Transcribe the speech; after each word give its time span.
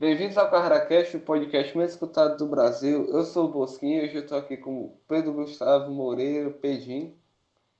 Bem-vindos 0.00 0.38
ao 0.38 0.50
CarraCast, 0.50 1.14
o 1.14 1.20
podcast 1.20 1.76
mais 1.76 1.90
escutado 1.90 2.38
do 2.38 2.46
Brasil. 2.46 3.04
Eu 3.10 3.22
sou 3.22 3.44
o 3.44 3.52
Bosquinho 3.52 4.00
e 4.00 4.04
hoje 4.06 4.14
eu 4.14 4.22
estou 4.22 4.38
aqui 4.38 4.56
com 4.56 4.84
o 4.84 4.98
Pedro 5.06 5.34
Gustavo 5.34 5.92
Moreira, 5.92 6.48
Pedinho. 6.50 7.14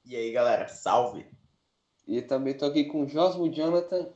E 0.04 0.14
aí, 0.14 0.30
galera, 0.30 0.68
salve! 0.68 1.24
E 2.06 2.20
também 2.20 2.52
estou 2.52 2.68
aqui 2.68 2.84
com 2.84 3.04
o 3.04 3.08
Josmo 3.08 3.50
Jonathan. 3.50 4.10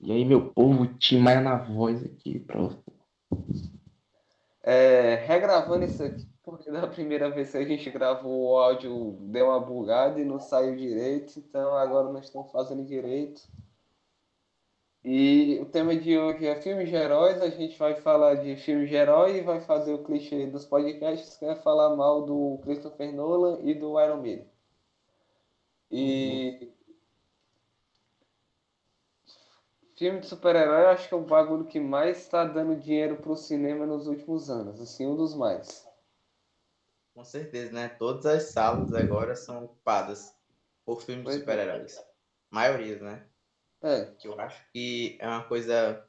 E 0.00 0.10
aí, 0.10 0.24
meu 0.24 0.50
povo, 0.50 0.84
Timaya 0.98 1.40
na 1.40 1.54
voz 1.54 2.04
aqui 2.04 2.44
você. 2.52 2.76
É, 4.64 5.14
regravando 5.28 5.84
isso 5.84 6.02
aqui, 6.02 6.26
porque 6.42 6.72
da 6.72 6.88
primeira 6.88 7.30
vez 7.30 7.52
que 7.52 7.58
a 7.58 7.64
gente 7.64 7.88
gravou 7.88 8.50
o 8.50 8.58
áudio 8.58 9.16
deu 9.20 9.46
uma 9.46 9.60
bugada 9.60 10.20
e 10.20 10.24
não 10.24 10.40
saiu 10.40 10.74
direito, 10.74 11.38
então 11.38 11.72
agora 11.76 12.12
nós 12.12 12.24
estamos 12.24 12.50
fazendo 12.50 12.84
direito. 12.84 13.42
E 15.08 15.60
o 15.60 15.66
tema 15.66 15.94
de 15.94 16.18
hoje 16.18 16.48
é 16.48 16.60
filmes 16.60 16.88
de 16.88 16.96
heróis. 16.96 17.40
A 17.40 17.48
gente 17.48 17.78
vai 17.78 17.94
falar 17.94 18.34
de 18.34 18.56
filmes 18.56 18.88
de 18.88 18.96
herói 18.96 19.36
e 19.36 19.40
vai 19.40 19.60
fazer 19.60 19.94
o 19.94 20.02
clichê 20.02 20.48
dos 20.48 20.64
podcasts, 20.64 21.36
que 21.36 21.44
é 21.44 21.54
falar 21.54 21.94
mal 21.94 22.26
do 22.26 22.58
Christopher 22.64 23.14
Nolan 23.14 23.60
e 23.62 23.72
do 23.72 24.00
Iron 24.00 24.16
Man. 24.16 24.44
E. 25.92 26.72
Filme 29.96 30.18
de 30.18 30.26
super-herói, 30.26 30.86
acho 30.86 31.08
que 31.08 31.14
é 31.14 31.16
o 31.16 31.20
bagulho 31.20 31.66
que 31.66 31.78
mais 31.78 32.18
está 32.18 32.44
dando 32.44 32.74
dinheiro 32.74 33.16
pro 33.18 33.36
cinema 33.36 33.86
nos 33.86 34.08
últimos 34.08 34.50
anos. 34.50 34.80
Assim, 34.80 35.06
um 35.06 35.14
dos 35.14 35.36
mais. 35.36 35.88
Com 37.14 37.24
certeza, 37.24 37.70
né? 37.70 37.88
Todas 37.90 38.26
as 38.26 38.42
salas 38.50 38.92
agora 38.92 39.36
são 39.36 39.66
ocupadas 39.66 40.34
por 40.84 41.00
filmes 41.00 41.26
de 41.26 41.30
é. 41.30 41.38
super-heróis. 41.38 42.04
Maioria, 42.50 42.98
né? 42.98 43.24
É, 43.82 44.06
Que 44.18 44.28
eu 44.28 44.38
acho 44.40 44.62
que 44.72 45.16
é 45.20 45.26
uma 45.28 45.44
coisa. 45.44 46.04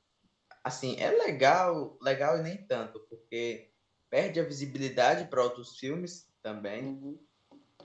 Assim, 0.64 0.96
é 1.00 1.10
legal, 1.12 1.98
legal 2.02 2.38
e 2.38 2.44
nem 2.44 2.66
tanto, 2.68 3.00
porque 3.10 3.72
perde 4.10 4.40
a 4.40 4.44
visibilidade 4.44 5.30
para 5.30 5.44
outros 5.44 5.78
filmes 5.78 6.30
também. 6.42 6.84
uhum. 6.86 7.20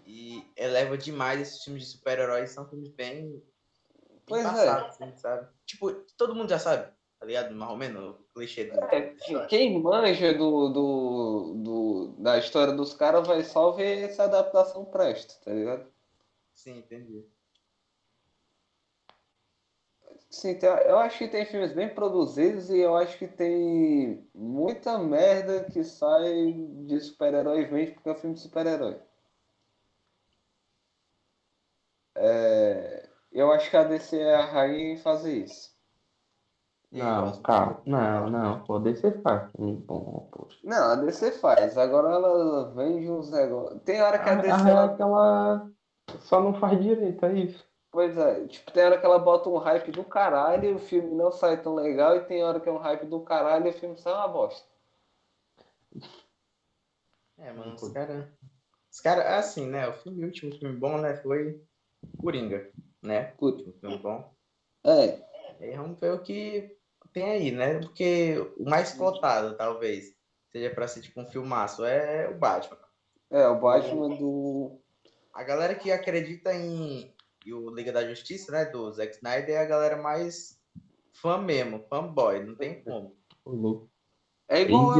E 0.04 0.44
eleva 0.56 0.98
demais 0.98 1.40
esses 1.40 1.62
filmes 1.62 1.84
de 1.84 1.90
super-heróis. 1.90 2.50
São 2.50 2.68
filmes 2.68 2.90
bem, 2.90 3.40
Pois 4.26 4.44
é. 4.44 4.48
passados, 4.50 5.00
assim, 5.00 5.16
sabe? 5.16 5.48
Tipo, 5.64 5.92
todo 6.16 6.34
mundo 6.34 6.48
já 6.50 6.58
sabe, 6.58 6.92
tá 7.20 7.26
ligado? 7.26 7.54
Mais 7.54 7.70
ou 7.70 7.76
menos, 7.76 8.16
o 8.20 8.24
clichê 8.34 8.64
do. 8.64 8.84
É, 8.86 9.14
quem 9.48 9.80
manja 9.80 10.34
do, 10.34 10.68
do, 10.70 11.54
do- 11.62 12.16
da 12.22 12.38
história 12.38 12.72
dos 12.72 12.94
caras 12.94 13.26
vai 13.26 13.44
só 13.44 13.70
ver 13.72 14.08
essa 14.10 14.24
adaptação 14.24 14.84
presta, 14.84 15.34
tá 15.44 15.52
ligado? 15.52 15.92
Sim, 16.54 16.78
entendi. 16.78 17.24
Sim, 20.32 20.58
tem- 20.58 20.68
eu 20.68 20.98
acho 20.98 21.18
que 21.18 21.28
tem 21.28 21.44
filmes 21.46 21.72
bem 21.72 21.94
produzidos 21.94 22.70
e 22.70 22.78
eu 22.80 22.96
acho 22.96 23.16
que 23.18 23.28
tem 23.28 24.28
muita 24.34 24.98
merda 24.98 25.64
que 25.64 25.84
sai 25.84 26.54
de 26.86 26.98
super-herói 27.00 27.60
e 27.62 27.66
vende 27.66 27.92
porque 27.92 28.08
é 28.10 28.14
filme 28.16 28.34
de 28.34 28.40
super-herói. 28.40 28.98
É, 32.16 33.08
eu 33.32 33.50
acho 33.52 33.70
que 33.70 33.76
a 33.76 33.84
DC 33.84 34.18
é 34.18 34.34
a 34.34 34.44
rainha 34.46 34.92
em 34.94 34.96
fazer 34.96 35.44
isso. 35.44 35.70
Não, 36.90 37.40
calma. 37.42 37.82
Não, 37.86 38.30
não, 38.30 38.64
pô, 38.64 38.78
DC 38.78 39.10
faz 39.22 39.50
filme 39.52 39.76
bom, 39.76 40.28
poxa. 40.30 40.58
Não, 40.62 40.92
a 40.92 40.96
DC 40.96 41.32
faz, 41.32 41.76
agora 41.78 42.08
ela 42.12 42.74
vende 42.74 43.10
uns 43.10 43.30
negócios. 43.30 43.82
Tem 43.82 44.02
hora 44.02 44.18
que 44.18 44.28
a 44.28 44.32
A, 44.32 44.36
DC. 44.36 44.66
a 44.66 44.70
ela- 44.70 44.84
é 44.92 44.96
que 44.96 45.02
ela 45.02 45.70
só 46.20 46.40
não 46.42 46.54
faz 46.54 46.82
direito, 46.82 47.24
é 47.24 47.32
isso. 47.38 47.71
Pois 47.92 48.16
é, 48.16 48.46
tipo, 48.46 48.72
tem 48.72 48.84
hora 48.84 48.98
que 48.98 49.04
ela 49.04 49.18
bota 49.18 49.50
um 49.50 49.58
hype 49.58 49.92
do 49.92 50.02
caralho 50.02 50.70
e 50.70 50.74
o 50.74 50.78
filme 50.78 51.14
não 51.14 51.30
sai 51.30 51.62
tão 51.62 51.74
legal, 51.74 52.16
e 52.16 52.24
tem 52.24 52.42
hora 52.42 52.58
que 52.58 52.66
é 52.68 52.72
um 52.72 52.78
hype 52.78 53.04
do 53.04 53.20
caralho 53.20 53.66
e 53.66 53.70
o 53.70 53.72
filme 53.74 53.98
sai 53.98 54.14
uma 54.14 54.28
bosta. 54.28 54.66
É, 57.38 57.52
mano, 57.52 57.74
os 57.74 57.88
caras. 57.92 58.26
Os 58.90 59.00
caras, 59.00 59.26
assim, 59.26 59.66
né? 59.68 59.88
O 59.88 59.92
filme, 59.94 60.22
o 60.22 60.26
último 60.26 60.52
filme 60.56 60.76
bom, 60.76 60.98
né? 60.98 61.16
Foi 61.16 61.62
Coringa, 62.20 62.70
né? 63.02 63.34
O 63.38 63.46
último 63.46 63.72
filme 63.74 63.98
bom. 63.98 64.32
É, 64.84 65.18
E 65.60 65.76
vamos 65.76 66.00
ver 66.00 66.12
o 66.12 66.22
que 66.22 66.76
tem 67.12 67.30
aí, 67.30 67.50
né? 67.50 67.78
Porque 67.80 68.36
o 68.56 68.64
mais 68.64 68.92
cotado, 68.94 69.56
talvez, 69.56 70.14
seja 70.50 70.70
pra 70.74 70.88
ser 70.88 71.02
tipo 71.02 71.20
um 71.20 71.26
filmaço, 71.26 71.84
é 71.84 72.28
o 72.28 72.38
Batman. 72.38 72.78
é, 73.30 73.46
o 73.48 73.60
Batman 73.60 74.08
do. 74.16 74.78
A 75.32 75.42
galera 75.42 75.74
que 75.74 75.90
acredita 75.90 76.52
em, 76.54 77.11
em 77.46 77.52
o 77.52 77.70
Liga 77.70 77.92
da 77.92 78.06
Justiça, 78.06 78.52
né? 78.52 78.64
Do 78.66 78.90
Zack 78.92 79.14
Snyder, 79.16 79.54
é 79.56 79.58
a 79.58 79.64
galera 79.66 79.96
mais 79.96 80.58
fã 81.12 81.38
mesmo, 81.38 81.84
fanboy, 81.88 82.44
não 82.44 82.54
tem 82.56 82.82
como. 82.82 83.16
É 84.48 84.60
igual, 84.62 84.94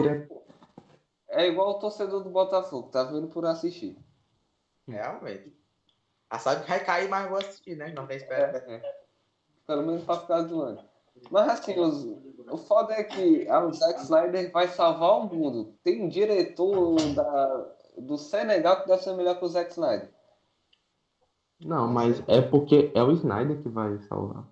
é 1.28 1.47
igual 1.47 1.70
o 1.70 1.78
torcedor 1.78 2.22
do 2.22 2.31
Botafogo, 2.31 2.88
tá 2.91 3.02
vendo 3.04 3.28
por 3.28 3.44
assistir. 3.47 3.97
Realmente. 4.88 5.56
Ah, 6.28 6.38
sabe 6.38 6.62
que 6.62 6.69
vai 6.70 6.82
cair, 6.84 7.08
mas 7.08 7.28
vou 7.28 7.38
assistir, 7.38 7.76
né? 7.76 7.92
Não 7.92 8.06
tem 8.06 8.16
espera. 8.16 8.58
É, 8.66 8.94
Pelo 9.66 9.82
menos 9.86 10.04
pra 10.04 10.19
ficar 10.19 10.42
zoando. 10.42 10.82
Mas 11.31 11.48
assim, 11.50 11.78
os, 11.78 12.04
o 12.50 12.56
foda 12.56 12.94
é 12.94 13.04
que 13.04 13.47
a- 13.48 13.64
o 13.64 13.72
Zack 13.72 14.00
Snyder 14.00 14.50
vai 14.50 14.66
salvar 14.66 15.19
o 15.19 15.26
mundo. 15.26 15.75
Tem 15.84 16.02
um 16.02 16.08
diretor 16.08 16.97
da, 17.14 17.75
do 17.98 18.16
Senegal 18.16 18.81
que 18.82 18.88
deve 18.88 19.02
ser 19.02 19.14
melhor 19.14 19.38
que 19.38 19.44
o 19.44 19.48
Zack 19.48 19.70
Snyder. 19.72 20.10
Não, 21.65 21.87
mas 21.89 22.23
é 22.27 22.41
porque 22.41 22.91
é 22.95 23.03
o 23.03 23.12
Snyder 23.12 23.61
que 23.62 23.69
vai 23.69 23.99
salvar. 24.03 24.47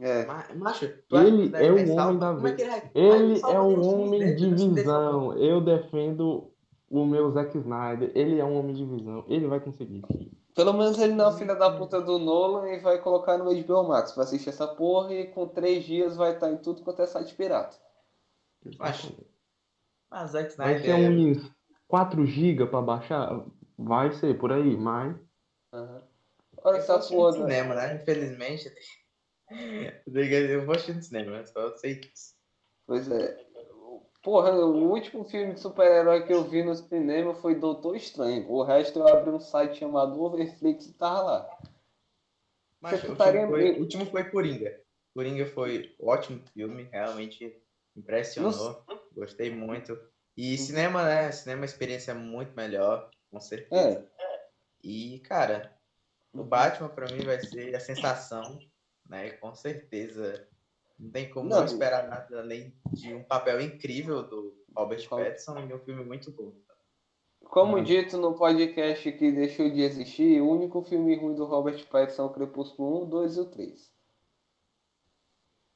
É. 0.00 0.24
Mas, 0.26 0.54
macho, 0.56 0.84
acha 0.86 0.88
que 1.08 1.14
Ele 1.16 1.56
é 1.56 1.72
o 1.72 1.74
vai 1.74 1.90
homem 2.06 2.18
da 2.18 2.30
é 2.30 2.34
vez. 2.36 2.54
que 2.56 2.62
ele 2.98 3.40
vai- 3.40 3.40
vai 3.40 3.52
é 3.54 3.60
um 3.60 3.68
filmes 3.70 3.86
homem 3.86 4.34
de 4.36 4.54
visão. 4.54 5.32
Eu 5.38 5.60
defendo 5.60 6.50
o 6.88 7.04
meu 7.04 7.30
Zack 7.32 7.56
Snyder. 7.58 8.12
Ele 8.14 8.38
é 8.38 8.44
um 8.44 8.58
homem 8.58 8.74
de 8.74 8.84
visão. 8.84 9.24
Ele 9.28 9.46
vai 9.48 9.58
conseguir. 9.60 10.02
Pelo 10.54 10.72
menos 10.72 10.98
ele 10.98 11.14
não 11.14 11.26
é 11.26 11.28
o 11.28 11.32
filho 11.32 11.56
da 11.58 11.76
puta 11.76 12.00
do 12.00 12.18
Nolan 12.18 12.68
e 12.70 12.80
vai 12.80 12.98
colocar 13.00 13.38
no 13.38 13.44
HBO 13.50 13.86
Max 13.88 14.12
pra 14.12 14.24
assistir 14.24 14.48
essa 14.48 14.66
porra 14.66 15.12
e 15.14 15.26
com 15.28 15.46
três 15.46 15.84
dias 15.84 16.16
vai 16.16 16.32
estar 16.34 16.50
em 16.50 16.56
tudo 16.56 16.82
quanto 16.82 17.02
é 17.02 17.06
site 17.06 17.34
pirata. 17.34 17.76
Acho. 18.80 19.12
Mas 20.10 20.30
Zack 20.30 20.56
Vai 20.56 20.76
Snyder 20.76 20.96
ser 20.96 21.04
é- 21.04 21.08
uns 21.10 21.50
4 21.86 22.24
GB 22.26 22.66
pra 22.66 22.82
baixar? 22.82 23.44
Vai 23.76 24.10
ser 24.12 24.36
por 24.38 24.50
aí, 24.52 24.76
mas. 24.76 25.16
Aham. 25.72 26.02
Olha 26.62 26.76
essa 26.78 26.98
porra. 26.98 27.32
né? 27.32 27.42
cinema, 27.42 27.74
né? 27.74 27.94
Infelizmente. 27.94 28.72
Eu 30.06 30.64
vou 30.66 30.74
assistir 30.74 30.94
no 30.94 31.02
cinema, 31.02 31.46
só 31.46 31.76
sei 31.76 31.96
disso. 31.96 32.34
Pois 32.86 33.10
é. 33.10 33.46
Porra, 34.22 34.52
o 34.52 34.90
último 34.90 35.24
filme 35.24 35.54
de 35.54 35.60
super-herói 35.60 36.26
que 36.26 36.32
eu 36.32 36.44
vi 36.44 36.62
no 36.62 36.74
cinema 36.74 37.34
foi 37.34 37.54
Doutor 37.54 37.96
Estranho. 37.96 38.50
O 38.50 38.62
resto 38.62 38.98
eu 38.98 39.08
abri 39.08 39.30
um 39.30 39.40
site 39.40 39.78
chamado 39.78 40.20
Overflix 40.20 40.86
e 40.86 40.92
tava 40.92 41.22
lá. 41.22 41.58
Mas 42.80 43.02
o 43.04 43.10
último, 43.10 43.48
foi, 43.48 43.72
o 43.72 43.80
último 43.80 44.06
foi 44.06 44.24
Coringa. 44.30 44.80
Coringa 45.14 45.46
foi 45.46 45.94
ótimo 46.00 46.42
filme, 46.52 46.88
realmente 46.92 47.56
impressionou. 47.96 48.84
Gostei 49.14 49.50
muito. 49.50 49.98
E 50.36 50.56
cinema, 50.58 51.04
né? 51.04 51.32
Cinema 51.32 51.60
é 51.60 51.62
uma 51.62 51.66
experiência 51.66 52.14
muito 52.14 52.54
melhor, 52.54 53.10
com 53.30 53.40
certeza. 53.40 54.08
É. 54.18 54.40
E, 54.82 55.20
cara, 55.20 55.77
o 56.32 56.44
Batman 56.44 56.88
pra 56.88 57.06
mim 57.12 57.20
vai 57.24 57.40
ser 57.40 57.74
a 57.74 57.80
sensação, 57.80 58.58
né? 59.08 59.30
Com 59.32 59.54
certeza. 59.54 60.46
Não 60.98 61.10
tem 61.10 61.30
como 61.30 61.48
não, 61.48 61.58
Não. 61.58 61.64
esperar 61.64 62.08
nada 62.08 62.40
além 62.40 62.74
de 62.92 63.14
um 63.14 63.22
papel 63.22 63.60
incrível 63.60 64.22
do 64.24 64.56
Robert 64.76 65.06
Robert. 65.08 65.30
Pattinson 65.30 65.58
e 65.60 65.72
um 65.74 65.78
filme 65.78 66.04
muito 66.04 66.30
bom. 66.32 66.52
Como 67.44 67.78
Hum. 67.78 67.84
dito 67.84 68.18
no 68.18 68.34
podcast 68.34 69.10
que 69.12 69.30
deixou 69.32 69.70
de 69.70 69.80
existir, 69.80 70.40
o 70.40 70.50
único 70.50 70.82
filme 70.82 71.14
ruim 71.16 71.34
do 71.36 71.44
Robert 71.46 71.86
Pattinson 71.88 72.22
é 72.22 72.26
o 72.26 72.30
Crepúsculo 72.32 73.04
1, 73.04 73.08
2 73.08 73.36
e 73.36 73.40
o 73.40 73.44
3. 73.46 73.92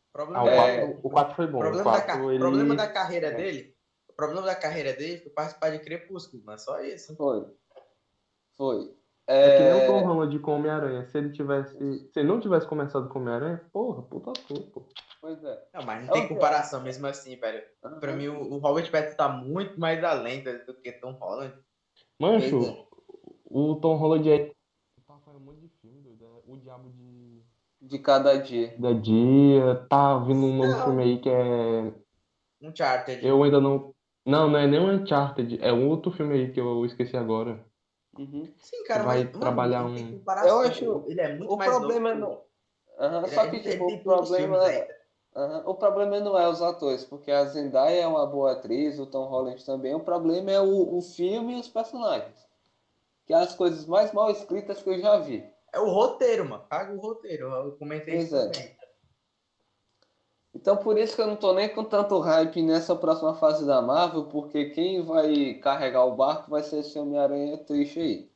O 0.09 0.13
problema, 0.13 0.41
Ah, 0.41 0.45
o 0.45 0.49
é- 0.49 0.87
4, 0.87 1.01
o 1.07 1.11
4 1.11 1.37
foi 1.37 1.47
bom. 1.47 1.59
o 1.59 1.61
O 1.61 1.63
problema, 1.63 1.85
da, 1.93 2.01
4 2.03 2.07
ca- 2.25 2.31
ele. 2.31 2.39
problema 2.39 2.75
da 2.77 2.89
carreira 2.89 3.27
É. 3.29 3.35
dele, 3.35 3.77
o 4.09 4.13
problema 4.13 4.43
da 4.47 4.55
carreira 4.57 4.93
dele 4.93 5.21
foi 5.23 5.31
participar 5.33 5.71
de 5.71 5.79
Crepúsculo, 5.79 6.43
mas 6.45 6.63
só 6.65 6.81
isso. 6.83 7.17
Foi. 7.17 7.47
Foi. 8.57 8.95
É 9.29 9.57
que 9.57 9.63
nem 9.65 9.73
o 9.73 9.77
É, 9.77 9.87
Tom 9.87 10.05
Holland 10.05 10.39
com 10.41 10.57
Homem-Aranha. 10.57 11.07
Se 11.07 11.17
ele 11.19 11.31
tivesse. 11.31 11.77
Se 12.13 12.19
ele 12.21 12.29
não 12.29 12.41
tivesse 12.41 12.67
começado 12.67 13.09
com 13.09 13.21
Homem-Aranha, 13.21 13.63
porra, 13.73 14.03
puta 14.03 14.33
pô. 14.73 14.83
Pois 15.21 15.43
é. 15.45 15.63
Não, 15.75 15.85
mas 15.85 16.05
não 16.05 16.11
É 16.11 16.13
tem 16.13 16.23
que- 16.29 16.35
comparação 16.35 16.83
mesmo 16.83 17.07
assim, 17.07 17.37
velho. 17.37 17.63
Pra 18.01 18.13
mim, 18.13 18.27
o, 18.29 18.55
o 18.55 18.59
Robert 18.59 18.91
Pattinson 18.91 19.17
tá 19.17 19.29
muito 19.29 19.79
mais 19.79 20.03
além 20.03 20.43
do, 20.43 20.75
que 20.75 20.91
Tom 20.93 21.13
Holland. 21.13 21.55
Mancho, 22.21 22.65
é. 22.65 22.85
o 23.47 23.77
Tom 23.77 23.95
Holland 23.97 24.29
é. 24.31 24.47
Tá 25.07 25.15
fazendo 25.25 25.41
um 25.41 25.45
monte 25.47 25.61
de 25.61 25.69
filme, 25.81 26.01
doido. 26.03 26.25
é 26.25 26.53
O 26.53 26.57
Diabo 26.57 26.91
de. 26.91 27.43
De 27.81 27.99
cada 27.99 28.37
dia. 28.37 28.75
Da 28.79 28.93
Dia. 28.93 29.87
Tá 29.89 30.19
vindo 30.19 30.45
um 30.47 30.57
novo 30.57 30.71
Não. 30.73 30.85
filme 30.85 31.03
aí 31.05 31.19
que 31.21 31.29
é. 31.29 31.93
Uncharted. 32.61 33.25
Eu 33.27 33.43
ainda 33.43 33.61
não. 33.61 33.93
Não, 34.27 34.49
não 34.49 34.59
é 34.59 34.67
nem 34.67 34.81
um 34.81 34.91
Uncharted. 34.91 35.59
É 35.61 35.73
um 35.73 35.89
outro 35.89 36.13
filme 36.13 36.35
aí 36.35 36.53
que 36.53 36.61
eu 36.61 36.85
esqueci 36.87 37.17
agora. 37.17 37.65
Uhum. 38.19 38.53
Sim, 38.59 38.85
cara, 38.85 39.03
vai 39.05 39.19
mas, 39.19 39.27
mano, 39.29 39.41
trabalhar 39.41 39.85
tem 39.85 40.05
um-. 40.07 40.23
Eu 40.47 40.61
acho- 40.61 41.05
Ele 41.07 41.21
é 41.21 41.35
muito 41.35 41.53
O 41.53 41.57
mais 41.57 41.71
problema 41.71 42.15
novo. 42.15 42.43
não. 42.99 43.23
Ele- 43.23 43.29
Só 43.29 43.41
que 43.49 43.57
ele- 43.57 43.69
ele 43.69 43.71
tipo, 43.73 43.87
o 43.87 44.03
problema 44.03 44.71
é. 44.73 45.03
Aham, 45.35 45.63
O 45.67 45.75
problema 45.75 46.21
não 46.21 46.39
é 46.39 46.47
os 46.47 46.61
atores, 46.61 47.05
porque 47.05 47.31
a 47.33 47.43
Zendaya 47.47 48.03
é 48.03 48.07
uma 48.07 48.27
boa 48.27 48.53
atriz, 48.53 48.99
o 48.99 49.07
Tom 49.07 49.25
Holland 49.25 49.65
também. 49.65 49.95
O 49.95 50.01
problema 50.01 50.51
é 50.51 50.61
o, 50.61 50.99
o 50.99 51.01
filme 51.01 51.57
e 51.57 51.61
os 51.61 51.69
personagens. 51.69 52.37
Que 53.25 53.33
é 53.33 53.37
as 53.37 53.55
coisas 53.55 53.87
mais 53.87 54.13
mal 54.13 54.31
escritas 54.31 54.83
que 54.83 54.91
eu 54.91 54.99
já 55.01 55.17
vi. 55.19 55.43
É 55.73 55.81
o 55.81 55.89
roteiro, 55.89 56.45
mano. 56.45 56.65
Caga 56.69 56.93
o 56.93 57.01
roteiro. 57.01 57.47
Eu 57.51 57.73
comentei 57.79 58.15
Pois 58.17 58.27
isso 58.27 58.37
é. 58.37 58.47
também. 58.51 58.77
Então 60.55 60.77
por 60.77 60.99
isso 60.99 61.17
que 61.17 61.23
eu 61.23 61.27
não 61.27 61.37
tô 61.37 61.53
nem 61.55 61.69
com 61.69 61.83
tanto 61.85 62.19
hype 62.19 62.63
nessa 62.63 62.95
próxima 62.95 63.35
fase 63.35 63.67
da 63.67 63.81
Marvel, 63.81 64.25
porque 64.25 64.67
quem 64.71 65.03
vai 65.03 65.55
carregar 65.55 66.05
o 66.05 66.15
barco 66.17 66.51
vai 66.51 66.63
ser 66.63 66.81
esse 66.81 66.99
Homem-Aranha 66.99 67.57
triste 67.59 68.01
aí. 68.01 68.33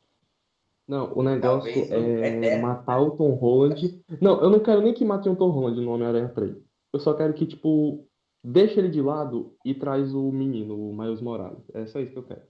Não, 0.88 1.12
o 1.14 1.22
negócio 1.22 1.72
Talvez 1.72 1.90
o 1.90 1.94
é 1.94 2.28
Eterno. 2.28 2.62
matar 2.62 3.00
o 3.00 3.10
Tom 3.16 3.34
Holland. 3.34 4.02
Não, 4.20 4.40
eu 4.40 4.48
não 4.50 4.60
quero 4.60 4.80
nem 4.80 4.94
que 4.94 5.04
matem 5.04 5.32
o 5.32 5.36
Tom 5.36 5.50
Holland 5.50 5.80
no 5.80 5.92
Homem-Aranha 5.92 6.28
3. 6.28 6.56
Eu 6.92 7.00
só 7.00 7.12
quero 7.12 7.34
que, 7.34 7.44
tipo, 7.44 8.06
deixe 8.42 8.78
ele 8.78 8.88
de 8.88 9.02
lado 9.02 9.54
e 9.64 9.74
traz 9.74 10.14
o 10.14 10.30
menino, 10.30 10.74
o 10.90 10.96
Miles 10.96 11.20
Morales. 11.20 11.62
É 11.74 11.86
só 11.86 11.98
isso 11.98 12.12
que 12.12 12.18
eu 12.18 12.22
quero. 12.22 12.42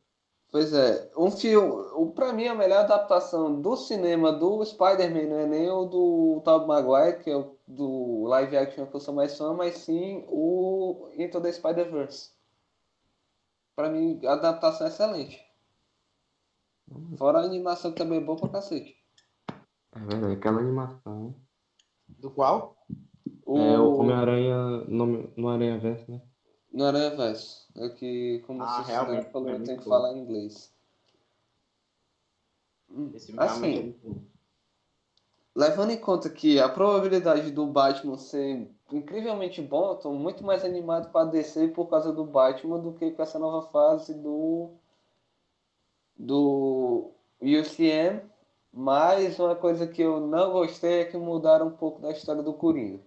Pois 0.53 0.73
é, 0.73 1.11
um 1.17 1.31
filme, 1.31 1.69
o, 1.95 2.13
pra 2.13 2.33
mim 2.33 2.47
a 2.47 2.55
melhor 2.55 2.81
adaptação 2.85 3.61
do 3.61 3.77
cinema 3.77 4.33
do 4.33 4.65
Spider-Man 4.65 5.27
não 5.29 5.39
é 5.41 5.47
nem 5.47 5.69
o 5.71 5.85
do 5.87 6.41
Tobey 6.45 6.69
Maguire, 6.69 7.23
que 7.23 7.31
é 7.31 7.37
o 7.37 7.56
do 7.67 8.25
live 8.27 8.57
action 8.57 8.87
que 8.87 8.95
eu 8.95 9.01
sou 9.01 9.15
mais 9.15 9.37
fã, 9.37 9.53
mas 9.55 9.79
sim 9.79 10.25
o 10.29 11.11
Into 11.17 11.41
the 11.41 11.53
Spider-Verse. 11.53 12.31
Pra 13.75 13.91
mim, 13.91 14.21
a 14.25 14.33
adaptação 14.35 14.87
é 14.87 14.91
excelente. 14.91 15.45
Fora 17.19 17.41
a 17.41 17.45
animação 17.45 17.93
que 17.93 17.99
também 17.99 18.19
é 18.19 18.25
boa 18.25 18.39
pra 18.39 18.49
cacete. 18.49 18.97
É 19.93 19.99
verdade, 19.99 20.35
aquela 20.35 20.61
animação. 20.61 21.35
Do 22.09 22.31
qual? 22.31 22.77
O, 23.45 23.59
É 23.59 23.79
o 23.79 23.97
Homem-Aranha 23.99 24.57
no, 24.89 25.07
no 25.37 25.49
Aranha 25.49 25.79
Verso, 25.79 26.11
né? 26.11 26.23
no 26.73 26.85
Aranha 26.85 27.17
Verso. 27.17 27.67
É 27.77 27.89
que, 27.89 28.43
como 28.47 28.63
Ah, 28.63 28.83
você 28.85 28.93
realmente, 28.93 29.31
falou, 29.31 29.49
é 29.49 29.53
eu 29.53 29.57
tenho 29.57 29.67
muito 29.69 29.83
que 29.83 29.89
falar 29.89 30.13
em 30.13 30.21
inglês. 30.21 30.73
Esse 33.15 33.33
é 33.33 33.43
Assim, 33.43 33.83
muito 33.83 33.99
bom. 34.09 34.36
Levando 35.57 35.91
em 35.91 35.97
conta 35.97 36.29
que 36.29 36.61
a 36.61 36.69
probabilidade 36.69 37.51
do 37.51 37.67
Batman 37.67 38.19
ser 38.19 38.71
incrivelmente 38.93 39.63
bom, 39.63 39.93
eu 39.93 39.97
tô 39.97 40.13
muito 40.13 40.45
mais 40.45 40.63
animado 40.63 41.11
com 41.11 41.19
a 41.19 41.25
DC 41.25 41.69
por 41.69 41.87
causa 41.87 42.13
do 42.13 42.25
Batman 42.25 42.79
do 42.79 42.93
que 42.93 43.11
com 43.11 43.23
essa 43.23 43.39
nova 43.39 43.67
fase 43.69 44.13
do 44.13 44.71
do 46.17 47.11
UCM. 47.41 48.21
Mas 48.71 49.39
uma 49.39 49.57
coisa 49.57 49.87
que 49.87 50.03
eu 50.03 50.21
não 50.21 50.53
gostei 50.53 51.01
é 51.01 51.05
que 51.07 51.17
mudaram 51.17 51.69
um 51.69 51.77
pouco 51.77 52.03
da 52.03 52.11
história 52.11 52.43
do 52.43 52.53
Coringa. 52.53 53.01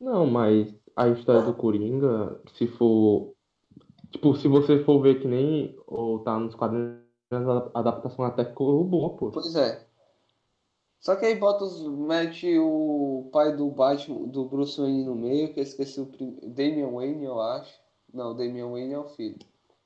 Não, 0.00 0.24
mas 0.24 0.72
a 0.94 1.08
história 1.08 1.42
do 1.42 1.52
Coringa, 1.52 2.40
se 2.54 2.68
for. 2.68 3.34
Tipo, 4.10 4.36
se 4.36 4.46
você 4.46 4.84
for 4.84 5.02
ver 5.02 5.20
que 5.20 5.26
nem 5.26 5.76
ou 5.86 6.20
tá 6.20 6.38
nos 6.38 6.54
quadrinhos, 6.54 7.00
a 7.32 7.80
adaptação 7.80 8.24
até 8.24 8.44
ficou 8.44 8.84
boa, 8.84 9.16
pô. 9.16 9.30
Pois 9.32 9.54
é. 9.56 9.89
Só 11.00 11.16
que 11.16 11.24
aí 11.26 11.34
bota 11.34 11.64
os, 11.64 11.82
mete 11.88 12.58
o 12.58 13.28
pai 13.32 13.56
do 13.56 13.70
Batman, 13.70 14.28
do 14.28 14.44
Bruce 14.44 14.80
Wayne 14.80 15.04
no 15.04 15.14
meio, 15.14 15.52
que 15.52 15.60
eu 15.60 15.64
esqueci 15.64 16.00
o 16.00 16.06
prim... 16.06 16.38
Damian 16.42 16.90
Wayne, 16.90 17.24
eu 17.24 17.40
acho. 17.40 17.80
Não, 18.12 18.36
Damian 18.36 18.70
Wayne 18.70 18.92
é 18.94 18.98
o 18.98 19.08
filho. 19.08 19.38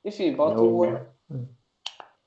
Enfim, 0.03 0.35
bota 0.35 0.57
É 0.59 0.61
o- 0.61 0.81
o, 0.83 0.83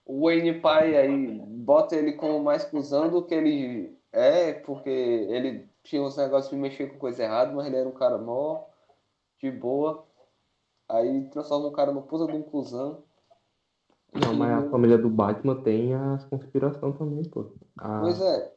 o 0.06 0.24
Wayne 0.24 0.60
pai 0.60 0.96
aí, 0.96 1.38
bota 1.38 1.94
ele 1.96 2.12
como 2.14 2.42
mais 2.42 2.64
cuzão 2.64 3.10
do 3.10 3.24
que 3.24 3.34
ele 3.34 3.96
é, 4.12 4.54
porque 4.54 4.88
ele 4.90 5.68
tinha 5.82 6.02
uns 6.02 6.16
negócios 6.16 6.50
de 6.50 6.56
mexer 6.56 6.90
com 6.92 6.98
coisa 6.98 7.22
errada, 7.24 7.52
mas 7.52 7.66
ele 7.66 7.76
era 7.76 7.88
um 7.88 7.92
cara 7.92 8.18
mó 8.18 8.64
de 9.38 9.50
boa. 9.50 10.06
Aí 10.88 11.28
transforma 11.30 11.68
o 11.68 11.72
cara 11.72 11.92
no 11.92 12.02
puta 12.02 12.26
de 12.30 12.36
um 12.38 12.42
cuzão. 12.42 13.04
Não, 14.14 14.34
mas 14.34 14.50
a 14.64 14.70
família 14.70 14.96
do 14.98 15.08
Batman 15.10 15.62
tem 15.62 15.94
as 15.94 16.24
conspirações 16.24 16.96
também, 16.96 17.22
pô. 17.24 17.52
A, 17.78 18.00
Pois 18.00 18.20
é. 18.20 18.54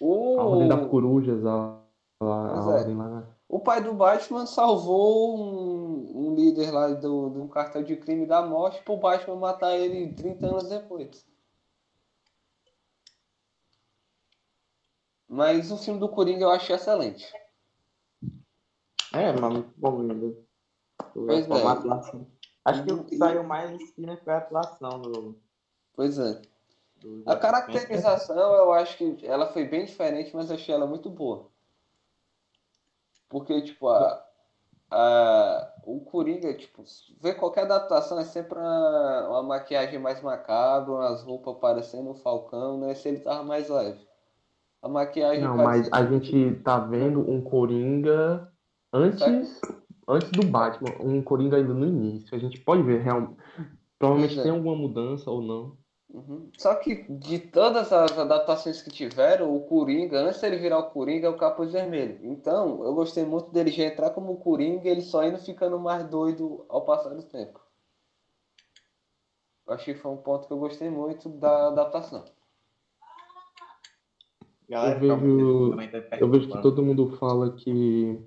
a 0.00 0.04
Ordem 0.04 0.68
das 0.68 0.82
O, 0.82 0.88
Corujas, 0.88 1.44
a, 1.46 1.80
a, 2.20 2.24
a 2.24 2.72
é. 2.72 2.74
ordem 2.78 2.96
lá. 2.96 3.26
o 3.48 3.58
pai 3.60 3.82
do 3.82 3.94
Batman 3.94 4.46
salvou 4.46 5.38
um, 5.38 6.28
um 6.28 6.34
líder 6.34 6.70
lá 6.70 6.88
do, 6.88 7.30
de 7.30 7.38
um 7.38 7.48
cartel 7.48 7.82
de 7.82 7.96
crime 7.96 8.26
da 8.26 8.42
morte 8.42 8.82
pro 8.82 8.96
Batman 8.96 9.36
matar 9.36 9.76
ele 9.76 10.12
30 10.14 10.46
anos 10.46 10.68
depois. 10.68 11.26
Mas 15.28 15.70
o 15.70 15.78
filme 15.78 16.00
do 16.00 16.08
Coringa 16.08 16.42
eu 16.44 16.50
achei 16.50 16.74
excelente. 16.74 17.32
É, 19.12 19.32
mas 19.32 19.52
muito 19.52 19.72
bom 19.76 20.00
ainda. 20.00 20.36
Pois 21.14 21.48
é. 21.48 22.39
Acho 22.64 22.84
que 22.84 22.92
o 22.92 23.04
que 23.04 23.16
saiu 23.16 23.42
mais 23.42 23.70
em 23.70 23.86
cima 23.86 24.16
foi 24.16 24.32
a 24.32 24.38
atuação 24.38 25.00
do. 25.00 25.36
Pois 25.94 26.18
é. 26.18 26.40
do 27.00 27.22
A 27.26 27.36
caracterização 27.36 28.54
eu 28.54 28.72
acho 28.72 28.96
que 28.96 29.26
ela 29.26 29.46
foi 29.46 29.66
bem 29.66 29.84
diferente, 29.84 30.34
mas 30.34 30.50
eu 30.50 30.56
achei 30.56 30.74
ela 30.74 30.86
muito 30.86 31.08
boa. 31.08 31.48
Porque, 33.28 33.62
tipo, 33.62 33.88
a, 33.88 34.26
a, 34.90 35.72
o 35.84 36.00
Coringa, 36.00 36.52
tipo, 36.52 36.82
ver 37.20 37.34
qualquer 37.34 37.62
adaptação 37.62 38.18
é 38.18 38.24
sempre 38.24 38.58
uma, 38.58 39.28
uma 39.28 39.42
maquiagem 39.42 39.98
mais 39.98 40.20
macabra, 40.20 40.92
umas 40.92 41.22
roupas 41.22 41.56
parecendo 41.58 42.10
um 42.10 42.14
falcão, 42.14 42.78
né? 42.78 42.94
Se 42.94 43.08
ele 43.08 43.20
tava 43.20 43.44
mais 43.44 43.68
leve. 43.68 44.06
A 44.82 44.88
maquiagem 44.88 45.44
Não, 45.44 45.56
mas 45.56 45.88
a 45.92 46.04
gente 46.04 46.56
tá 46.64 46.78
vendo 46.78 47.20
um 47.20 47.40
Coringa 47.40 48.50
antes, 48.92 49.60
antes 50.10 50.30
do 50.30 50.46
Batman, 50.46 50.94
um 51.00 51.22
Coringa 51.22 51.56
ainda 51.56 51.72
no 51.74 51.86
início. 51.86 52.34
A 52.36 52.38
gente 52.38 52.60
pode 52.60 52.82
ver 52.82 53.00
real, 53.02 53.34
provavelmente 53.98 54.38
é. 54.38 54.42
tem 54.42 54.50
alguma 54.52 54.74
mudança 54.76 55.30
ou 55.30 55.40
não. 55.40 55.78
Uhum. 56.12 56.50
Só 56.58 56.74
que 56.74 57.04
de 57.08 57.38
todas 57.38 57.92
as 57.92 58.18
adaptações 58.18 58.82
que 58.82 58.90
tiveram, 58.90 59.54
o 59.54 59.60
Coringa, 59.60 60.18
antes 60.18 60.40
dele 60.40 60.56
virar 60.56 60.78
o 60.80 60.90
Coringa, 60.90 61.28
é 61.28 61.30
o 61.30 61.36
Capuz 61.36 61.70
Vermelho. 61.70 62.18
Então, 62.22 62.82
eu 62.84 62.92
gostei 62.94 63.24
muito 63.24 63.50
dele 63.52 63.70
já 63.70 63.84
entrar 63.84 64.10
como 64.10 64.36
Coringa 64.38 64.88
e 64.88 64.90
ele 64.90 65.02
só 65.02 65.22
indo 65.24 65.38
ficando 65.38 65.78
mais 65.78 66.04
doido 66.08 66.64
ao 66.68 66.84
passar 66.84 67.10
do 67.10 67.22
tempo. 67.22 67.60
Eu 69.68 69.74
achei 69.74 69.94
que 69.94 70.00
foi 70.00 70.10
um 70.10 70.16
ponto 70.16 70.48
que 70.48 70.52
eu 70.52 70.58
gostei 70.58 70.90
muito 70.90 71.28
da 71.28 71.68
adaptação. 71.68 72.24
Galera, 74.68 75.04
Eu 75.04 75.16
vejo- 75.16 75.76
Eu 76.20 76.28
vejo 76.30 76.48
que 76.48 76.60
todo 76.62 76.82
mundo 76.82 77.16
fala 77.18 77.52
que. 77.52 78.20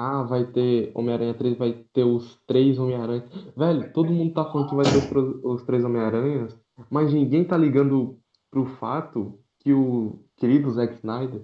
Ah, 0.00 0.22
vai 0.22 0.44
ter 0.46 0.92
Homem-Aranha 0.94 1.34
3, 1.34 1.56
vai 1.58 1.72
ter 1.92 2.04
os 2.04 2.36
três 2.46 2.78
Homem-Aranha. 2.78 3.24
Velho, 3.56 3.92
todo 3.92 4.12
mundo 4.12 4.32
tá 4.32 4.44
falando 4.44 4.68
que 4.68 4.76
vai 4.76 4.84
ter 4.84 5.02
os, 5.44 5.62
três 5.64 5.84
Homem-Aranhas, 5.84 6.56
mas 6.88 7.12
ninguém 7.12 7.44
tá 7.44 7.56
ligando 7.56 8.16
pro 8.48 8.64
fato 8.64 9.40
que 9.58 9.72
o 9.72 10.20
querido 10.36 10.70
Zack 10.70 10.94
Snyder, 10.94 11.42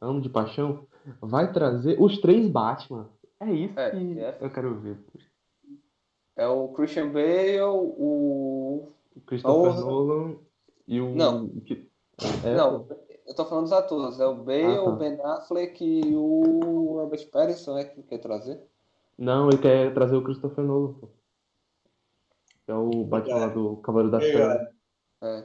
amo 0.00 0.20
de 0.20 0.28
paixão, 0.28 0.86
vai 1.20 1.52
trazer 1.52 2.00
os 2.00 2.18
três 2.18 2.48
Batman. 2.48 3.10
É 3.40 3.50
isso 3.52 3.78
É, 3.78 3.90
que 3.90 4.20
é. 4.20 4.38
eu 4.40 4.50
quero 4.50 4.74
ver. 4.78 4.98
É 6.36 6.46
o 6.46 6.68
Christian 6.68 7.08
Bale, 7.10 7.60
o. 7.62 8.92
O 9.16 9.20
Christopher 9.26 9.72
Porra. 9.72 9.80
Nolan 9.80 10.36
e 10.86 11.00
o. 11.00 11.14
Não. 11.16 11.50
é, 12.44 12.54
Não, 12.54 12.86
eu 13.26 13.34
tô 13.34 13.44
falando 13.44 13.64
dos 13.64 13.72
atores. 13.72 14.20
É 14.20 14.26
o 14.26 14.34
Bale, 14.34 14.64
Ah, 14.64 14.74
tá. 14.76 14.82
o 14.82 14.96
Ben 14.96 15.20
Affleck 15.22 15.84
e 15.84 16.14
o 16.16 16.92
Robert 17.00 17.28
Pattinson, 17.30 17.78
é 17.78 17.84
que 17.84 18.02
quer 18.02 18.18
trazer. 18.18 18.60
Não, 19.18 19.48
ele 19.48 19.58
quer 19.58 19.92
trazer 19.94 20.16
o 20.16 20.22
Christopher 20.22 20.64
Nolan, 20.64 20.92
pô. 20.94 21.08
É 22.68 22.74
o 22.74 23.04
Batman 23.04 23.36
lá 23.38 23.46
do 23.48 23.76
Cavaleiro 23.78 24.10
da 24.10 24.22
Ei, 24.24 24.32
Treva. 24.32 24.48
galera. 24.48 24.74
É. 25.22 25.42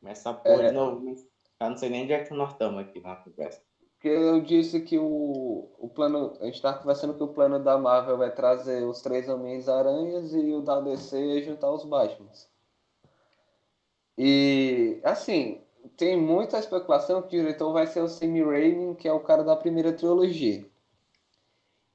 Começa 0.00 0.30
a 0.30 0.34
porra 0.34 0.62
É. 0.62 0.68
de 0.68 0.74
novo. 0.74 1.00
mas 1.04 1.26
Eu 1.60 1.70
não 1.70 1.76
sei 1.76 1.88
nem 1.90 2.04
onde 2.04 2.12
é 2.12 2.22
que 2.24 2.32
nós 2.34 2.52
estamos 2.52 2.78
aqui 2.80 3.00
na 3.00 3.16
conversa. 3.16 3.60
Porque 3.94 4.08
eu 4.08 4.40
disse 4.40 4.80
que 4.82 4.96
o, 4.96 5.68
o 5.76 5.88
plano. 5.88 6.36
A 6.40 6.44
gente 6.44 6.62
tá 6.62 6.72
conversando 6.72 7.14
que 7.14 7.22
o 7.22 7.28
plano 7.34 7.58
da 7.58 7.76
Marvel 7.76 8.16
vai 8.16 8.32
trazer 8.32 8.84
os 8.84 9.02
três 9.02 9.28
Homens-Aranhas 9.28 10.32
e 10.34 10.52
o 10.52 10.60
da 10.62 10.80
DC 10.80 11.18
ia 11.20 11.42
juntar 11.42 11.72
os 11.72 11.84
Batmans. 11.84 12.48
E, 14.16 15.00
assim, 15.04 15.60
tem 15.96 16.20
muita 16.20 16.58
especulação 16.58 17.22
que 17.22 17.36
o 17.36 17.40
diretor 17.40 17.72
vai 17.72 17.86
ser 17.86 18.00
o 18.00 18.08
Sam 18.08 18.44
Raimi, 18.44 18.94
que 18.96 19.08
é 19.08 19.12
o 19.12 19.20
cara 19.20 19.42
da 19.42 19.56
primeira 19.56 19.92
trilogia. 19.92 20.64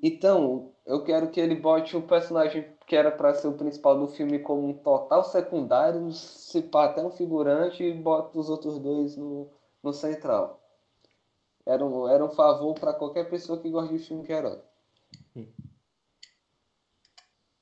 Então, 0.02 0.72
eu 0.86 1.04
quero 1.04 1.30
que 1.30 1.40
ele 1.40 1.56
bote 1.56 1.96
o 1.96 2.02
personagem 2.02 2.66
que 2.86 2.96
era 2.96 3.10
para 3.10 3.34
ser 3.34 3.48
o 3.48 3.54
principal 3.54 3.98
do 3.98 4.08
filme 4.08 4.40
como 4.40 4.68
um 4.68 4.74
total 4.74 5.24
secundário, 5.24 6.12
se 6.12 6.62
pá 6.62 6.86
até 6.86 7.02
um 7.02 7.12
figurante 7.12 7.84
e 7.84 7.94
bota 7.94 8.38
os 8.38 8.50
outros 8.50 8.78
dois 8.78 9.16
no, 9.16 9.48
no 9.82 9.94
central. 9.94 10.60
Era 11.66 11.86
um, 11.86 12.08
era 12.08 12.24
um 12.24 12.30
favor 12.30 12.74
para 12.74 12.94
qualquer 12.94 13.30
pessoa 13.30 13.58
que 13.58 13.70
gosta 13.70 13.94
de 13.94 14.04
filme 14.04 14.24
de 14.24 14.32
herói. 14.34 14.60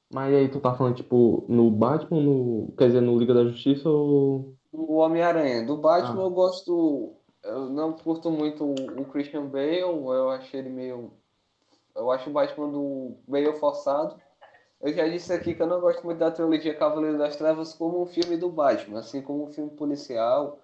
Mas 0.10 0.34
aí 0.34 0.50
tu 0.50 0.60
tá 0.60 0.74
falando, 0.74 0.96
tipo, 0.96 1.46
no 1.48 1.70
Batman, 1.72 2.22
no... 2.22 2.74
quer 2.78 2.88
dizer, 2.88 3.02
no 3.02 3.18
Liga 3.18 3.34
da 3.34 3.46
Justiça 3.46 3.88
ou... 3.88 4.56
O 4.72 4.98
Homem-Aranha. 4.98 5.66
Do 5.66 5.78
Batman 5.78 6.22
Ah. 6.22 6.26
eu 6.26 6.30
gosto. 6.30 7.14
eu 7.44 7.70
não 7.70 7.94
curto 7.94 8.30
muito 8.30 8.64
o 8.64 9.06
Christian 9.06 9.48
Bale, 9.48 9.80
eu 9.80 10.30
achei 10.30 10.60
ele 10.60 10.70
meio. 10.70 11.12
Eu 11.96 12.12
acho 12.12 12.30
o 12.30 12.34
Batman 12.34 12.70
do 12.70 13.16
Bale 13.28 13.54
forçado. 13.54 14.16
Eu 14.82 14.94
já 14.94 15.08
disse 15.08 15.32
aqui 15.32 15.54
que 15.54 15.62
eu 15.62 15.68
não 15.68 15.80
gosto 15.80 16.04
muito 16.04 16.18
da 16.18 16.32
trilogia 16.32 16.74
Cavaleiro 16.74 17.18
das 17.18 17.36
Trevas 17.36 17.74
como 17.74 18.02
um 18.02 18.06
filme 18.06 18.36
do 18.38 18.50
Batman, 18.50 19.00
assim 19.00 19.22
como 19.22 19.44
um 19.44 19.54
filme 19.54 19.70
policial. 19.72 20.60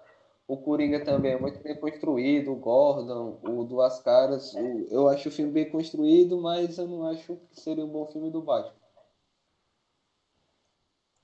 O 0.48 0.56
Coringa 0.56 1.04
também 1.04 1.32
é 1.32 1.38
muito 1.38 1.62
bem 1.62 1.78
construído, 1.78 2.52
o 2.52 2.56
Gordon, 2.56 3.38
o 3.42 3.64
Duas 3.64 4.00
Caras. 4.00 4.54
O... 4.54 4.86
eu 4.90 5.08
acho 5.08 5.28
o 5.28 5.32
filme 5.32 5.52
bem 5.52 5.70
construído, 5.70 6.40
mas 6.40 6.78
eu 6.78 6.88
não 6.88 7.06
acho 7.06 7.36
que 7.50 7.60
seria 7.60 7.84
um 7.84 7.88
bom 7.88 8.06
filme 8.06 8.30
do 8.30 8.40
Batman. 8.40 8.72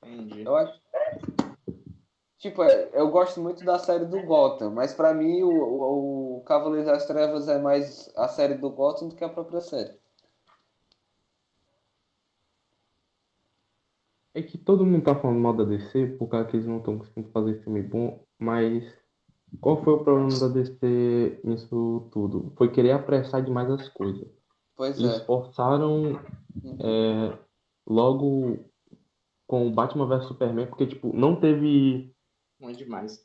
Entendi. 0.04 0.42
Eu 0.42 0.54
acho. 0.54 0.78
Tipo, 2.44 2.62
é, 2.62 2.90
eu 2.92 3.10
gosto 3.10 3.40
muito 3.40 3.64
da 3.64 3.78
série 3.78 4.04
do 4.04 4.20
Gotham, 4.20 4.70
mas 4.70 4.92
pra 4.92 5.14
mim 5.14 5.42
o, 5.42 5.48
o, 5.48 6.36
o 6.36 6.40
Cavaleiro 6.42 6.84
das 6.84 7.06
Trevas 7.06 7.48
é 7.48 7.58
mais 7.58 8.12
a 8.14 8.28
série 8.28 8.52
do 8.52 8.68
Gotham 8.68 9.08
do 9.08 9.16
que 9.16 9.24
a 9.24 9.30
própria 9.30 9.62
série. 9.62 9.96
É 14.34 14.42
que 14.42 14.58
todo 14.58 14.84
mundo 14.84 15.04
tá 15.04 15.14
falando 15.14 15.40
mal 15.40 15.56
da 15.56 15.64
DC 15.64 16.18
por 16.18 16.28
causa 16.28 16.46
que 16.46 16.56
eles 16.56 16.66
não 16.66 16.80
estão 16.80 16.98
conseguindo 16.98 17.30
fazer 17.30 17.62
filme 17.64 17.80
bom, 17.80 18.22
mas 18.38 18.94
qual 19.58 19.82
foi 19.82 19.94
o 19.94 20.04
problema 20.04 20.38
da 20.38 20.48
DC 20.48 21.40
nisso 21.44 22.10
tudo? 22.12 22.52
Foi 22.58 22.70
querer 22.70 22.90
apressar 22.90 23.42
demais 23.42 23.70
as 23.70 23.88
coisas. 23.88 24.28
Pois 24.76 24.98
Eles 24.98 25.14
é. 25.14 25.24
forçaram 25.24 26.20
é, 26.78 27.38
logo 27.86 28.58
com 29.46 29.66
o 29.66 29.70
Batman 29.70 30.06
vs 30.06 30.26
Superman, 30.26 30.66
porque 30.66 30.86
tipo, 30.86 31.10
não 31.16 31.36
teve. 31.36 32.13
Muito 32.58 32.78
demais. 32.78 33.24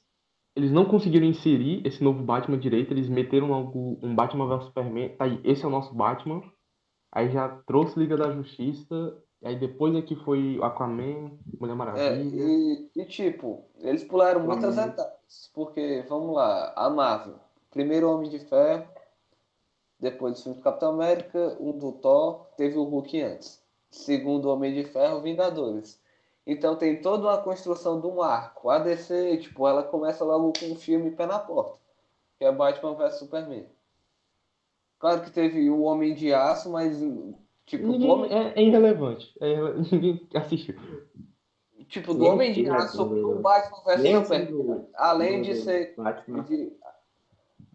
Eles 0.56 0.72
não 0.72 0.86
conseguiram 0.86 1.26
inserir 1.26 1.86
esse 1.88 2.04
novo 2.04 2.24
Batman 2.24 2.60
direito, 2.60 2.92
eles 2.94 3.08
meteram 3.10 3.48
logo 3.48 3.98
um 4.04 4.14
Batman 4.16 4.48
vs 4.48 4.66
Superman, 4.66 5.16
tá 5.16 5.26
aí, 5.26 5.40
esse 5.44 5.64
é 5.64 5.68
o 5.68 5.72
nosso 5.72 5.94
Batman. 5.94 6.42
Aí 7.12 7.32
já 7.32 7.50
trouxe 7.66 8.00
Liga 8.00 8.18
da 8.18 8.32
Justiça, 8.32 9.24
e 9.42 9.48
aí 9.48 9.60
depois 9.60 9.96
é 9.96 10.02
que 10.02 10.16
foi 10.18 10.60
Aquaman, 10.62 11.40
Mulher 11.60 11.74
É, 11.74 11.76
Maravilha. 11.78 12.26
e, 12.34 12.90
e, 12.96 13.06
tipo, 13.06 13.66
eles 13.80 14.04
pularam 14.04 14.42
muitas 14.42 14.78
Uhum. 14.78 14.84
etapas, 14.84 15.52
porque, 15.54 16.04
vamos 16.08 16.36
lá, 16.36 16.74
a 16.76 16.90
Marvel, 16.90 17.40
primeiro 17.72 18.10
Homem 18.12 18.30
de 18.30 18.40
Ferro, 18.40 18.88
depois 20.00 20.36
do 20.38 20.44
filme 20.44 20.58
do 20.58 20.64
Capitão 20.64 20.94
América, 20.94 21.56
um 21.60 21.78
do 21.78 21.92
Thor, 21.94 22.46
teve 22.58 22.78
o 22.78 22.84
Hulk 22.84 23.22
antes. 23.22 23.64
Segundo 23.92 24.50
Homem 24.50 24.74
de 24.74 24.84
Ferro, 24.84 25.22
Vingadores. 25.22 26.02
Então 26.48 26.76
tem 26.76 27.02
toda 27.02 27.28
uma 27.28 27.38
construção 27.38 28.00
de 28.02 28.08
um 28.08 28.22
arco. 28.22 28.70
A 28.70 28.80
DC, 28.80 29.38
tipo, 29.38 29.68
ela 29.68 29.84
começa 29.84 30.24
logo 30.26 30.54
com 30.60 30.66
um 30.68 30.76
filme 30.76 31.12
pé 31.12 31.26
na 31.26 31.38
porta, 31.40 31.78
que 32.38 32.46
é 32.46 32.52
Batman 32.52 32.96
vs 32.96 33.16
Superman. 33.20 33.66
Claro 34.98 35.22
que 35.22 35.32
teve 35.32 35.70
o 35.70 35.82
Homem 35.84 36.14
de 36.14 36.34
Aço, 36.34 36.70
mas, 36.72 36.98
tipo, 37.66 37.88
Ninguém, 37.88 38.10
Homem, 38.10 38.34
é, 38.34 38.54
é 38.60 38.62
irrelevante. 38.64 39.34
É 39.40 39.56
ninguém 39.92 40.28
assistiu. 40.34 40.76
tipo, 41.88 42.14
do 42.14 42.26
Homem 42.26 42.52
de 42.52 42.64
tira, 42.64 42.78
Aço 42.78 43.08
pro 43.08 43.40
Batman 43.40 43.84
vs 43.86 44.02
Nem 44.02 44.24
Superman. 44.24 44.52
do, 44.52 44.88
Além 44.96 45.42
de 45.42 45.56
ser 45.56 45.96
de- 46.48 46.74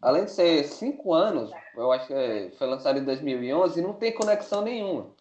além 0.02 0.25
de 0.26 0.30
ser 0.33 0.64
cinco 0.64 1.14
anos, 1.14 1.50
eu 1.76 1.90
acho 1.92 2.09
que 2.09 2.12
é- 2.12 2.50
foi 2.59 2.66
lançado 2.66 2.99
em 2.99 3.04
2011, 3.04 3.80
não 3.80 3.94
tem 3.94 4.12
conexão 4.12 4.61
nenhuma. 4.62 5.13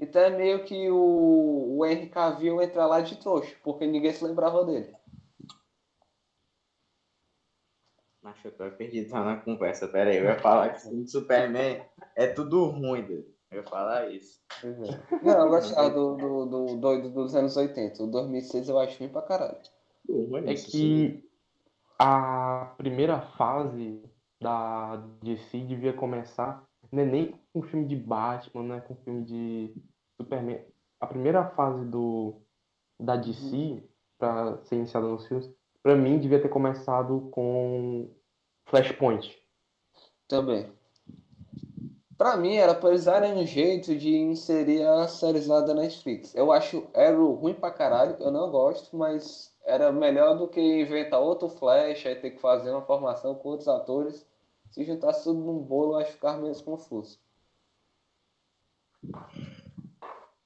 Então 0.00 0.22
é 0.22 0.30
meio 0.30 0.64
que 0.64 0.90
o, 0.90 1.76
o 1.76 1.86
Henry 1.86 2.08
Cavill 2.08 2.62
entrar 2.62 2.86
lá 2.86 3.02
de 3.02 3.16
trouxa, 3.16 3.54
porque 3.62 3.86
ninguém 3.86 4.12
se 4.12 4.24
lembrava 4.24 4.64
dele. 4.64 4.94
Acho 8.22 8.42
que 8.42 8.48
eu 8.48 8.56
tô 8.56 8.70
perdido 8.76 9.12
na 9.12 9.36
conversa. 9.36 9.88
Pera 9.88 10.10
aí, 10.10 10.16
eu 10.16 10.24
ia 10.24 10.38
falar 10.38 10.70
que 10.70 10.88
o 10.88 11.06
Superman 11.06 11.84
é 12.16 12.26
tudo 12.28 12.66
ruim 12.66 13.02
dele. 13.02 13.34
Eu 13.50 13.58
ia 13.58 13.64
falar 13.64 14.10
isso. 14.10 14.40
Não, 15.22 15.40
eu 15.40 15.48
gostava 15.48 15.90
do, 15.90 16.16
do, 16.16 16.46
do 16.46 16.76
doido 16.76 17.10
dos 17.10 17.34
anos 17.34 17.56
80. 17.56 18.02
O 18.02 18.06
2006 18.06 18.68
eu 18.68 18.78
acho 18.78 18.98
ruim 18.98 19.08
pra 19.10 19.22
caralho. 19.22 19.58
É 20.46 20.54
que 20.54 21.28
a 21.98 22.74
primeira 22.76 23.20
fase 23.20 24.02
da 24.40 24.96
DC 25.22 25.58
devia 25.60 25.92
começar 25.92 26.64
não 26.92 27.02
é 27.02 27.06
nem 27.06 27.40
com 27.52 27.62
filme 27.62 27.86
de 27.86 27.96
Batman, 27.96 28.62
não 28.62 28.74
é 28.74 28.80
com 28.80 28.94
filme 28.96 29.24
de 29.24 29.74
Superman. 30.20 30.64
A 31.00 31.06
primeira 31.06 31.44
fase 31.50 31.84
do 31.86 32.40
da 32.98 33.16
DC 33.16 33.82
para 34.18 34.58
ser 34.64 34.76
iniciada 34.76 35.06
nos 35.06 35.26
filmes, 35.26 35.50
pra 35.82 35.96
mim 35.96 36.18
devia 36.18 36.40
ter 36.40 36.50
começado 36.50 37.28
com 37.30 38.10
Flashpoint. 38.66 39.36
Também. 40.28 40.70
Pra 42.18 42.36
mim, 42.36 42.56
era 42.56 42.74
pra 42.74 42.90
eles 42.90 43.06
darem 43.06 43.32
um 43.32 43.46
jeito 43.46 43.96
de 43.96 44.14
inserir 44.14 44.86
as 44.86 45.12
séries 45.12 45.46
lá 45.46 45.62
da 45.62 45.72
Netflix. 45.72 46.34
Eu 46.34 46.52
acho 46.52 46.86
Arrow 46.94 47.32
ruim 47.32 47.54
pra 47.54 47.70
caralho, 47.70 48.14
eu 48.20 48.30
não 48.30 48.50
gosto, 48.50 48.94
mas 48.94 49.50
era 49.64 49.90
melhor 49.90 50.36
do 50.36 50.46
que 50.46 50.60
inventar 50.60 51.18
outro 51.18 51.48
Flash, 51.48 52.04
aí 52.04 52.16
ter 52.16 52.32
que 52.32 52.40
fazer 52.40 52.70
uma 52.70 52.82
formação 52.82 53.34
com 53.34 53.48
outros 53.48 53.68
atores. 53.68 54.26
Se 54.70 54.84
juntasse 54.84 55.24
tudo 55.24 55.40
num 55.40 55.58
bolo, 55.62 55.92
eu 55.92 55.98
acho 55.98 56.08
que 56.08 56.14
ficava 56.14 56.40
menos 56.40 56.60
confuso. 56.60 57.18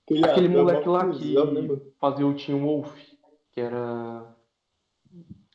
Aquele 0.04 0.24
Aquele 0.24 0.48
moleque 0.48 0.88
lá 0.88 1.04
mano? 1.04 1.18
que 1.18 1.92
fazia 1.98 2.26
o 2.26 2.34
Tim 2.34 2.60
Wolf, 2.60 2.94
que 3.52 3.60
era 3.60 4.36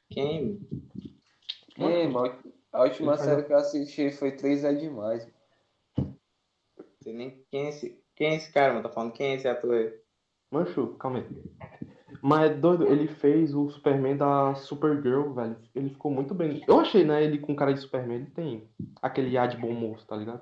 Quem? 0.09 0.59
É, 1.77 2.07
mas 2.07 2.35
a 2.73 2.83
última 2.83 3.13
Ele 3.13 3.17
faz 3.17 3.29
série 3.29 3.43
que 3.43 3.53
eu 3.53 3.57
assisti 3.57 4.11
foi 4.11 4.35
3 4.35 4.63
é 4.63 4.73
demais. 4.73 5.27
Não 5.97 6.15
sei 7.01 7.13
nem 7.13 7.43
quem 7.49 7.65
é 7.65 7.69
esse, 7.69 8.03
quem 8.15 8.27
é 8.27 8.35
esse 8.35 8.51
cara, 8.51 8.73
mano. 8.73 8.87
Tá 8.87 8.93
falando 8.93 9.13
quem 9.13 9.31
é 9.31 9.35
esse 9.35 9.47
ator 9.47 9.73
aí? 9.73 9.99
Mancho, 10.51 10.95
calma 10.97 11.19
aí. 11.19 11.25
Mas 12.21 12.51
é 12.51 12.53
doido, 12.53 12.87
ele 12.87 13.07
fez 13.07 13.53
o 13.53 13.69
Superman 13.69 14.17
da 14.17 14.55
Supergirl, 14.55 15.33
velho. 15.33 15.57
Ele 15.73 15.89
ficou 15.89 16.11
muito 16.11 16.33
bem. 16.33 16.63
Eu 16.67 16.79
achei, 16.79 17.03
né? 17.03 17.23
Ele 17.23 17.37
com 17.39 17.55
cara 17.55 17.73
de 17.73 17.79
Superman, 17.81 18.17
ele 18.17 18.31
tem 18.31 18.69
aquele 19.01 19.37
ar 19.37 19.47
de 19.47 19.57
bom 19.57 19.71
moço, 19.73 20.05
tá 20.07 20.15
ligado? 20.15 20.41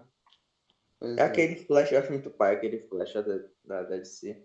Pois 0.99 1.15
É 1.17 1.21
aquele 1.21 1.55
Flash, 1.57 1.91
eu 1.91 1.99
acho 1.99 2.11
muito 2.11 2.29
pai, 2.29 2.55
aquele 2.55 2.79
Flash 2.79 3.13
da, 3.13 3.21
da, 3.65 3.83
da 3.83 3.97
DC. 3.97 4.43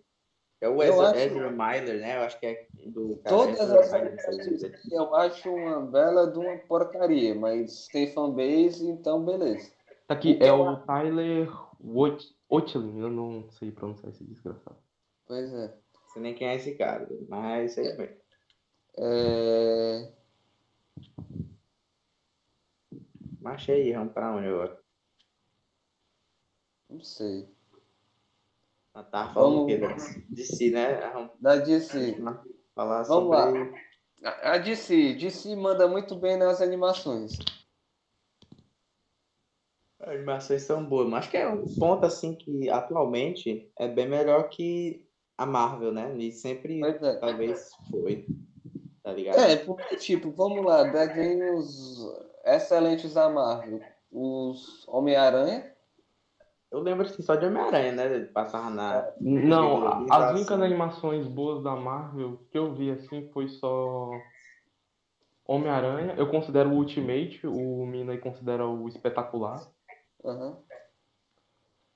É 0.61 0.69
o 0.69 0.81
Ezra, 0.81 1.09
acho- 1.11 1.17
Ezra 1.19 1.51
Miller, 1.51 2.01
né? 2.01 2.19
Eu 2.19 2.23
acho 2.23 2.39
que 2.39 2.47
é 2.47 2.67
do 2.87 3.17
cara 3.25 3.37
Todas 3.37 3.61
Ezra 3.61 3.81
as 3.81 4.93
eu 4.93 5.15
acho 5.17 5.51
uma 5.51 5.81
bela 5.81 6.31
de 6.31 6.39
uma 6.39 6.57
porcaria, 6.59 7.35
mas 7.35 7.89
tem 7.89 8.13
fanbase, 8.13 8.87
então 8.87 9.25
beleza. 9.25 9.73
Tá 10.07 10.15
aqui, 10.15 10.33
Então, 10.33 10.47
é 10.69 10.71
o 10.71 10.77
Tyler 10.83 11.49
Otlin, 12.49 13.01
eu 13.01 13.11
não 13.11 13.51
sei 13.51 13.73
pronunciar 13.73 14.13
esse 14.13 14.23
desgraçado. 14.25 14.77
Pois 15.27 15.53
é. 15.53 15.75
Sei 16.13 16.23
nem 16.23 16.35
quem 16.35 16.49
é 16.49 16.57
esse 16.57 16.75
cara, 16.77 17.09
mas 17.29 17.61
é 17.61 17.65
isso 17.65 17.81
aí 17.81 17.97
mesmo. 17.97 18.17
É... 18.99 20.13
Mas 23.41 23.69
aí, 23.69 23.93
vamos 23.93 24.13
pra 24.13 24.35
onde 24.35 24.47
agora? 24.49 24.81
Não 26.89 27.01
sei. 27.01 27.49
Nós 28.95 29.09
tava 29.11 29.33
falando 29.33 29.67
Vamos- 29.67 30.05
quê? 30.13 30.25
De 30.29 30.45
si, 30.45 30.71
né? 30.71 31.01
Vamos 31.13 31.31
Da 31.41 31.57
DC. 31.57 32.17
falar 32.75 33.03
Vamos 33.05 33.37
sobre... 33.37 33.83
A 34.25 34.53
a 34.53 34.59
DC. 34.59 35.15
DC 35.15 35.57
manda 35.57 35.89
muito 35.89 36.15
bem 36.15 36.37
nas 36.37 36.61
animações. 36.61 37.33
As 39.99 40.09
animações 40.11 40.63
são 40.63 40.85
boas, 40.85 41.09
mas 41.09 41.21
acho 41.21 41.31
que 41.31 41.37
é 41.39 41.49
um 41.49 41.65
ponto 41.77 42.05
assim 42.05 42.35
que 42.37 42.69
atualmente 42.69 43.73
é 43.79 43.89
bem 43.89 44.09
melhor 44.09 44.49
que 44.49 45.09
a 45.37 45.47
Marvel, 45.47 45.93
né? 45.93 46.17
E 46.17 46.33
sempre 46.33 46.83
é. 46.85 47.15
talvez 47.17 47.71
foi. 47.91 48.27
Tá 49.03 49.13
ligado? 49.13 49.39
É, 49.39 49.57
porque, 49.57 49.97
tipo, 49.97 50.31
vamos 50.31 50.65
lá, 50.65 50.85
desenhos 50.85 51.99
excelentes 52.45 53.15
da 53.15 53.29
Marvel. 53.29 53.81
Os 54.11 54.87
Homem-Aranha. 54.89 55.73
Eu 56.71 56.81
lembro 56.81 57.07
assim, 57.07 57.23
só 57.23 57.35
de 57.35 57.45
Homem-Aranha, 57.45 57.93
né? 57.93 58.21
Passava 58.27 58.71
na. 58.71 59.13
Não, 59.21 59.87
a- 59.87 60.03
Exato. 60.03 60.13
as 60.13 60.31
únicas 60.33 60.61
animações 60.61 61.27
boas 61.27 61.63
da 61.63 61.75
Marvel 61.75 62.39
que 62.51 62.57
eu 62.57 62.75
vi 62.75 62.91
assim 62.91 63.29
foi 63.33 63.49
só 63.49 64.11
Homem-Aranha. 65.47 66.15
Eu 66.17 66.29
considero 66.31 66.71
o 66.71 66.75
Ultimate, 66.75 67.47
o 67.47 67.85
Mina 67.85 68.13
aí 68.13 68.19
considera 68.19 68.67
o 68.67 68.89
espetacular. 68.89 69.67
Aham. 70.25 70.57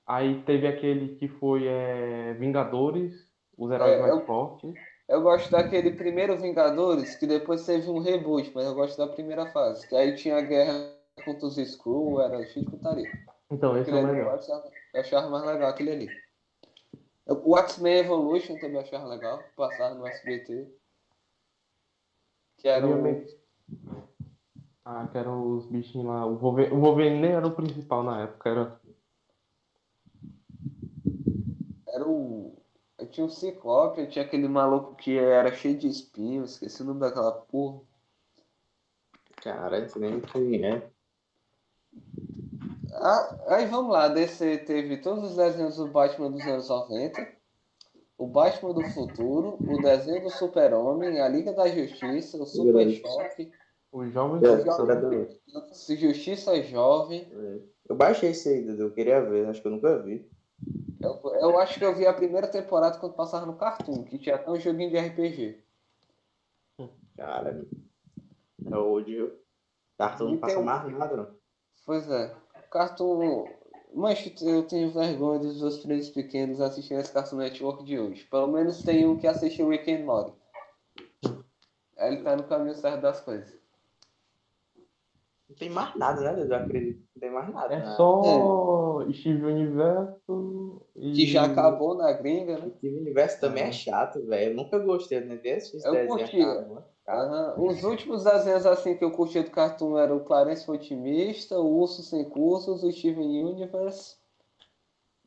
Aí 0.05 0.41
teve 0.43 0.67
aquele 0.67 1.15
que 1.15 1.27
foi 1.27 1.65
é, 1.67 2.33
Vingadores, 2.33 3.26
os 3.57 3.71
heróis 3.71 3.93
É, 3.93 3.99
mais 4.01 4.13
eu- 4.13 4.25
fortes. 4.25 4.73
Eu 5.07 5.21
gosto 5.21 5.49
daquele 5.51 5.91
primeiro 5.91 6.37
Vingadores, 6.37 7.15
que 7.15 7.25
depois 7.25 7.65
teve 7.65 7.89
um 7.89 7.99
reboot, 7.99 8.51
mas 8.53 8.65
eu 8.65 8.75
gosto 8.75 8.97
da 8.97 9.07
primeira 9.07 9.45
fase. 9.51 9.87
Que 9.87 9.95
aí 9.95 10.15
tinha 10.15 10.37
a 10.37 10.41
guerra 10.41 10.93
contra 11.23 11.47
os 11.47 11.57
Skrull, 11.57 12.19
era 12.21 12.45
cheio 12.47 12.65
de 12.65 12.71
putaria. 12.71 13.09
Então, 13.49 13.77
esse 13.77 13.89
é 13.89 13.93
Aquele 13.93 14.05
o 14.05 14.09
ali 14.09 14.19
eu 14.19 14.25
melhor. 14.25 14.37
achava, 14.39 14.69
eu 14.93 14.99
achava 15.01 15.29
mais 15.29 15.45
legal 15.45 15.69
aquele 15.69 15.91
ali. 15.91 16.09
O 17.25 17.57
X-Men 17.57 17.99
Evolution 17.99 18.57
também 18.59 18.79
achava 18.81 19.05
legal, 19.07 19.41
passava 19.55 19.95
no 19.95 20.05
SBT. 20.05 20.67
Que 22.57 22.67
era 22.67 22.85
o... 22.85 22.89
Obviamente. 22.91 23.37
Ah, 24.83 25.07
que 25.11 25.17
eram 25.17 25.55
os 25.55 25.65
bichinhos 25.67 26.07
lá. 26.07 26.25
O 26.25 26.35
Wolverine, 26.37 26.73
o 26.75 26.79
Wolverine 26.81 27.19
nem 27.21 27.31
era 27.31 27.47
o 27.47 27.51
principal 27.55 28.03
na 28.03 28.23
época, 28.23 28.49
era. 28.49 28.81
Era 31.87 32.07
o. 32.07 32.56
Eu 33.07 33.11
tinha 33.11 33.25
um 33.25 33.29
Ciclope, 33.29 34.01
eu 34.01 34.09
tinha 34.09 34.25
aquele 34.25 34.49
maluco 34.49 34.95
que 34.95 35.17
era 35.17 35.53
cheio 35.53 35.77
de 35.77 35.87
espinhos, 35.87 36.53
esqueci 36.53 36.81
o 36.81 36.85
nome 36.85 36.99
daquela 36.99 37.31
porra. 37.31 37.79
Cara, 39.41 39.79
isso 39.79 39.97
nem 39.97 40.19
quem 40.19 40.65
é. 40.65 40.89
Ah, 42.93 43.37
aí 43.47 43.65
vamos 43.67 43.93
lá, 43.93 44.09
DC 44.09 44.57
teve 44.59 44.97
todos 44.97 45.31
os 45.31 45.35
desenhos 45.37 45.77
do 45.77 45.87
Batman 45.87 46.31
dos 46.31 46.45
anos 46.45 46.67
90, 46.67 47.27
o 48.17 48.27
Batman 48.27 48.73
do 48.73 48.83
Futuro, 48.89 49.57
o 49.65 49.81
desenho 49.81 50.23
do 50.23 50.29
Super-Homem, 50.29 51.21
a 51.21 51.29
Liga 51.29 51.53
da 51.53 51.67
Justiça, 51.69 52.37
o 52.37 52.45
Super. 52.45 52.91
Choque, 52.93 53.51
Os 53.91 54.11
jovens. 54.11 54.43
É, 54.43 54.65
Jovem- 54.65 55.97
Justiça 55.97 56.61
Jovem. 56.63 57.31
Eu 57.87 57.95
baixei 57.95 58.31
esse 58.31 58.49
aí, 58.49 58.63
Dudu. 58.63 58.83
Eu 58.83 58.91
queria 58.91 59.21
ver, 59.21 59.47
acho 59.47 59.61
que 59.61 59.67
eu 59.67 59.71
nunca 59.71 59.97
vi. 59.99 60.29
Eu, 61.01 61.21
eu 61.41 61.59
acho 61.59 61.77
que 61.77 61.85
eu 61.85 61.95
vi 61.95 62.05
a 62.07 62.13
primeira 62.13 62.47
temporada 62.47 62.97
quando 62.97 63.13
passava 63.13 63.45
no 63.45 63.55
Cartoon, 63.57 64.03
que 64.03 64.17
tinha 64.17 64.35
até 64.35 64.49
um 64.49 64.59
joguinho 64.59 64.89
de 64.89 64.97
RPG. 64.97 65.63
Cara, 67.15 67.49
é 67.49 67.53
viu? 67.53 67.67
Cartão 69.97 70.29
não 70.29 70.37
passa 70.37 70.59
um- 70.59 70.63
mais 70.63 70.91
nada, 70.91 71.15
não. 71.17 71.35
Pois 71.85 72.09
é. 72.09 72.35
Cartoon. 72.71 73.47
Mas 73.93 74.31
eu 74.41 74.67
tenho 74.67 74.91
vergonha 74.91 75.39
dos 75.39 75.59
meus 75.61 75.81
filhos 75.81 76.09
pequenos 76.09 76.59
assistirem 76.61 77.01
esse 77.01 77.11
Cartoon 77.11 77.37
Network 77.37 77.83
de 77.83 77.97
hoje. 77.97 78.25
Pelo 78.25 78.47
menos 78.47 78.83
tem 78.83 79.07
um 79.07 79.17
que 79.17 79.25
assistiu 79.25 79.69
Rick 79.69 79.91
and 79.91 80.03
Morty. 80.05 80.33
Ele 81.97 82.17
tá 82.21 82.35
no 82.35 82.43
caminho 82.43 82.75
certo 82.75 83.01
das 83.01 83.21
coisas. 83.21 83.57
Não 85.49 85.55
tem 85.55 85.69
mais 85.69 85.95
nada, 85.95 86.21
né, 86.21 86.33
Dudu? 86.33 86.53
Eu 86.53 86.57
acredito. 86.57 86.99
Não 87.15 87.21
tem 87.21 87.31
mais 87.31 87.53
nada. 87.53 87.73
É 87.73 87.79
né? 87.79 87.85
só 87.95 89.05
Steve 89.13 89.45
Universo 89.45 90.81
e. 90.95 91.13
Que 91.13 91.25
já 91.25 91.45
acabou 91.45 91.95
na 91.95 92.11
gringa, 92.11 92.57
né? 92.57 92.71
O 92.83 92.87
universo 92.87 93.39
também 93.39 93.63
é 93.63 93.71
chato, 93.71 94.21
velho. 94.25 94.51
Eu 94.51 94.55
nunca 94.55 94.77
gostei 94.79 95.21
né, 95.21 95.37
desses 95.37 95.83
Eu 95.85 95.93
desenhos. 95.93 96.21
curti. 96.21 96.41
Aham. 97.07 97.53
Os 97.57 97.83
últimos 97.85 98.25
desenhos 98.25 98.65
assim 98.65 98.97
que 98.97 99.03
eu 99.03 99.11
curti 99.11 99.41
do 99.41 99.49
Cartoon 99.49 99.97
eram 99.97 100.17
o 100.17 100.25
Clarence 100.25 100.69
Otimista, 100.69 101.57
o 101.57 101.79
Urso 101.79 102.03
Sem 102.03 102.25
Cursos, 102.25 102.83
o 102.83 102.91
Steven 102.91 103.45
Universe. 103.45 104.17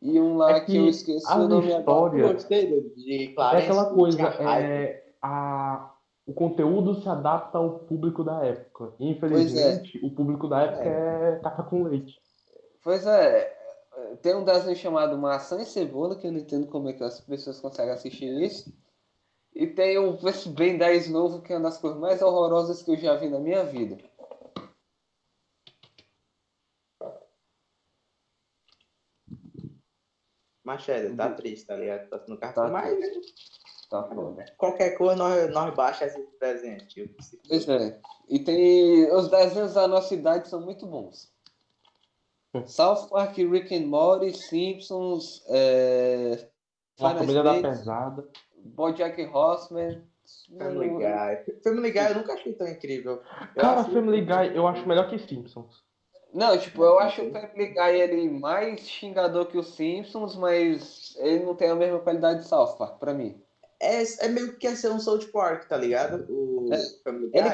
E 0.03 0.21
um 0.21 0.37
lá 0.37 0.53
É 0.53 0.61
que, 0.61 0.73
que 0.73 0.77
eu 0.77 0.87
esqueci 0.87 1.33
o 1.33 1.49
nome 1.49 1.73
agora. 1.73 2.19
Eu 2.19 2.33
gostei 2.35 2.93
de 2.97 3.25
É 3.25 3.35
Clarence. 3.35 3.65
aquela 3.65 3.95
coisa, 3.95 4.23
é, 4.23 5.05
a, 5.23 5.90
o 6.31 6.33
conteúdo 6.33 7.03
se 7.03 7.09
adapta 7.09 7.59
ao 7.59 7.81
público 7.81 8.23
da 8.23 8.45
época. 8.45 8.95
Infelizmente, 9.01 9.99
o 10.01 10.15
público 10.15 10.47
da 10.47 10.63
época 10.63 10.85
é, 10.85 11.41
café 11.41 11.63
com 11.65 11.83
leite. 11.83 12.23
Pois 12.85 13.05
é, 13.05 13.53
tem 14.23 14.37
um 14.37 14.45
desenho 14.45 14.77
chamado 14.77 15.19
Maçã 15.19 15.61
e 15.61 15.67
Cebola, 15.67 16.15
que 16.15 16.29
eu 16.29 16.33
não 16.33 16.39
entendo 16.39 16.69
como 16.69 16.89
é 16.89 16.93
que 16.93 17.03
as 17.03 17.21
pessoas 17.21 17.59
conseguem 17.59 17.93
assistir 17.93 18.31
isso. 18.41 18.73
E 19.53 19.67
tem 19.67 19.99
o 19.99 20.17
Ben 20.55 20.79
10 20.79 21.11
novo, 21.11 21.43
que 21.43 21.53
é 21.53 21.57
uma 21.57 21.69
das 21.69 21.79
coisas 21.79 21.99
mais 21.99 22.23
horrorosas 22.23 22.81
que 22.81 22.93
eu 22.93 22.97
já 22.97 23.17
vi 23.17 23.29
na 23.29 23.41
minha 23.41 23.65
vida. 23.65 23.99
Machado, 30.63 31.17
tá 31.17 31.33
triste, 31.33 31.67
tá 31.67 31.75
ligado? 31.75 32.09
Tá 32.09 32.25
no 32.29 32.39
cartão. 32.39 32.67
Tá 32.67 32.71
mas 32.71 32.97
Tá 33.91 34.05
foda. 34.05 34.47
qualquer 34.57 34.91
coisa 34.97 35.17
nós, 35.17 35.53
nós 35.53 35.75
baixa 35.75 36.07
esse 36.07 36.25
desenho. 36.41 36.79
Pois 37.49 37.69
é. 37.69 38.01
E 38.29 38.39
tem. 38.39 39.13
Os 39.13 39.29
desenhos 39.29 39.75
da 39.75 39.89
nossa 39.89 40.15
idade 40.15 40.49
são 40.49 40.61
muito 40.61 40.87
bons. 40.87 41.29
South 42.67 43.09
Park, 43.09 43.37
Rick 43.37 43.75
and 43.75 43.87
Morty, 43.87 44.33
Simpsons, 44.33 45.45
é... 45.49 46.49
Uma 46.99 47.15
da 47.15 47.61
pesada. 47.61 48.29
Bojack 48.59 49.21
Horseman. 49.25 50.03
Family 50.57 50.91
Guy. 50.91 51.61
Family 51.65 51.91
Guy 51.91 52.11
eu 52.11 52.15
nunca 52.15 52.35
achei 52.35 52.53
tão 52.53 52.69
incrível. 52.69 53.23
Eu 53.57 53.63
Cara, 53.63 53.81
acho- 53.81 53.91
Family 53.91 54.21
Guy 54.21 54.55
eu 54.57 54.69
acho 54.69 54.87
melhor 54.87 55.09
que 55.11 55.19
Simpsons. 55.19 55.83
Não, 56.33 56.57
tipo, 56.57 56.85
eu 56.85 57.01
acho 57.01 57.23
o 57.23 57.33
Family 57.33 57.75
Guy 57.75 58.01
ele 58.01 58.31
mais 58.31 58.81
xingador 58.89 59.47
que 59.47 59.59
os 59.59 59.75
Simpsons, 59.75 60.37
mas 60.37 61.17
ele 61.19 61.45
não 61.45 61.57
tem 61.57 61.71
a 61.71 61.75
mesma 61.75 61.99
qualidade 61.99 62.41
de 62.43 62.47
South 62.47 62.77
Park, 62.77 62.99
pra 63.01 63.13
mim. 63.13 63.43
É, 63.83 64.03
é 64.27 64.29
meio 64.29 64.53
que 64.53 64.59
quer 64.59 64.77
ser 64.77 64.91
um 64.91 65.01
South 65.01 65.27
Park, 65.33 65.67
tá 65.67 65.77
ligado? 65.77 66.27
O 66.29 66.69
É. 66.73 66.79
Family 67.03 67.31
Ele- 67.33 67.51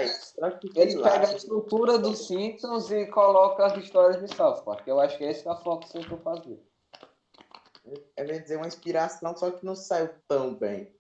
que 0.59 0.81
Ele 0.81 0.95
lá, 0.97 1.11
pega 1.11 1.29
a 1.29 1.35
estrutura 1.37 1.99
dos 1.99 2.27
Simpsons 2.27 2.91
e 2.91 3.07
coloca 3.07 3.65
as 3.65 3.77
histórias 3.79 4.21
de 4.21 4.35
South 4.35 4.63
Park. 4.65 4.87
Eu 4.89 4.99
acho 4.99 5.17
que 5.17 5.25
é 5.25 5.31
esse 5.31 5.43
que 5.45 5.49
a 5.49 5.55
Fox 5.57 5.91
tentou 5.91 6.19
fazer. 6.19 6.61
É 8.17 8.25
bem 8.25 8.41
dizer 8.43 8.57
uma 8.57 8.67
inspiração, 8.67 9.37
só 9.37 9.51
que 9.53 9.65
não 9.65 9.77
saiu 9.77 10.11
tão 10.27 10.53
bem. 10.55 10.93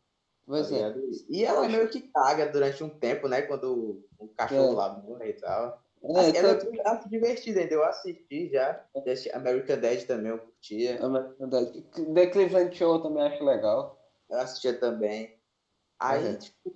Pois 0.46 0.70
tá 0.70 0.76
é. 0.76 0.94
E 1.28 1.44
ela 1.44 1.68
meio 1.68 1.88
que 1.88 2.02
caga 2.02 2.46
durante 2.46 2.84
um 2.84 2.88
tempo, 2.88 3.26
né? 3.26 3.42
Quando 3.42 4.04
o, 4.20 4.28
cachorro 4.28 4.72
É. 4.74 4.76
lá 4.76 4.88
morre 4.92 5.30
e 5.30 5.32
tal. 5.32 5.82
É, 6.04 6.20
Assim, 6.20 6.36
ela 6.36 6.54
tanto- 6.54 6.72
eu 6.76 6.86
acho 6.86 7.08
divertida 7.08 7.60
ainda. 7.60 7.74
Eu 7.74 7.84
assisti 7.84 8.48
já. 8.52 8.80
American 9.34 9.80
Dad 9.80 10.04
também, 10.04 10.30
eu 10.30 10.38
curtia. 10.38 10.92
é 10.92 11.08
verdade. 11.40 11.82
The 12.14 12.26
Cleveland 12.28 12.76
Show 12.76 12.94
eu 12.94 13.02
também 13.02 13.24
acho 13.24 13.42
legal. 13.42 13.98
Eu 14.30 14.38
assistia 14.38 14.78
também. 14.78 15.36
Aí, 15.98 16.24
Uhum. 16.28 16.38
tipo, 16.38 16.72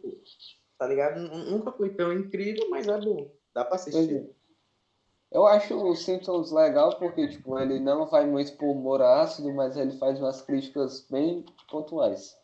tá 0.79 0.87
ligado? 0.87 1.21
Nunca 1.21 1.73
foi 1.73 1.91
tão 1.91 2.13
incrível, 2.13 2.69
mas 2.71 2.87
é 2.89 2.99
bom. 3.01 3.31
Dá 3.55 3.65
pra 3.65 3.77
assistir. 3.77 4.31
Eu 5.33 5.47
acho 5.47 5.77
o 5.77 5.95
Simpsons 5.95 6.51
legal 6.51 6.99
porque, 6.99 7.29
tipo, 7.29 7.57
ele 7.59 7.79
não 7.79 8.07
vai 8.07 8.27
muito 8.27 8.57
pro 8.57 8.67
humor 8.73 9.01
ácido, 9.01 9.53
mas 9.53 9.77
ele 9.77 9.93
faz 9.99 10.19
umas 10.19 10.43
críticas 10.43 11.07
bem 11.09 11.45
pontuais. 11.71 12.37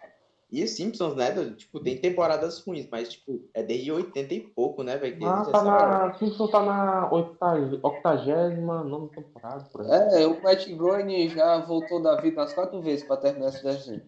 E 0.53 0.63
os 0.63 0.71
Simpsons, 0.71 1.17
né? 1.17 1.33
Tipo, 1.57 1.81
tem 1.81 2.01
temporadas 2.01 2.61
ruins, 2.61 2.87
mas, 2.89 3.09
tipo, 3.09 3.41
é 3.53 3.65
desde 3.65 3.91
80 3.91 4.35
e 4.35 4.41
pouco, 4.41 4.85
né, 4.85 4.97
velho? 4.97 5.19
que 5.19 5.25
Ah, 5.25 5.45
tá 5.51 5.63
na. 5.65 6.15
Simpsons 6.15 6.51
tá 6.53 6.63
na 6.63 7.13
oitag- 7.13 7.81
octagésima, 7.83 8.85
nona 8.85 9.09
temporada, 9.09 9.65
por 9.65 9.81
aí. 9.81 10.23
É, 10.23 10.27
o 10.29 10.41
Matt 10.41 10.69
Groening 10.69 11.31
já 11.31 11.59
voltou 11.59 12.01
da 12.01 12.21
vida 12.21 12.41
umas 12.41 12.53
quatro 12.53 12.81
vezes 12.81 13.05
pra 13.05 13.17
terminar 13.17 13.49
esse 13.49 13.65
desenho. 13.65 14.03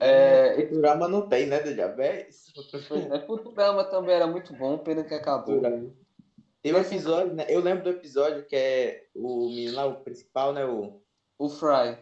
É, 0.00 0.60
e 0.60 0.66
Futurama 0.68 1.08
não 1.08 1.28
tem, 1.28 1.46
né, 1.46 1.60
do 1.60 1.72
Diabetes? 1.72 2.52
É, 3.12 3.20
Futurama 3.20 3.84
também 3.84 4.14
era 4.14 4.26
muito 4.26 4.52
bom, 4.54 4.78
pena 4.78 5.04
que 5.04 5.14
acabou. 5.14 5.60
Tem 6.62 6.74
um 6.74 6.78
episódio, 6.78 7.34
né? 7.34 7.44
Eu 7.48 7.60
lembro 7.60 7.84
do 7.84 7.90
episódio 7.90 8.44
que 8.46 8.56
é 8.56 9.04
o 9.14 9.48
menino 9.48 9.74
lá, 9.76 9.86
o 9.86 10.00
principal, 10.02 10.52
né? 10.52 10.64
O, 10.64 11.00
O 11.38 11.48
Fry, 11.48 11.98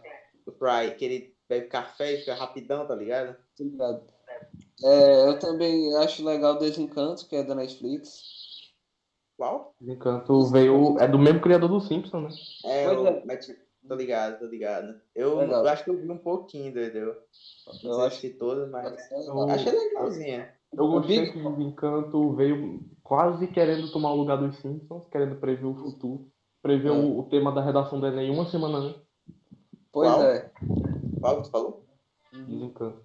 o 0.46 0.52
Fry, 0.52 0.94
que 0.96 1.05
ele 1.05 1.37
bebe 1.48 1.66
café 1.66 2.12
e 2.12 2.18
fica 2.18 2.35
rapidão, 2.35 2.87
tá 2.87 2.94
ligado? 2.94 3.35
tá 3.35 3.64
ligado? 3.64 4.05
É, 4.85 5.28
eu 5.28 5.38
também 5.38 5.94
acho 5.96 6.24
legal 6.24 6.59
Desencanto, 6.59 7.26
que 7.28 7.37
é 7.37 7.42
da 7.42 7.55
Netflix. 7.55 8.22
Qual? 9.37 9.74
Desencanto 9.81 10.44
veio. 10.46 10.98
É 10.98 11.09
do 11.09 11.18
mesmo 11.18 11.40
criador 11.40 11.68
do 11.68 11.81
Simpsons, 11.81 12.22
né? 12.64 12.70
É, 12.72 12.87
Pois 12.87 12.98
o 13.00 13.07
é. 13.07 13.24
Matt- 13.24 13.57
Tô 13.86 13.94
ligado, 13.96 14.38
tô 14.38 14.46
ligado. 14.46 15.00
Eu, 15.14 15.40
eu 15.42 15.68
acho 15.68 15.84
que 15.84 15.90
eu 15.90 15.96
vi 16.00 16.08
um 16.10 16.18
pouquinho, 16.18 16.68
entendeu? 16.70 17.16
Eu 17.82 18.00
acho 18.02 18.20
se 18.20 18.30
todas, 18.34 18.70
mas. 18.70 19.10
Eu- 19.10 19.48
Achei 19.48 19.72
legalzinha. 19.72 20.54
Eu 20.72 20.88
gostei 20.88 21.30
que 21.32 21.38
o 21.38 21.50
Desencanto 21.56 22.34
veio 22.34 22.80
quase 23.02 23.46
querendo 23.48 23.90
tomar 23.92 24.12
o 24.12 24.16
lugar 24.16 24.36
dos 24.36 24.56
Simpsons, 24.58 25.06
querendo 25.08 25.36
prever 25.36 25.66
o 25.66 25.74
futuro. 25.74 26.30
Prever 26.62 26.88
É. 26.88 26.92
o, 26.92 27.18
o 27.18 27.28
tema 27.28 27.52
da 27.52 27.60
redação 27.62 27.98
do 28.00 28.06
Enem 28.06 28.30
uma 28.30 28.48
semana 28.48 28.78
antes. 28.78 29.02
Pois 29.92 30.10
Qual? 30.10 30.22
é. 30.24 30.50
Qual 31.20 31.36
que 31.36 31.42
tu 31.42 31.50
falou? 31.50 31.84
Desencanto. 32.32 33.04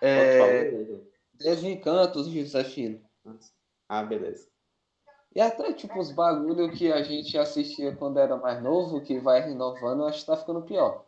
é 0.00 0.70
que? 0.70 1.06
Desencanto, 1.34 2.24
Josefino. 2.24 3.00
Ah, 3.88 4.02
beleza. 4.02 4.48
E 5.36 5.40
até, 5.42 5.70
tipo, 5.74 5.98
os 5.98 6.10
bagulho 6.10 6.72
que 6.72 6.90
a 6.90 7.02
gente 7.02 7.36
assistia 7.36 7.94
quando 7.94 8.18
era 8.18 8.38
mais 8.38 8.62
novo, 8.62 9.02
que 9.02 9.18
vai 9.18 9.42
renovando, 9.42 10.00
eu 10.00 10.06
acho 10.06 10.20
que 10.20 10.26
tá 10.26 10.34
ficando 10.34 10.62
pior. 10.62 11.04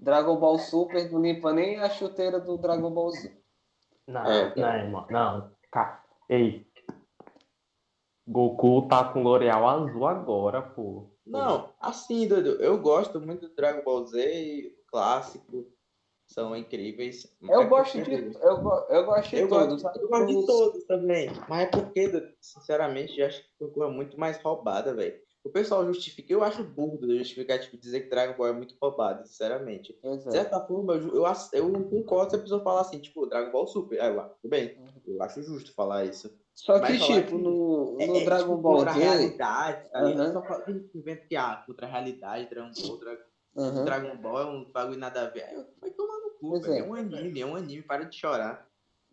Dragon 0.00 0.36
Ball 0.36 0.58
Super 0.58 1.12
não 1.12 1.20
limpa 1.20 1.52
nem 1.52 1.78
a 1.78 1.90
chuteira 1.90 2.40
do 2.40 2.56
Dragon 2.56 2.90
Ball 2.90 3.10
Z. 3.10 3.30
Não, 4.06 4.24
É. 4.24 4.54
não, 4.56 4.74
irmão. 4.74 5.06
Não. 5.10 5.52
Cara, 5.70 6.02
ei. 6.30 6.66
Goku 8.26 8.88
tá 8.88 9.04
com 9.12 9.22
L'Oreal 9.22 9.68
azul 9.68 10.06
agora, 10.06 10.62
pô. 10.62 11.10
Não, 11.26 11.68
assim, 11.78 12.26
Dudu, 12.26 12.52
eu 12.62 12.78
gosto 12.78 13.20
muito 13.20 13.50
do 13.50 13.54
Dragon 13.54 13.84
Ball 13.84 14.06
Z 14.06 14.18
e 14.18 14.78
clássico. 14.86 15.66
São 16.28 16.54
incríveis. 16.54 17.26
Eu 17.42 17.62
É 17.62 17.66
gosto 17.66 17.98
porque- 17.98 18.16
de, 18.20 18.36
eu, 18.36 18.40
eu 18.90 19.04
gosto 19.06 19.30
de 19.30 19.36
Eu 19.40 19.48
todos. 19.48 19.82
gosto, 19.82 19.98
eu 19.98 20.08
gosto 20.08 20.26
de 20.26 20.46
todos 20.46 20.84
também. 20.84 21.30
Mas 21.48 21.62
é 21.62 21.66
porque, 21.66 22.34
sinceramente, 22.40 23.18
eu 23.18 23.26
acho 23.26 23.42
que 23.42 23.48
foi 23.58 23.70
coisa 23.70 23.90
muito 23.90 24.20
mais 24.20 24.36
roubada, 24.42 24.92
velho. 24.94 25.18
O 25.42 25.48
pessoal 25.50 25.86
justifica, 25.86 26.30
eu 26.30 26.42
acho 26.42 26.62
burro 26.62 26.98
de 26.98 27.16
justificar, 27.18 27.58
tipo, 27.58 27.78
dizer 27.78 28.02
que 28.02 28.10
Dragon 28.10 28.36
Ball 28.36 28.48
é 28.48 28.52
muito 28.52 28.74
roubado, 28.82 29.26
sinceramente. 29.26 29.96
Pois 30.02 30.22
De 30.22 30.28
é. 30.28 30.32
certa 30.32 30.60
forma, 30.66 30.94
eu, 30.94 31.14
eu, 31.14 31.24
eu 31.52 31.72
concordo 31.88 32.30
se 32.30 32.36
a 32.36 32.40
pessoa 32.40 32.62
falar 32.62 32.82
assim, 32.82 32.98
tipo, 33.00 33.24
Dragon 33.24 33.50
Ball 33.50 33.66
Super. 33.66 33.98
Aí 33.98 34.08
eu, 34.14 34.20
ah, 34.20 34.24
tudo 34.42 34.50
bem, 34.50 34.76
Uhum. 34.78 35.00
eu 35.14 35.22
acho 35.22 35.42
justo 35.42 35.72
falar 35.74 36.04
isso. 36.04 36.30
Só 36.54 36.78
que, 36.80 36.98
tipo, 36.98 37.28
que 37.28 37.34
no, 37.42 37.96
É, 38.00 38.06
no 38.06 38.16
é, 38.16 38.24
Dragon 38.26 38.42
tipo, 38.50 38.56
Ball 38.58 38.76
contra 38.78 38.90
a 38.90 38.94
Z. 38.94 39.00
realidade, 39.00 39.90
tá 39.90 40.00
ligado? 40.02 40.36
Aham. 40.36 40.62
Só 40.66 40.70
inventa 40.94 41.24
que, 41.26 41.36
ah, 41.36 41.62
contra 41.66 41.86
a 41.86 41.90
realidade, 41.90 42.50
Dragon 42.50 42.72
Ball, 42.86 42.98
Dra- 42.98 43.18
aham. 43.58 43.84
Dragon 43.84 44.16
Ball 44.16 44.40
é 44.40 44.46
um 44.46 44.64
bagulho 44.72 44.98
nada 44.98 45.22
a 45.22 45.26
ver. 45.30 45.42
Aí 45.44 45.54
eu- 45.54 45.66
Vai 45.80 45.90
tomar 45.90 46.16
no 46.18 46.30
cu, 46.30 46.56
é. 46.66 46.78
É 46.78 46.82
um 46.82 46.94
anime, 46.94 47.40
é 47.40 47.46
um 47.46 47.56
anime, 47.56 47.82
para 47.82 48.04
de 48.04 48.16
chorar. 48.16 48.66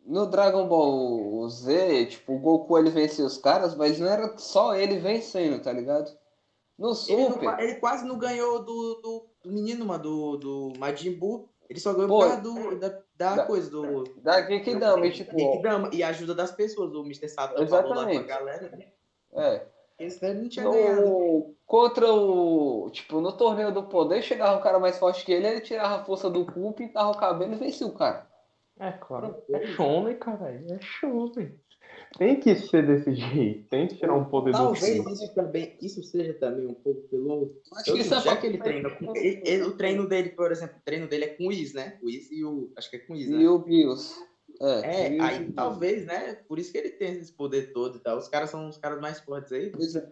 No 0.05 0.27
Dragon 0.27 0.67
Ball 0.67 1.49
Z, 1.49 2.05
tipo, 2.05 2.33
o 2.35 2.39
Goku 2.39 2.77
ele 2.77 2.91
vencia 2.91 3.25
os 3.25 3.37
caras, 3.39 3.75
mas 3.75 3.99
não 3.99 4.07
era 4.07 4.37
só 4.37 4.75
ele 4.75 4.99
vencendo, 4.99 5.61
tá 5.61 5.71
ligado? 5.73 6.11
No 6.77 6.89
Ele, 7.07 7.23
não- 7.23 7.31
Super, 7.31 7.59
ele 7.59 7.75
quase 7.75 8.05
não 8.05 8.17
ganhou 8.17 8.59
do, 8.63 8.95
do, 9.01 9.25
do 9.43 9.51
menino, 9.51 9.85
mano, 9.85 10.03
do, 10.03 10.37
do 10.37 10.73
Majin 10.77 11.13
Buu. 11.13 11.49
Ele 11.67 11.79
só 11.79 11.93
ganhou 11.93 12.07
Pô. 12.09 12.19
por 12.19 12.27
causa 12.27 12.41
do, 12.41 12.75
da, 12.79 12.89
da 13.15 13.35
Da- 13.37 13.45
coisa, 13.45 13.71
do, 13.71 14.03
da 14.21 14.45
Genkidama, 14.47 15.07
e 15.07 15.11
tipo, 15.11 15.31
Genkidama 15.39 15.89
e 15.91 16.03
ajuda 16.03 16.35
das 16.35 16.51
pessoas. 16.51 16.93
O 16.93 17.01
Mr. 17.01 17.27
Satan 17.29 17.65
falou 17.65 17.89
lá 17.89 18.03
com 18.03 18.09
a 18.09 18.13
Exatamente. 18.13 18.27
galera. 18.27 18.69
né? 18.77 18.85
é. 19.33 19.65
Esse 19.97 20.19
daí 20.21 20.33
não 20.33 20.49
tinha 20.49 20.69
ganhado. 20.69 21.01
No, 21.01 21.55
contra 21.65 22.11
o. 22.13 22.89
Tipo, 22.91 23.21
no 23.21 23.31
torneio 23.31 23.73
do 23.73 23.83
poder, 23.83 24.21
chegava 24.21 24.57
um 24.57 24.61
cara 24.61 24.77
mais 24.79 24.97
forte 24.99 25.25
que 25.25 25.31
ele, 25.31 25.47
ele 25.47 25.61
tirava 25.61 25.95
a 25.95 26.03
força 26.03 26.29
do 26.29 26.45
cu, 26.45 26.73
pintava 26.73 27.11
o 27.11 27.17
cabelo 27.17 27.53
e 27.53 27.57
vencia 27.57 27.87
o 27.87 27.93
cara. 27.93 28.27
É 28.79 28.91
claro. 28.91 29.35
É 29.53 29.65
shonen, 29.67 30.17
caralho. 30.17 30.65
É 30.73 30.79
shonen. 30.81 31.57
Tem 32.17 32.37
que 32.39 32.55
ser 32.55 32.85
desse 32.85 33.13
jeito. 33.15 33.69
Tem 33.69 33.87
que 33.87 33.95
tirar 33.95 34.15
um 34.15 34.25
poder 34.25 34.51
do 34.51 34.57
Talvez 34.57 35.05
isso 35.07 35.33
também, 35.33 35.77
isso 35.81 36.03
seja 36.03 36.33
também 36.33 36.67
um 36.67 36.73
pouco 36.73 37.01
pelo. 37.09 37.55
Acho 37.77 37.93
que 37.93 37.99
isso 38.01 38.13
é 38.15 38.21
pra- 38.21 38.35
que 38.35 38.47
ele 38.47 38.57
treina 38.57 38.89
com. 38.89 39.15
ele- 39.15 39.41
ele- 39.45 39.63
o 39.63 39.77
treino 39.77 40.07
dele, 40.07 40.29
por 40.29 40.51
exemplo, 40.51 40.75
o 40.77 40.83
treino 40.83 41.07
dele 41.07 41.23
é 41.25 41.27
com 41.29 41.47
o 41.47 41.51
Is, 41.53 41.73
né? 41.73 41.97
O 42.03 42.09
Is 42.09 42.29
e 42.31 42.43
o. 42.43 42.69
Acho 42.77 42.89
que 42.89 42.97
é 42.97 42.99
com 42.99 43.13
o 43.13 43.15
Is, 43.15 43.29
né? 43.29 43.37
E 43.37 43.47
o 43.47 43.59
Bills. 43.59 44.13
É, 44.61 45.15
É, 45.15 45.21
aí 45.21 45.51
talvez, 45.53 46.05
né? 46.05 46.35
Por 46.47 46.57
isso 46.59 46.71
que 46.71 46.77
ele 46.77 46.91
tem 46.91 47.13
esse 47.13 47.33
poder 47.33 47.73
todo 47.73 47.97
e 47.97 47.99
tal. 47.99 48.17
Os 48.17 48.27
caras 48.27 48.49
são 48.49 48.67
os 48.69 48.77
caras 48.77 48.99
mais 49.01 49.19
fortes 49.19 49.51
aí. 49.51 49.69
Pois 49.71 49.95
é. 49.95 50.11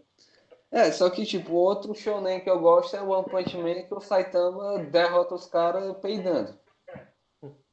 É, 0.72 0.92
só 0.92 1.10
que, 1.10 1.24
tipo, 1.26 1.54
outro 1.54 1.94
shonen 1.94 2.42
que 2.42 2.50
eu 2.50 2.60
gosto 2.60 2.96
é 2.96 3.02
o 3.02 3.10
One 3.10 3.30
Punch 3.30 3.56
Man, 3.58 3.84
que 3.84 3.94
o 3.94 4.02
Saitama 4.02 4.80
derrota 4.86 5.36
os 5.36 5.46
caras 5.46 5.96
peidando. 6.02 6.58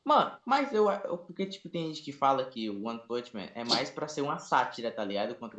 Mano, 0.04 0.38
mas 0.46 0.72
eu, 0.72 0.90
eu- 0.90 1.18
Porque, 1.18 1.46
tipo, 1.46 1.68
tem 1.68 1.86
gente 1.88 2.02
que 2.02 2.12
fala 2.12 2.44
que 2.44 2.68
o 2.68 2.86
One 2.86 3.00
Punch 3.06 3.34
Man 3.34 3.48
é 3.54 3.64
mais 3.64 3.90
pra 3.90 4.08
ser 4.08 4.22
uma 4.22 4.38
sátira, 4.38 4.90
tá 4.90 5.04
ligado? 5.04 5.34
Contra 5.36 5.58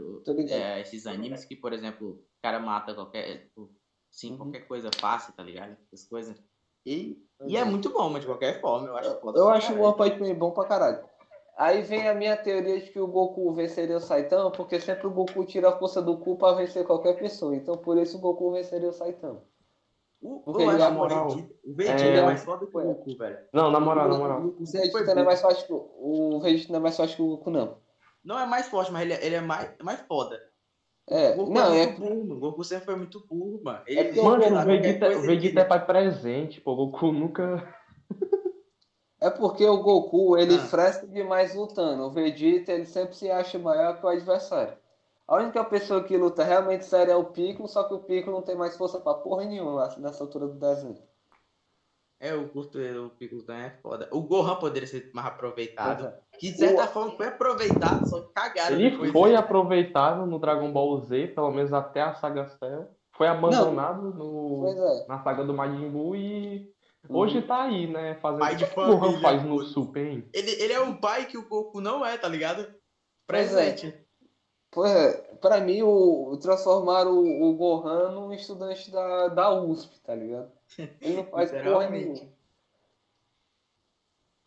é, 0.49 0.81
esses 0.81 1.07
animes 1.07 1.45
que, 1.45 1.55
por 1.55 1.73
exemplo, 1.73 2.09
o 2.09 2.25
cara 2.41 2.59
mata 2.59 2.93
qualquer. 2.93 3.45
Tipo, 3.45 3.71
sim, 4.11 4.31
Uhum. 4.31 4.37
qualquer 4.37 4.67
coisa 4.67 4.89
fácil, 4.99 5.33
tá 5.33 5.43
ligado? 5.43 5.77
Essas 5.91 6.07
coisas. 6.07 6.37
E, 6.85 7.17
e 7.45 7.57
é 7.57 7.61
é. 7.61 7.65
muito 7.65 7.89
bom, 7.89 8.09
mas 8.09 8.21
de 8.21 8.27
qualquer 8.27 8.59
forma, 8.59 8.87
eu 8.87 8.97
acho 8.97 9.19
Eu 9.35 9.49
acho 9.49 9.73
o. 9.73 9.81
One 9.81 9.97
Punch 9.97 10.19
Man 10.19 10.35
bom 10.35 10.51
pra 10.51 10.65
caralho. 10.65 11.03
Aí 11.57 11.81
vem 11.81 12.07
a 12.07 12.15
minha 12.15 12.35
teoria 12.35 12.79
de 12.79 12.89
que 12.89 12.99
o 12.99 13.07
Goku 13.07 13.53
venceria 13.53 13.97
o 13.97 14.01
Saitama, 14.01 14.49
porque 14.51 14.79
sempre 14.79 15.05
o 15.05 15.11
Goku 15.11 15.45
tira 15.45 15.69
a 15.69 15.77
força 15.77 16.01
do 16.01 16.17
cu 16.17 16.35
pra 16.35 16.53
vencer 16.53 16.85
qualquer 16.85 17.19
pessoa. 17.19 17.55
Então 17.55 17.77
por 17.77 17.97
isso 17.97 18.17
o 18.17 18.21
Goku 18.21 18.51
venceria 18.51 18.89
o 18.89 18.93
Saitama. 18.93 19.43
O, 20.21 20.39
Porque 20.39 20.63
eu 20.63 20.71
ele 20.71 20.81
acho 20.81 20.91
é 20.93 20.95
moral. 20.95 21.29
Vegeta, 21.29 21.53
o 21.63 21.73
Vegeta 21.75 22.03
É. 22.03 22.17
é 22.17 22.21
mais 22.21 22.43
foda 22.43 22.65
que 22.65 22.77
o 22.77 22.81
Goku, 22.81 23.17
velho. 23.17 23.37
Não, 23.51 23.71
na 23.71 23.79
moral, 23.79 24.07
na 24.07 24.17
moral. 24.17 24.41
O 24.41 24.65
Vegeta 24.65 25.15
não 25.15 25.21
é 25.21 25.25
mais 25.25 25.41
forte 25.41 25.65
que 25.65 25.73
o... 25.73 26.35
o 26.35 26.39
Vegeta 26.39 26.71
não 26.71 26.79
é 26.79 26.83
mais 26.83 26.97
forte 26.97 27.15
que 27.15 27.21
o 27.21 27.27
Goku, 27.27 27.49
não. 27.49 27.77
Não 28.23 28.39
é 28.39 28.45
mais 28.45 28.67
forte, 28.67 28.91
mas 28.91 29.01
ele 29.01 29.13
é, 29.13 29.25
ele 29.25 29.35
é 29.35 29.41
mais, 29.41 29.69
é 29.79 29.83
mais 29.83 29.99
foda. 30.01 30.39
É, 31.13 31.31
O 31.33 31.35
Goku 31.35 31.51
não, 31.53 31.73
é 31.73 31.87
burro, 31.87 32.39
Goku 32.39 32.63
sempre 32.63 32.85
foi 32.85 32.95
muito 32.95 33.19
burro, 33.27 33.59
mano. 33.63 33.81
Ele, 33.85 34.17
É 34.17 34.21
Mano, 34.23 34.61
o 34.61 34.63
Vegeta, 34.65 35.07
o 35.07 35.11
ele- 35.11 35.27
Vegeta 35.27 35.59
é 35.59 35.65
pai 35.65 35.85
presente, 35.85 36.61
pô. 36.61 36.71
O 36.71 36.75
Goku 36.87 37.11
nunca. 37.11 37.75
É 39.19 39.29
porque 39.29 39.63
o 39.65 39.83
Goku, 39.83 40.37
ele 40.37 40.55
Ah. 40.55 40.59
fresca 40.59 41.05
demais 41.05 41.53
lutando. 41.53 42.03
O 42.03 42.09
Vegeta, 42.11 42.71
ele 42.71 42.85
sempre 42.85 43.15
se 43.15 43.29
acha 43.29 43.59
maior 43.59 43.99
que 43.99 44.05
o 44.05 44.09
adversário. 44.09 44.75
A 45.27 45.35
única 45.35 45.63
pessoa 45.63 46.03
que 46.03 46.17
luta 46.17 46.43
realmente 46.43 46.85
séria 46.85 47.11
é 47.11 47.15
o 47.15 47.25
Piccolo, 47.25 47.67
só 47.67 47.83
que 47.83 47.93
o 47.93 47.99
Piccolo 47.99 48.37
não 48.37 48.41
tem 48.43 48.55
mais 48.55 48.75
força 48.75 48.99
pra 48.99 49.13
porra 49.13 49.45
nenhuma 49.45 49.87
nessa 49.99 50.23
altura 50.23 50.47
do 50.47 50.55
desenho. 50.57 50.97
É, 52.19 52.33
o 52.33 52.47
curto 52.49 52.77
o 52.79 53.09
Piccolo 53.11 53.43
também 53.43 53.65
é 53.65 53.69
foda. 53.81 54.07
O 54.11 54.21
Gohan 54.21 54.55
poderia 54.55 54.87
ser 54.87 55.11
mais 55.13 55.27
aproveitado. 55.27 56.07
É. 56.07 56.19
Que 56.41 56.51
de 56.51 56.57
certa 56.57 56.87
forma 56.87 57.11
foi 57.11 57.27
aproveitado, 57.27 58.09
só 58.09 58.19
que 58.19 58.33
cagaram 58.33 58.75
Ele 58.75 58.89
depois 58.89 59.11
foi 59.11 59.29
dele. 59.29 59.35
aproveitável 59.35 60.25
no 60.25 60.39
Dragon 60.39 60.71
Ball 60.71 60.97
Z, 61.01 61.27
pelo 61.35 61.51
menos 61.51 61.71
até 61.71 62.01
a 62.01 62.15
saga 62.15 62.47
Cell. 62.47 62.87
Foi 63.11 63.27
abandonado 63.27 64.11
no, 64.11 64.67
é. 64.67 65.05
na 65.07 65.19
saga 65.19 65.43
do 65.43 65.53
Majin 65.53 65.87
Buu 65.91 66.15
e 66.15 66.67
hoje 67.07 67.43
tá 67.43 67.61
aí, 67.65 67.85
né? 67.85 68.15
Fazendo 68.15 68.39
Pai 68.39 68.55
de 68.55 68.63
o 68.63 68.67
que 68.67 68.73
o 68.73 68.99
família, 68.99 69.21
faz 69.21 69.43
no. 69.43 69.61
Super, 69.65 70.03
hein? 70.03 70.27
Ele, 70.33 70.49
ele 70.49 70.73
é 70.73 70.81
um 70.81 70.95
pai 70.95 71.27
que 71.27 71.37
o 71.37 71.47
Goku 71.47 71.79
não 71.79 72.03
é, 72.03 72.17
tá 72.17 72.27
ligado? 72.27 72.63
Pois 73.27 73.53
é. 73.53 73.71
Presente. 73.71 74.05
Pois 74.71 74.89
é, 74.89 75.17
pra 75.39 75.59
mim, 75.59 75.83
o, 75.83 76.35
transformaram 76.41 77.11
o, 77.11 77.51
o 77.51 77.53
Gohan 77.53 78.13
num 78.13 78.33
estudante 78.33 78.89
da, 78.89 79.27
da 79.27 79.53
USP, 79.53 79.99
tá 79.99 80.15
ligado? 80.15 80.51
Ele 80.99 81.17
não 81.17 81.25
faz 81.25 81.51
porra 81.61 81.87
nenhuma. 81.87 82.19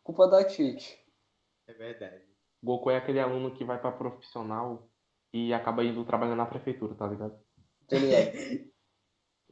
Culpa 0.03 0.27
da 0.27 0.43
Tite. 0.43 1.04
É 1.67 1.73
verdade. 1.73 2.25
Goku 2.63 2.91
é 2.91 2.97
aquele 2.97 3.21
aluno 3.21 3.55
que 3.55 3.65
vai 3.65 3.81
pra 3.81 3.93
profissional 3.93 4.89
e 5.33 5.53
acaba 5.53 5.85
indo 5.85 6.05
trabalhar 6.05 6.35
na 6.35 6.47
prefeitura, 6.47 6.95
tá 6.95 7.07
ligado? 7.07 7.39
Tá 7.89 7.99
ligado? 7.99 8.33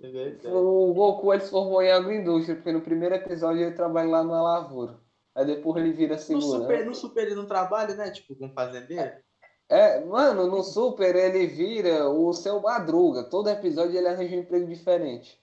É 0.00 0.10
verdade. 0.10 0.48
O 0.48 0.92
Goku 0.94 1.32
ele 1.32 1.42
se 1.42 1.50
formou 1.50 1.80
em 1.80 1.92
agroindústria, 1.92 2.56
porque 2.56 2.72
no 2.72 2.80
primeiro 2.80 3.14
episódio 3.14 3.62
ele 3.62 3.74
trabalha 3.74 4.08
lá 4.08 4.24
na 4.24 4.42
lavoura. 4.42 4.98
Aí 5.34 5.44
depois 5.46 5.76
ele 5.84 5.92
vira 5.92 6.14
No 6.14 6.20
segurança. 6.20 6.58
super, 6.58 6.86
no 6.86 6.94
super 6.94 7.26
ele 7.26 7.34
não 7.34 7.46
trabalha, 7.46 7.94
né? 7.94 8.10
Tipo, 8.10 8.34
com 8.34 8.52
fazendeiro. 8.52 9.22
É, 9.68 10.04
mano, 10.04 10.48
no 10.48 10.62
Super 10.62 11.16
ele 11.16 11.46
vira 11.46 12.08
o 12.08 12.32
seu 12.34 12.60
Madruga. 12.60 13.24
Todo 13.24 13.48
episódio 13.48 13.96
ele 13.96 14.08
arranja 14.08 14.36
um 14.36 14.40
emprego 14.40 14.66
diferente. 14.66 15.42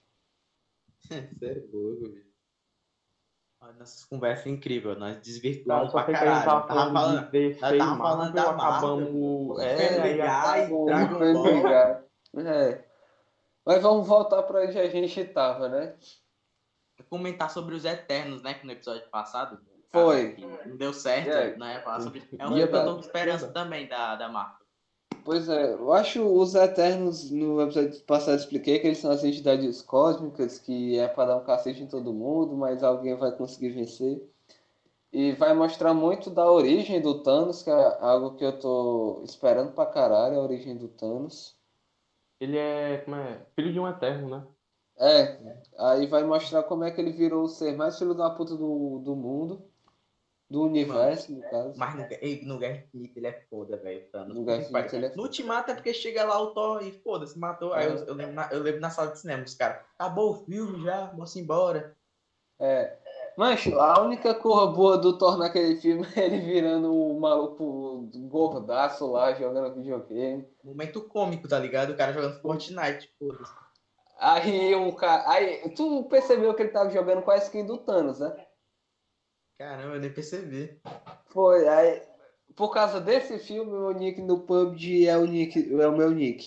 Você 1.38 1.46
é 1.46 1.54
louco, 1.72 2.08
bicho. 2.10 2.29
Olha, 3.62 3.72
Nossas 3.74 4.04
conversas 4.04 4.46
incríveis, 4.46 4.98
nós 4.98 5.16
desvirtuamos 5.18 5.92
pra 5.92 6.04
caralho. 6.04 6.44
tava 6.44 6.66
falando 6.66 7.30
de 7.30 7.60
nós 7.60 7.72
e 7.74 7.78
tava 7.78 7.96
falando 7.98 8.32
da 8.34 8.50
acabamos... 8.50 9.58
É, 9.60 10.00
Guy, 10.00 10.20
acabou- 10.22 10.86
Dragon 10.86 11.18
Foi 11.18 11.32
Ball. 11.34 12.46
É. 12.46 12.84
Mas 13.66 13.82
vamos 13.82 14.06
voltar 14.08 14.42
pra 14.44 14.62
onde 14.62 14.78
a 14.78 14.88
gente 14.88 15.24
tava, 15.26 15.68
né? 15.68 15.94
Comentar 17.08 17.50
sobre 17.50 17.74
os 17.74 17.84
Eternos, 17.84 18.42
né? 18.42 18.54
Que 18.54 18.64
no 18.66 18.72
episódio 18.72 19.06
passado. 19.10 19.58
Foi. 19.92 20.36
Não 20.66 20.76
deu 20.76 20.92
certo, 20.94 21.28
É. 21.30 21.56
né? 21.56 21.80
Falar 21.80 22.00
sobre. 22.00 22.20
É 22.38 22.44
um 22.44 22.48
filme 22.48 22.66
que 22.68 22.74
eu 22.76 22.84
tô 22.84 22.94
com 22.94 23.00
esperança 23.00 23.48
também 23.48 23.88
da, 23.88 24.16
da 24.16 24.28
Marvel. 24.28 24.59
Pois 25.24 25.48
é, 25.48 25.74
eu 25.74 25.92
acho 25.92 26.22
os 26.22 26.54
Eternos, 26.54 27.30
no 27.30 27.60
episódio 27.60 28.00
passado 28.02 28.32
eu 28.32 28.36
expliquei 28.36 28.78
que 28.78 28.86
eles 28.86 28.98
são 28.98 29.10
as 29.10 29.22
entidades 29.22 29.82
cósmicas, 29.82 30.58
que 30.58 30.98
é 30.98 31.08
para 31.08 31.34
dar 31.34 31.36
um 31.36 31.44
cacete 31.44 31.82
em 31.82 31.86
todo 31.86 32.12
mundo, 32.12 32.56
mas 32.56 32.82
alguém 32.82 33.14
vai 33.16 33.32
conseguir 33.32 33.70
vencer. 33.70 34.22
E 35.12 35.32
vai 35.32 35.52
mostrar 35.54 35.92
muito 35.92 36.30
da 36.30 36.50
origem 36.50 37.00
do 37.00 37.22
Thanos, 37.22 37.62
que 37.62 37.70
é 37.70 37.98
algo 38.00 38.36
que 38.36 38.44
eu 38.44 38.58
tô 38.58 39.22
esperando 39.24 39.72
pra 39.72 39.86
caralho, 39.86 40.38
a 40.38 40.42
origem 40.42 40.76
do 40.76 40.88
Thanos. 40.88 41.56
Ele 42.40 42.56
é, 42.56 42.98
como 42.98 43.16
é? 43.16 43.44
Filho 43.54 43.72
de 43.72 43.80
um 43.80 43.88
Eterno, 43.88 44.28
né? 44.28 44.46
É, 44.98 45.62
aí 45.78 46.06
vai 46.06 46.22
mostrar 46.24 46.62
como 46.62 46.84
é 46.84 46.90
que 46.90 47.00
ele 47.00 47.12
virou 47.12 47.44
o 47.44 47.48
ser 47.48 47.76
mais 47.76 47.98
filho 47.98 48.14
da 48.14 48.30
puta 48.30 48.54
do, 48.54 48.98
do 49.00 49.16
mundo, 49.16 49.69
do 50.50 50.62
universo, 50.62 51.32
no 51.32 51.40
caso. 51.42 51.78
Mas 51.78 51.94
no, 51.94 52.06
ei, 52.20 52.44
no 52.44 52.58
Guerra 52.58 52.78
Infinita 52.78 53.18
ele 53.20 53.26
é 53.28 53.40
foda, 53.48 53.76
velho. 53.76 54.04
o 54.04 54.10
Thanos. 54.10 54.34
No 54.34 54.44
Guerra 54.44 54.62
Infinita 54.62 54.96
ele 54.96 55.06
é 55.06 55.14
No 55.14 55.22
Ultimato 55.22 55.70
é 55.70 55.74
porque 55.74 55.94
chega 55.94 56.24
lá 56.24 56.40
o 56.40 56.48
Thor 56.48 56.82
e 56.82 56.90
foda-se, 56.90 57.38
matou. 57.38 57.72
Aí 57.72 57.86
eu, 57.86 57.96
eu 57.98 58.14
lembro 58.14 58.34
na, 58.34 58.48
eu 58.50 58.60
lembro 58.60 58.80
na 58.80 58.90
sala 58.90 59.12
de 59.12 59.20
cinema, 59.20 59.44
os 59.44 59.54
caras. 59.54 59.80
Acabou 59.96 60.32
o 60.32 60.44
filme 60.44 60.82
já, 60.82 61.06
vamos 61.06 61.36
embora. 61.36 61.96
É. 62.60 62.98
Mancho, 63.38 63.78
a 63.78 64.02
única 64.02 64.34
coisa 64.34 64.66
boa 64.66 64.98
do 64.98 65.16
Thor 65.16 65.38
naquele 65.38 65.80
filme 65.80 66.04
é 66.16 66.26
ele 66.26 66.40
virando 66.40 66.92
o 66.92 67.18
maluco 67.20 68.10
gordaço 68.28 69.06
lá, 69.06 69.32
jogando 69.32 69.72
videogame. 69.76 70.46
Momento 70.64 71.00
cômico, 71.02 71.46
tá 71.46 71.60
ligado? 71.60 71.90
O 71.90 71.96
cara 71.96 72.12
jogando 72.12 72.40
Fortnite, 72.42 73.08
foda-se. 73.18 73.52
Aí 74.18 74.74
o 74.74 74.92
cara. 74.94 75.30
Aí, 75.30 75.72
tu 75.76 76.04
percebeu 76.10 76.52
que 76.54 76.62
ele 76.62 76.72
tava 76.72 76.90
jogando 76.90 77.22
com 77.22 77.30
a 77.30 77.36
skin 77.36 77.64
do 77.64 77.78
Thanos, 77.78 78.18
né? 78.18 78.34
Caramba, 79.60 79.96
eu 79.96 80.00
nem 80.00 80.10
percebi. 80.10 80.80
Foi, 81.26 81.68
aí. 81.68 82.00
Por 82.56 82.72
causa 82.72 82.98
desse 82.98 83.38
filme, 83.38 83.70
o 83.70 83.92
nick 83.92 84.18
no 84.22 84.40
PUBG 84.46 85.06
é 85.06 85.18
o, 85.18 85.26
nick, 85.26 85.78
é 85.78 85.86
o 85.86 85.94
meu 85.94 86.10
nick. 86.10 86.46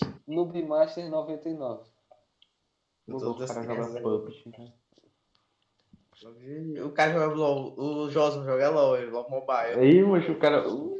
99. 1.08 1.84
Os 3.06 3.22
tô 3.22 3.28
outros 3.28 3.52
caras 3.52 3.68
descendo. 3.68 4.00
jogam 4.00 4.02
PUBG, 4.02 4.50
né? 4.58 4.72
O 6.82 6.90
cara 6.90 7.12
joga 7.12 7.34
LOL, 7.36 7.78
o 7.78 8.08
Joson 8.08 8.44
joga 8.44 8.70
LOL, 8.70 8.96
ele 8.96 9.12
LOL 9.12 9.30
Mobile. 9.30 9.78
Aí, 9.78 10.02
mas 10.02 10.28
o 10.28 10.36
cara... 10.36 10.68
Uh, 10.68 10.98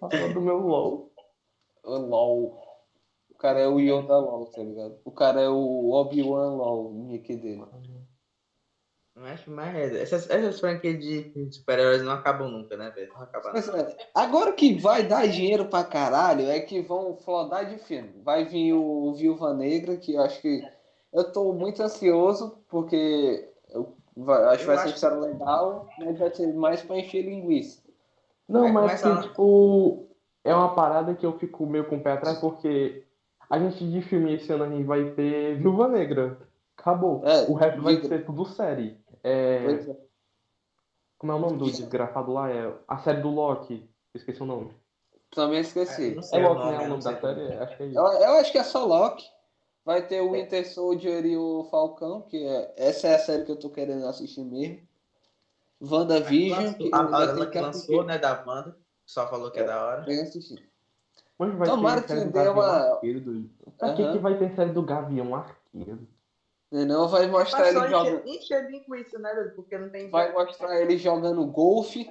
falou 0.00 0.34
do 0.34 0.40
meu 0.40 0.58
LOL. 0.58 1.12
O 1.84 1.96
LOL. 1.96 2.60
O 3.30 3.34
cara 3.36 3.60
é 3.60 3.68
o 3.68 3.78
Yoda 3.78 4.18
LOL, 4.18 4.46
tá 4.46 4.64
ligado? 4.64 4.98
O 5.04 5.12
cara 5.12 5.42
é 5.42 5.48
o 5.48 5.90
Obi-Wan 5.92 6.56
LOL, 6.56 6.90
o 6.90 7.04
nick 7.04 7.36
dele. 7.36 7.62
Mas, 9.16 9.40
mas 9.46 9.94
essas, 9.94 10.28
essas 10.28 10.58
franquias 10.58 10.98
de 10.98 11.32
super-heróis 11.52 12.02
não 12.02 12.12
acabam 12.12 12.48
nunca, 12.50 12.76
né, 12.76 12.90
velho? 12.90 13.12
Não 13.14 13.22
acabam 13.22 13.52
Pois 13.52 13.66
nunca. 13.68 13.78
é. 13.82 13.96
Agora 14.12 14.52
que 14.52 14.74
vai 14.74 15.04
dar 15.06 15.28
dinheiro 15.28 15.66
pra 15.66 15.84
caralho 15.84 16.48
é 16.50 16.58
que 16.58 16.80
vão 16.82 17.16
flodar 17.18 17.64
de 17.68 17.78
filme. 17.78 18.10
Vai 18.24 18.44
vir 18.44 18.72
o 18.72 19.14
Viúva 19.14 19.54
Negra, 19.54 19.96
que 19.96 20.14
eu 20.14 20.22
acho 20.22 20.40
que. 20.40 20.62
Eu 21.12 21.30
tô 21.30 21.52
muito 21.52 21.80
ansioso, 21.80 22.58
porque 22.68 23.48
eu 23.70 23.94
vai- 24.16 24.42
acho 24.46 24.58
que 24.60 24.66
vai 24.66 24.78
ser 24.88 25.06
acho- 25.06 25.20
legal, 25.20 25.88
mas 25.96 26.18
vai 26.18 26.34
ser 26.34 26.52
mais 26.52 26.82
pra 26.82 26.98
encher 26.98 27.22
linguiça. 27.22 27.80
Não, 28.48 28.64
Aí 28.64 28.72
mas 28.72 29.00
que, 29.00 29.08
a- 29.08 29.22
tipo, 29.22 30.08
é 30.42 30.52
uma 30.52 30.74
parada 30.74 31.14
que 31.14 31.24
eu 31.24 31.38
fico 31.38 31.64
meio 31.66 31.84
com 31.84 31.96
o 31.98 32.00
pé 32.02 32.12
atrás, 32.14 32.38
porque 32.38 33.04
a 33.48 33.60
gente 33.60 33.88
de 33.88 34.02
filme 34.02 34.34
esse 34.34 34.52
ano 34.52 34.64
a 34.64 34.68
gente 34.68 34.82
vai 34.82 35.04
ter 35.12 35.56
Viúva 35.56 35.86
Negra. 35.86 36.36
Acabou. 36.76 37.22
É, 37.24 37.44
o 37.48 37.54
resto 37.54 37.80
vai 37.80 38.02
ser 38.02 38.26
tudo 38.26 38.44
série. 38.44 38.98
É, 39.24 39.64
Pois 39.64 39.88
é. 39.88 39.96
como 41.18 41.32
é 41.32 41.34
o 41.34 41.38
nome 41.38 41.56
do 41.58 41.64
desgraçado 41.64 42.30
lá? 42.32 42.50
É 42.50 42.72
a 42.86 42.98
série 42.98 43.22
do 43.22 43.30
Loki. 43.30 43.88
Esqueci 44.14 44.42
o 44.42 44.46
nome. 44.46 44.70
Também 45.30 45.58
É, 45.58 45.60
esqueci. 45.62 46.16
É 46.32 46.38
Loki, 46.46 46.66
né? 46.70 46.78
O 46.78 46.82
eu 46.82 46.88
nome 46.90 47.02
da 47.02 47.20
série? 47.20 47.52
Acho 47.54 47.76
que 47.76 47.82
é 47.82 47.86
isso. 47.86 47.98
Eu, 47.98 48.04
eu 48.04 48.32
acho 48.34 48.52
que 48.52 48.58
é 48.58 48.62
só 48.64 48.84
Loki. 48.84 49.24
Vai 49.84 50.06
ter 50.06 50.20
o 50.22 50.32
Winter 50.32 50.66
Soldier 50.72 51.26
e 51.26 51.36
o 51.36 51.64
Falcão, 51.70 52.22
que 52.22 52.42
é, 52.46 52.72
essa 52.76 53.08
é 53.08 53.14
a 53.16 53.18
série 53.18 53.44
que 53.44 53.52
eu 53.52 53.56
tô 53.58 53.68
querendo 53.68 54.06
assistir 54.06 54.42
mesmo. 54.42 54.80
WandaVision, 55.80 56.74
que 56.74 56.90
A, 56.92 56.98
a, 56.98 57.02
ainda 57.02 57.16
tem 57.18 57.36
ela 57.36 57.46
que 57.46 57.52
que 57.52 57.60
lançou, 57.60 57.80
assistir. 58.00 58.04
né, 58.06 58.18
da 58.18 58.42
Wanda, 58.46 58.76
só 59.04 59.28
falou 59.28 59.50
que 59.50 59.58
é 59.60 59.64
da 59.64 59.84
hora. 59.84 60.04
Que 60.04 60.12
assistir. 60.12 60.66
Mas 61.38 61.54
vai 61.56 61.68
Tomara 61.68 62.00
ter 62.00 62.24
que 62.26 62.32
dê 62.32 62.48
uma- 62.48 62.64
Arqueiro. 62.94 63.50
Pra 63.76 63.94
que 63.94 64.02
Aham. 64.02 64.12
que 64.12 64.18
vai 64.18 64.38
ter 64.38 64.54
série 64.54 64.72
do 64.72 64.82
Gavião 64.82 65.34
Arqueiro? 65.34 66.06
Não 66.82 67.06
vai 67.06 67.28
mostrar 67.28 67.68
ele 67.68 67.88
jogando. 67.88 68.26
encher 68.26 68.68
linguiça, 68.68 69.16
né? 69.20 69.32
Porque 69.54 69.78
não 69.78 69.88
tem... 69.90 70.10
Vai 70.10 70.32
mostrar 70.32 70.80
ele 70.80 70.98
jogando 70.98 71.46
golfe. 71.46 72.10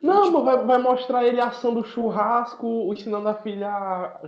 Não, 0.00 0.30
mas 0.30 0.44
vai, 0.44 0.64
vai 0.64 0.78
mostrar 0.78 1.26
ele 1.26 1.42
assando 1.42 1.84
churrasco, 1.84 2.66
ensinando 2.90 3.28
a 3.28 3.34
filha 3.34 3.68
a, 3.68 4.22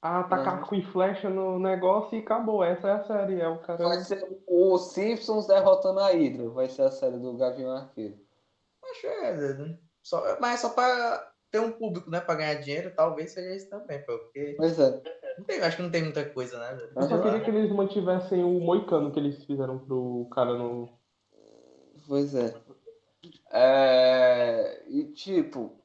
a 0.00 0.20
atacar 0.20 0.60
Não. 0.60 0.78
e 0.78 0.82
flecha 0.92 1.28
no 1.28 1.58
negócio 1.58 2.16
e 2.16 2.20
acabou. 2.20 2.62
Essa 2.62 2.88
é 2.88 2.92
a 2.92 3.04
série. 3.04 3.40
É 3.40 3.48
o 3.48 3.58
cara. 3.58 3.82
Vai 3.82 3.98
ser 3.98 4.42
o 4.46 4.78
Simpsons 4.78 5.48
derrotando 5.48 5.98
a 5.98 6.12
Hydra. 6.12 6.50
Vai 6.50 6.68
ser 6.68 6.82
a 6.82 6.90
série 6.92 7.18
do 7.18 7.36
Gavião 7.36 7.72
Arqueiro. 7.72 8.16
Acho 8.92 9.06
é, 9.08 9.54
né? 9.54 9.78
só, 10.04 10.38
mas 10.40 10.54
é 10.54 10.56
só 10.58 10.68
pra 10.68 11.31
ter 11.52 11.60
um 11.60 11.70
público, 11.70 12.10
né, 12.10 12.18
pra 12.20 12.34
ganhar 12.34 12.54
dinheiro, 12.54 12.92
talvez 12.96 13.30
seja 13.32 13.54
isso 13.54 13.68
também, 13.68 14.02
porque 14.04 14.54
Pois 14.56 14.78
é. 14.80 15.00
não 15.38 15.44
tem, 15.44 15.60
acho 15.60 15.76
que 15.76 15.82
não 15.82 15.90
tem 15.90 16.02
muita 16.02 16.24
coisa, 16.30 16.58
né? 16.58 16.88
Eu 16.96 17.02
só 17.02 17.20
queria 17.22 17.40
que 17.40 17.50
eles 17.50 17.70
mantivessem 17.70 18.42
o 18.42 18.58
moicano 18.58 19.12
que 19.12 19.20
eles 19.20 19.44
fizeram 19.44 19.78
pro 19.78 20.26
cara 20.32 20.54
no. 20.54 20.88
Pois 22.08 22.34
é. 22.34 22.54
É, 23.52 24.82
E 24.88 25.04
tipo. 25.12 25.78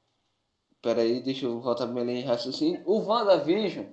Peraí, 0.82 1.22
deixa 1.22 1.46
eu 1.46 1.60
voltar 1.60 1.86
pra 1.86 1.94
minha 1.94 2.06
linha 2.06 2.22
de 2.22 2.28
raciocínio. 2.28 2.82
O 2.86 3.00
WandaVision 3.06 3.86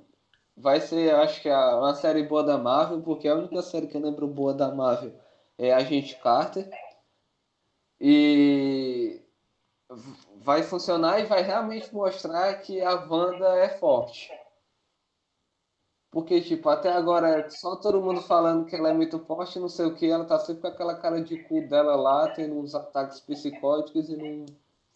vai 0.56 0.80
ser, 0.80 1.12
acho 1.14 1.42
que, 1.42 1.48
a- 1.48 1.76
uma 1.78 1.94
série 1.94 2.22
boa 2.22 2.44
da 2.44 2.56
Marvel, 2.56 3.02
porque 3.02 3.26
a 3.26 3.34
única 3.34 3.60
série 3.62 3.88
que 3.88 3.96
eu 3.96 4.00
lembro 4.00 4.28
boa 4.28 4.54
da 4.54 4.72
Marvel 4.72 5.12
é 5.58 5.72
Agente 5.74 6.16
Carter. 6.22 6.70
E 8.00 9.20
vai 10.44 10.62
funcionar 10.62 11.20
e 11.20 11.24
vai 11.24 11.42
realmente 11.42 11.92
mostrar 11.92 12.54
que 12.60 12.80
a 12.82 12.94
Wanda 12.94 13.48
é 13.58 13.70
forte. 13.78 14.30
Porque, 16.10 16.40
tipo, 16.42 16.68
até 16.68 16.92
agora 16.92 17.50
só 17.50 17.74
todo 17.76 18.00
mundo 18.00 18.20
falando 18.20 18.66
que 18.66 18.76
ela 18.76 18.90
é 18.90 18.92
muito 18.92 19.18
forte, 19.18 19.58
não 19.58 19.68
sei 19.68 19.86
o 19.86 19.94
que, 19.96 20.08
ela 20.08 20.24
tá 20.24 20.38
sempre 20.38 20.62
com 20.62 20.68
aquela 20.68 20.94
cara 20.96 21.20
de 21.20 21.42
cu 21.44 21.66
dela 21.66 21.96
lá, 21.96 22.30
tendo 22.30 22.56
uns 22.56 22.74
ataques 22.74 23.18
psicóticos 23.20 24.08
e 24.10 24.16
não 24.16 24.44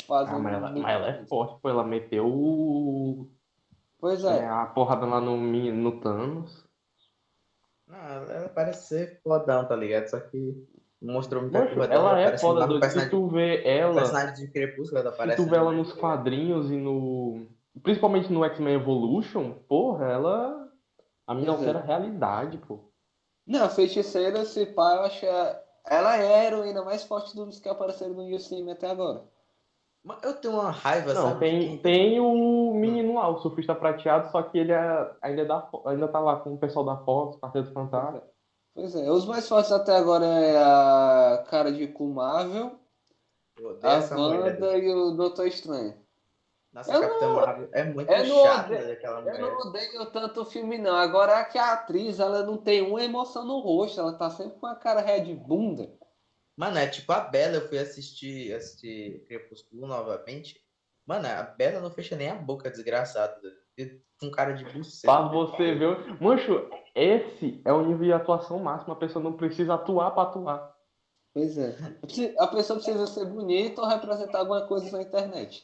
fazendo. 0.06 0.36
Ah, 0.36 0.38
mas 0.38 0.54
ela, 0.54 0.70
mas 0.70 0.94
ela 0.94 1.08
é 1.08 1.26
forte, 1.26 1.60
pô. 1.60 1.68
Ela 1.70 1.82
meteu 1.82 2.26
o- 2.26 3.26
Pois 3.98 4.22
é, 4.22 4.44
é. 4.44 4.46
a 4.46 4.66
porrada 4.66 5.06
lá 5.06 5.20
no, 5.20 5.36
no 5.36 6.00
Thanos. 6.00 6.64
Não, 7.88 7.96
ela 7.98 8.48
parece 8.50 8.86
ser 8.88 9.20
fodão, 9.22 9.66
tá 9.66 9.74
ligado? 9.74 10.06
Só 10.08 10.20
que 10.20 10.68
mostrou 11.00 11.42
muita 11.42 11.60
Poxa, 11.60 11.74
coisa 11.74 11.88
dela, 11.88 12.10
ela 12.10 12.20
é 12.20 12.38
foda, 12.38 12.66
doido. 12.66 12.84
Se 12.90 13.08
tu 13.10 13.28
vê 13.28 13.62
ela. 13.66 13.94
personagem 13.94 14.34
de 14.34 14.52
Crepúsculo, 14.52 15.00
ela 15.00 15.12
Se 15.12 15.18
parece. 15.18 15.36
tu 15.42 15.48
vê 15.48 15.56
ela 15.56 15.72
nos 15.72 15.92
quadrinhos 15.92 16.70
e 16.70 16.76
no. 16.76 17.46
Principalmente 17.82 18.32
no 18.32 18.44
X-Men 18.44 18.74
Evolution, 18.74 19.52
porra, 19.68 20.06
ela. 20.06 20.68
A 21.26 21.34
minha 21.34 21.46
Pois 21.46 21.62
é. 21.62 21.66
altera 21.66 21.78
a 21.78 21.86
realidade, 21.86 22.58
pô. 22.58 22.80
Não, 23.46 23.64
a 23.64 23.68
feiticeira, 23.68 24.44
se 24.44 24.66
pá, 24.66 24.94
eu 24.96 25.02
acho 25.02 25.26
ela 25.86 26.16
é 26.16 26.40
a 26.40 26.44
heroína 26.44 26.82
mais 26.84 27.02
forte 27.04 27.34
dos 27.34 27.58
que 27.60 27.68
apareceram 27.68 28.12
no 28.14 28.24
UCM 28.34 28.70
até 28.70 28.90
agora. 28.90 29.22
Mas 30.04 30.22
Eu 30.22 30.34
tenho 30.34 30.54
uma 30.54 30.70
raiva, 30.70 31.12
Não, 31.14 31.22
sabe? 31.30 31.40
tem, 31.40 31.78
tem 31.78 32.20
o 32.20 32.72
menino 32.74 33.14
lá, 33.14 33.28
o 33.28 33.38
surfista 33.38 33.74
prateado, 33.74 34.30
só 34.30 34.42
que 34.42 34.58
ele 34.58 34.72
é, 34.72 35.10
ainda, 35.22 35.42
é 35.42 35.44
da, 35.44 35.68
ainda 35.86 36.08
tá 36.08 36.18
lá 36.20 36.36
com 36.36 36.54
o 36.54 36.58
pessoal 36.58 36.84
da 36.84 36.96
Fox, 36.98 37.38
Quarteto 37.38 37.72
Fantástico. 37.72 38.26
Pois 38.78 38.94
é, 38.94 39.10
os 39.10 39.26
mais 39.26 39.48
fortes 39.48 39.72
até 39.72 39.96
agora 39.96 40.24
é 40.24 40.56
a 40.56 41.44
cara 41.50 41.72
de 41.72 41.82
Eu 41.82 41.90
odeio 43.70 43.92
a 43.92 44.14
mulher. 44.16 44.52
Wanda 44.54 44.78
e 44.78 44.88
o 44.94 45.10
Doutor 45.10 45.48
Estranho. 45.48 45.94
Nossa, 46.72 46.92
Eu 46.94 47.00
Capitã 47.00 47.26
não- 47.26 47.34
Marvel 47.34 47.68
é 47.72 47.82
muito 47.82 48.12
eu 48.12 48.26
não 48.28 48.42
chata 48.44 48.66
odeio- 48.72 48.86
daquela 48.88 49.18
Eu 49.18 49.24
mulher. 49.24 49.40
não 49.40 49.58
odeio 49.58 50.06
tanto 50.12 50.42
o 50.42 50.44
filme, 50.44 50.78
não. 50.78 50.94
Agora 50.94 51.40
é 51.40 51.44
que 51.44 51.58
a 51.58 51.72
atriz, 51.72 52.20
ela 52.20 52.44
não 52.44 52.56
tem 52.56 52.80
uma 52.82 53.02
emoção 53.02 53.44
no 53.44 53.58
rosto, 53.58 53.98
ela 53.98 54.12
tá 54.12 54.30
sempre 54.30 54.60
com 54.60 54.66
a 54.68 54.76
cara 54.76 55.00
ré 55.00 55.18
de 55.18 55.34
bunda. 55.34 55.92
Mano, 56.56 56.78
é 56.78 56.86
tipo 56.86 57.10
a 57.10 57.18
Bela, 57.18 57.56
eu 57.56 57.68
fui 57.68 57.78
assistir, 57.78 58.54
assistir 58.54 59.24
Crepúsculo 59.26 59.88
novamente. 59.88 60.54
Mano, 61.04 61.26
a 61.26 61.42
Bela 61.42 61.80
não 61.80 61.90
fecha 61.90 62.14
nem 62.14 62.30
a 62.30 62.36
boca, 62.36 62.70
desgraçada. 62.70 63.34
Com 64.20 64.30
cara 64.30 64.52
de 64.52 64.64
buceta. 64.64 65.06
Pra 65.12 65.28
você 65.28 65.74
ver. 65.74 66.20
Mancho, 66.20 66.68
esse 66.98 67.60
é 67.64 67.72
o 67.72 67.82
nível 67.82 68.04
de 68.04 68.12
atuação 68.12 68.58
máximo, 68.58 68.92
a 68.92 68.96
pessoa 68.96 69.22
não 69.22 69.32
precisa 69.32 69.74
atuar 69.74 70.10
pra 70.10 70.24
atuar. 70.24 70.74
Pois 71.34 71.56
é. 71.56 71.76
A 72.38 72.46
pessoa 72.48 72.78
precisa 72.78 73.06
ser 73.06 73.26
bonita 73.26 73.80
ou 73.80 73.86
representar 73.86 74.40
alguma 74.40 74.66
coisa 74.66 74.90
na 74.90 75.02
internet. 75.02 75.62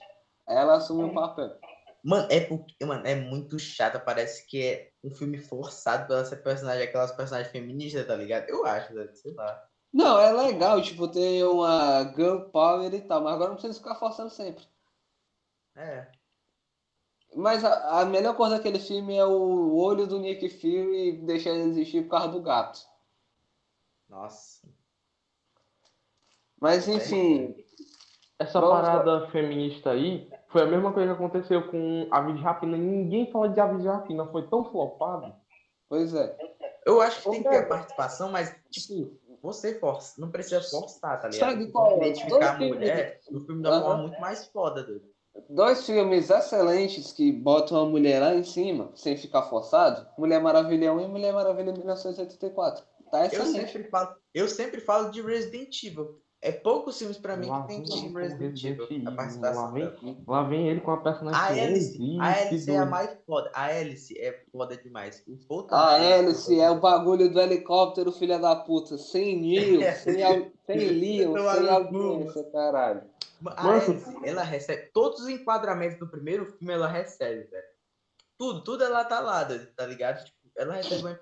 Aí 0.48 0.56
ela 0.56 0.76
assume 0.76 1.04
o 1.04 1.14
papel. 1.14 1.58
Mano, 2.04 2.28
é 2.30 2.40
porque, 2.40 2.84
mano, 2.84 3.06
é 3.06 3.14
muito 3.14 3.58
chata. 3.58 3.98
Parece 3.98 4.46
que 4.46 4.62
é 4.62 4.90
um 5.02 5.14
filme 5.14 5.38
forçado 5.38 6.06
pela 6.06 6.24
ser 6.24 6.36
personagem, 6.36 6.84
aquelas 6.84 7.12
personagens 7.12 7.50
feministas, 7.50 8.06
tá 8.06 8.14
ligado? 8.14 8.48
Eu 8.48 8.66
acho, 8.66 8.92
sei 9.14 9.32
lá. 9.32 9.66
Não, 9.92 10.20
é 10.20 10.30
legal, 10.32 10.82
tipo, 10.82 11.08
ter 11.08 11.44
uma 11.44 12.12
girl 12.14 12.50
power 12.50 12.92
e 12.92 13.00
tal, 13.00 13.22
mas 13.22 13.34
agora 13.34 13.50
não 13.50 13.56
precisa 13.56 13.78
ficar 13.78 13.94
forçando 13.94 14.28
sempre. 14.28 14.64
É. 15.76 16.10
Mas 17.34 17.64
a, 17.64 18.00
a 18.00 18.04
melhor 18.04 18.36
coisa 18.36 18.56
daquele 18.56 18.78
filme 18.78 19.16
é 19.16 19.24
o 19.24 19.74
olho 19.76 20.06
do 20.06 20.18
Nick 20.18 20.48
Fury 20.48 21.12
deixar 21.22 21.50
ele 21.50 21.70
existir 21.70 22.02
por 22.02 22.10
causa 22.10 22.28
do 22.28 22.40
gato. 22.40 22.80
Nossa. 24.08 24.66
Mas 26.60 26.86
enfim, 26.88 27.54
Essa 28.38 28.60
Vamos 28.60 28.74
parada 28.74 29.28
feminista 29.28 29.90
aí 29.90 30.30
foi 30.48 30.62
a 30.62 30.66
mesma 30.66 30.92
coisa 30.92 31.14
que 31.14 31.22
aconteceu 31.22 31.68
com 31.68 32.08
Aves 32.10 32.36
de 32.36 32.42
Rapina. 32.42 32.76
Ninguém 32.76 33.30
fala 33.30 33.48
de 33.48 33.60
Aves 33.60 33.82
de 33.82 33.88
Rapina, 33.88 34.26
foi 34.26 34.46
tão 34.48 34.64
flopado. 34.70 35.34
pois 35.88 36.14
é. 36.14 36.36
Eu 36.86 37.00
acho 37.00 37.22
que 37.22 37.30
tem 37.30 37.42
que 37.42 37.48
ter 37.48 37.56
Beto. 37.60 37.68
participação, 37.68 38.30
mas, 38.30 38.54
tipo, 38.70 39.18
você 39.40 39.78
força, 39.78 40.20
não 40.20 40.30
precisa 40.30 40.60
forçar, 40.62 41.20
tá 41.20 41.28
ligado? 41.28 41.50
Sabe 41.50 41.70
qual 41.70 41.92
é? 41.92 41.96
identificar 41.96 42.54
a 42.54 42.58
mulher 42.58 43.20
no 43.30 43.40
filme 43.44 43.62
de 43.62 43.68
uma 43.68 43.76
Aham. 43.76 43.84
forma 43.84 44.02
muito 44.02 44.20
mais 44.20 44.46
foda, 44.48 44.82
doido. 44.82 45.13
Dois 45.50 45.84
filmes 45.84 46.30
excelentes 46.30 47.12
que 47.12 47.32
botam 47.32 47.76
a 47.76 47.88
mulher 47.88 48.20
lá 48.20 48.34
em 48.34 48.44
cima, 48.44 48.92
sem 48.94 49.16
ficar 49.16 49.42
forçado. 49.42 50.06
Mulher 50.16 50.40
Maravilha 50.40 50.92
1 50.92 51.00
e 51.00 51.08
Mulher 51.08 51.32
Maravilha 51.32 51.72
1984. 51.72 52.84
Tá 53.10 53.20
Eu 53.20 53.26
excelente. 53.26 53.72
sempre 53.72 53.90
falo, 53.90 54.16
eu 54.32 54.48
sempre 54.48 54.80
falo 54.80 55.10
de 55.10 55.22
Resident 55.22 55.82
Evil. 55.82 56.20
É 56.46 56.52
poucos 56.52 56.98
filmes 56.98 57.16
pra 57.16 57.38
mim 57.38 57.46
Lá 57.48 57.62
que 57.62 57.68
tem 57.68 57.76
vem 57.78 57.84
de 57.84 57.98
ele 58.04 58.12
com 58.12 58.18
Resident 58.18 58.64
Evil. 58.64 58.84
A 58.84 58.94
Evil, 58.94 59.16
participação 59.16 59.64
lá 59.64 59.70
vem-. 59.70 60.24
Lá 60.28 60.42
vem 60.42 60.68
ele 60.68 60.80
com 60.82 60.90
a 60.90 60.96
personagem 61.00 61.40
A 61.40 61.56
existe, 61.70 62.18
a 62.20 62.32
Alice 62.32 62.70
é 62.70 62.76
a 62.76 62.84
mais 62.84 63.18
foda. 63.26 63.50
A 63.54 63.64
Alice 63.64 64.18
é 64.20 64.44
foda 64.52 64.76
demais. 64.76 65.24
A 65.26 65.46
Thompson- 65.48 65.76
hélice 65.96 66.60
é 66.60 66.70
o 66.70 66.78
bagulho 66.80 67.32
do 67.32 67.40
helicóptero, 67.40 68.12
filha 68.12 68.38
da 68.38 68.54
puta. 68.56 68.98
Sem 68.98 69.40
Neil, 69.40 69.80
sem, 69.96 70.52
sem 70.66 70.78
Leon, 70.90 71.34
sem 71.34 71.68
audiência, 71.70 72.44
caralho. 72.52 73.02
A 73.46 73.80
ela 74.22 74.42
recebe. 74.42 74.90
Todos 74.92 75.20
os 75.20 75.28
enquadramentos 75.30 75.98
do 75.98 76.06
primeiro 76.06 76.44
filme 76.44 76.74
ela 76.74 76.88
recebe, 76.88 77.44
velho. 77.44 77.64
Tudo, 78.38 78.64
tudo 78.64 78.84
ela 78.84 79.02
tá 79.04 79.18
lá, 79.20 79.48
tá 79.74 79.86
ligado? 79.86 80.22
Tipo, 80.22 80.36
ela 80.58 80.74
recebe 80.74 81.00
uma 81.00 81.12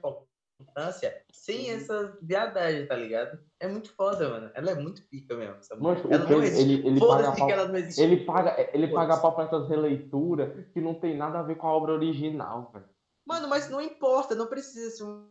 importância 0.62 1.14
sem 1.33 1.70
essa 1.70 2.16
viadagem, 2.22 2.87
tá 2.87 2.94
ligado? 2.96 3.38
É 3.61 3.68
muito 3.68 3.92
foda, 3.94 4.29
mano. 4.29 4.51
Ela 4.55 4.70
é 4.70 4.75
muito 4.75 5.03
pica 5.09 5.35
mesmo. 5.37 5.57
Ela 5.70 5.81
não 5.81 6.37
ele, 6.38 6.46
existe. 6.46 6.62
ele, 6.62 6.87
ele 6.88 7.01
paga 7.01 7.33
pau, 7.33 7.46
que 7.46 7.53
ela 7.53 7.68
não 7.68 7.77
existe. 7.77 8.01
ele 8.01 8.16
paga, 8.25 8.57
ele 8.72 8.88
Foda-se. 8.88 8.92
paga 8.94 9.16
pau 9.20 9.35
pra 9.35 9.44
essas 9.44 9.68
releituras 9.68 10.66
que 10.72 10.81
não 10.81 10.94
tem 10.94 11.16
nada 11.16 11.40
a 11.40 11.42
ver 11.42 11.57
com 11.57 11.66
a 11.66 11.72
obra 11.72 11.92
original, 11.92 12.70
velho. 12.72 12.85
Mano, 13.27 13.48
mas 13.48 13.68
não 13.68 13.81
importa, 13.81 14.35
não 14.35 14.46
precisa 14.46 14.90
ser 14.90 15.05
um 15.05 15.31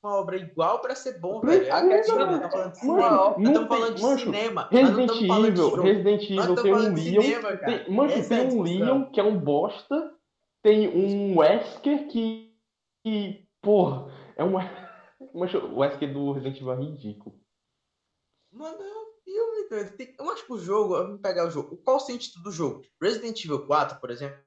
uma 0.00 0.14
obra 0.14 0.36
igual 0.36 0.78
pra 0.80 0.94
ser 0.94 1.18
bom, 1.18 1.40
Precisa, 1.40 1.64
velho. 1.64 1.88
É 1.90 1.94
a 1.94 1.96
questão, 1.98 2.18
mano. 2.18 2.30
nós 2.30 2.44
estamos 2.44 2.52
falando 2.52 2.72
de 2.74 2.78
cinema. 2.78 3.38
estamos 3.42 3.58
tem- 3.58 3.66
falando 3.68 3.94
de 3.96 4.02
mancho, 4.02 4.24
cinema. 4.24 4.68
nós 4.70 4.82
não 4.82 4.88
Resident 5.06 5.10
Evil. 5.48 5.82
Resident 5.82 6.30
Evil 6.30 6.54
tem 6.62 6.72
um 6.72 6.76
Leon. 6.78 6.96
cinema. 6.96 7.56
Tem, 7.56 7.90
mano, 7.90 8.12
Essa 8.12 8.28
tem 8.28 8.38
é 8.38 8.42
a 8.42 8.52
um. 8.54 8.62
Leon 8.62 9.04
que 9.10 9.18
é 9.20 9.24
um 9.24 9.38
bosta. 9.40 10.12
Tem 10.62 10.88
um 10.88 11.38
Wesker 11.38 12.06
que. 12.06 12.54
que 13.04 13.44
porra, 13.60 14.07
é 14.38 14.44
um. 14.44 14.52
Mancho, 15.34 15.58
o 15.58 15.78
Wesker 15.78 16.12
do 16.12 16.32
Resident 16.32 16.56
Evil 16.60 16.72
é 16.72 16.76
ridículo. 16.76 17.40
Mano, 18.52 18.80
é 18.80 18.94
um 18.96 19.12
filme. 19.24 19.88
Tem- 19.96 20.14
Eu 20.18 20.30
acho 20.30 20.46
que 20.46 20.52
o 20.52 20.58
jogo, 20.58 20.94
vamos 20.94 21.20
pegar 21.20 21.46
o 21.46 21.50
jogo. 21.50 21.76
Qual 21.78 21.96
o 21.96 22.00
sentido 22.00 22.42
do 22.42 22.50
jogo? 22.52 22.82
Resident 23.02 23.44
Evil 23.44 23.66
4, 23.66 24.00
por 24.00 24.10
exemplo, 24.10 24.38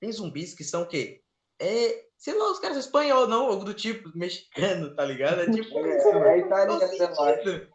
tem 0.00 0.12
zumbis 0.12 0.54
que 0.54 0.64
são 0.64 0.82
o 0.82 0.86
quê? 0.88 1.22
É, 1.60 2.04
sei 2.18 2.34
lá, 2.36 2.50
os 2.50 2.58
caras 2.58 2.76
são 2.76 2.84
espanhol, 2.84 3.26
não, 3.28 3.46
algo 3.46 3.64
do 3.64 3.72
tipo, 3.72 4.10
mexicano, 4.14 4.94
tá 4.94 5.04
ligado? 5.06 5.40
É 5.40 5.46
tipo 5.50 5.78
É, 5.78 5.96
isso, 5.96 6.08
é 6.08 6.18
velho. 6.18 6.46
italiano, 6.46 6.78
Qual 6.78 6.80
sentido? 6.80 7.68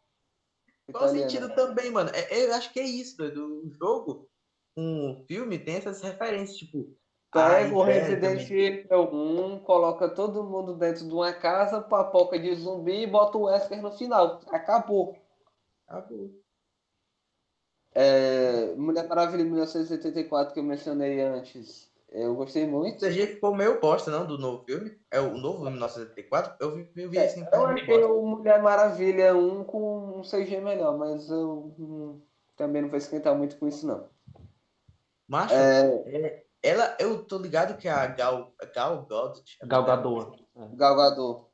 Qual 0.91 1.05
Italiano. 1.05 1.29
sentido 1.31 1.55
também, 1.55 1.89
mano? 1.89 2.09
É- 2.13 2.33
é- 2.39 2.45
eu 2.47 2.53
acho 2.53 2.71
que 2.73 2.79
é 2.79 2.83
isso, 2.85 3.17
doido. 3.17 3.63
O 3.65 3.71
jogo, 3.73 4.29
um 4.77 5.23
filme 5.27 5.57
tem 5.57 5.75
essas 5.77 6.01
referências, 6.01 6.57
tipo. 6.57 6.95
Pega 7.31 7.73
o 7.73 7.81
Resident 7.81 8.49
Evil 8.49 9.03
1, 9.03 9.59
coloca 9.59 10.09
todo 10.09 10.43
mundo 10.43 10.75
dentro 10.75 11.07
de 11.07 11.13
uma 11.13 11.31
casa, 11.31 11.79
papoca 11.79 12.37
de 12.37 12.53
zumbi 12.55 13.03
e 13.03 13.07
bota 13.07 13.37
o 13.37 13.43
Wesker 13.43 13.81
no 13.81 13.91
final. 13.91 14.41
Acabou. 14.49 15.15
Acabou. 15.87 16.29
É, 17.93 18.73
Mulher 18.75 19.07
Maravilha 19.07 19.45
1984 19.45 20.53
que 20.53 20.59
eu 20.59 20.63
mencionei 20.63 21.21
antes. 21.21 21.89
Eu 22.11 22.35
gostei 22.35 22.67
muito. 22.67 23.05
Esse 23.05 23.17
CG 23.17 23.27
ficou 23.35 23.55
meio 23.55 23.79
bosta, 23.79 24.11
não, 24.11 24.25
do 24.25 24.37
novo 24.37 24.65
filme. 24.65 24.99
É 25.09 25.21
o 25.21 25.37
novo 25.37 25.61
1974. 25.61 26.55
Eu 26.59 26.75
vi, 26.75 26.89
eu 26.97 27.09
vi 27.09 27.17
É, 27.17 27.25
esse 27.25 27.39
em 27.39 27.43
eu 27.43 27.73
de 27.73 27.81
achei 27.81 28.03
o 28.03 28.25
Mulher 28.25 28.61
Maravilha 28.61 29.33
1 29.33 29.63
com 29.63 30.19
um 30.19 30.21
CG 30.21 30.59
melhor, 30.59 30.97
mas 30.97 31.29
eu 31.29 31.73
hum, 31.79 32.21
também 32.57 32.81
não 32.81 32.89
vou 32.89 32.97
esquentar 32.97 33.33
muito 33.33 33.57
com 33.57 33.65
isso, 33.65 33.87
não. 33.87 34.09
Macho, 35.25 35.53
É, 35.53 36.03
é, 36.07 36.43
ela, 36.63 36.95
eu 36.99 37.23
tô 37.25 37.37
ligado 37.37 37.77
que 37.77 37.87
a 37.87 38.05
Gal, 38.07 38.53
a 38.61 38.65
Gal 38.65 39.01
Gadot, 39.05 39.41
Galgador. 39.63 40.35
Galgador. 40.75 41.49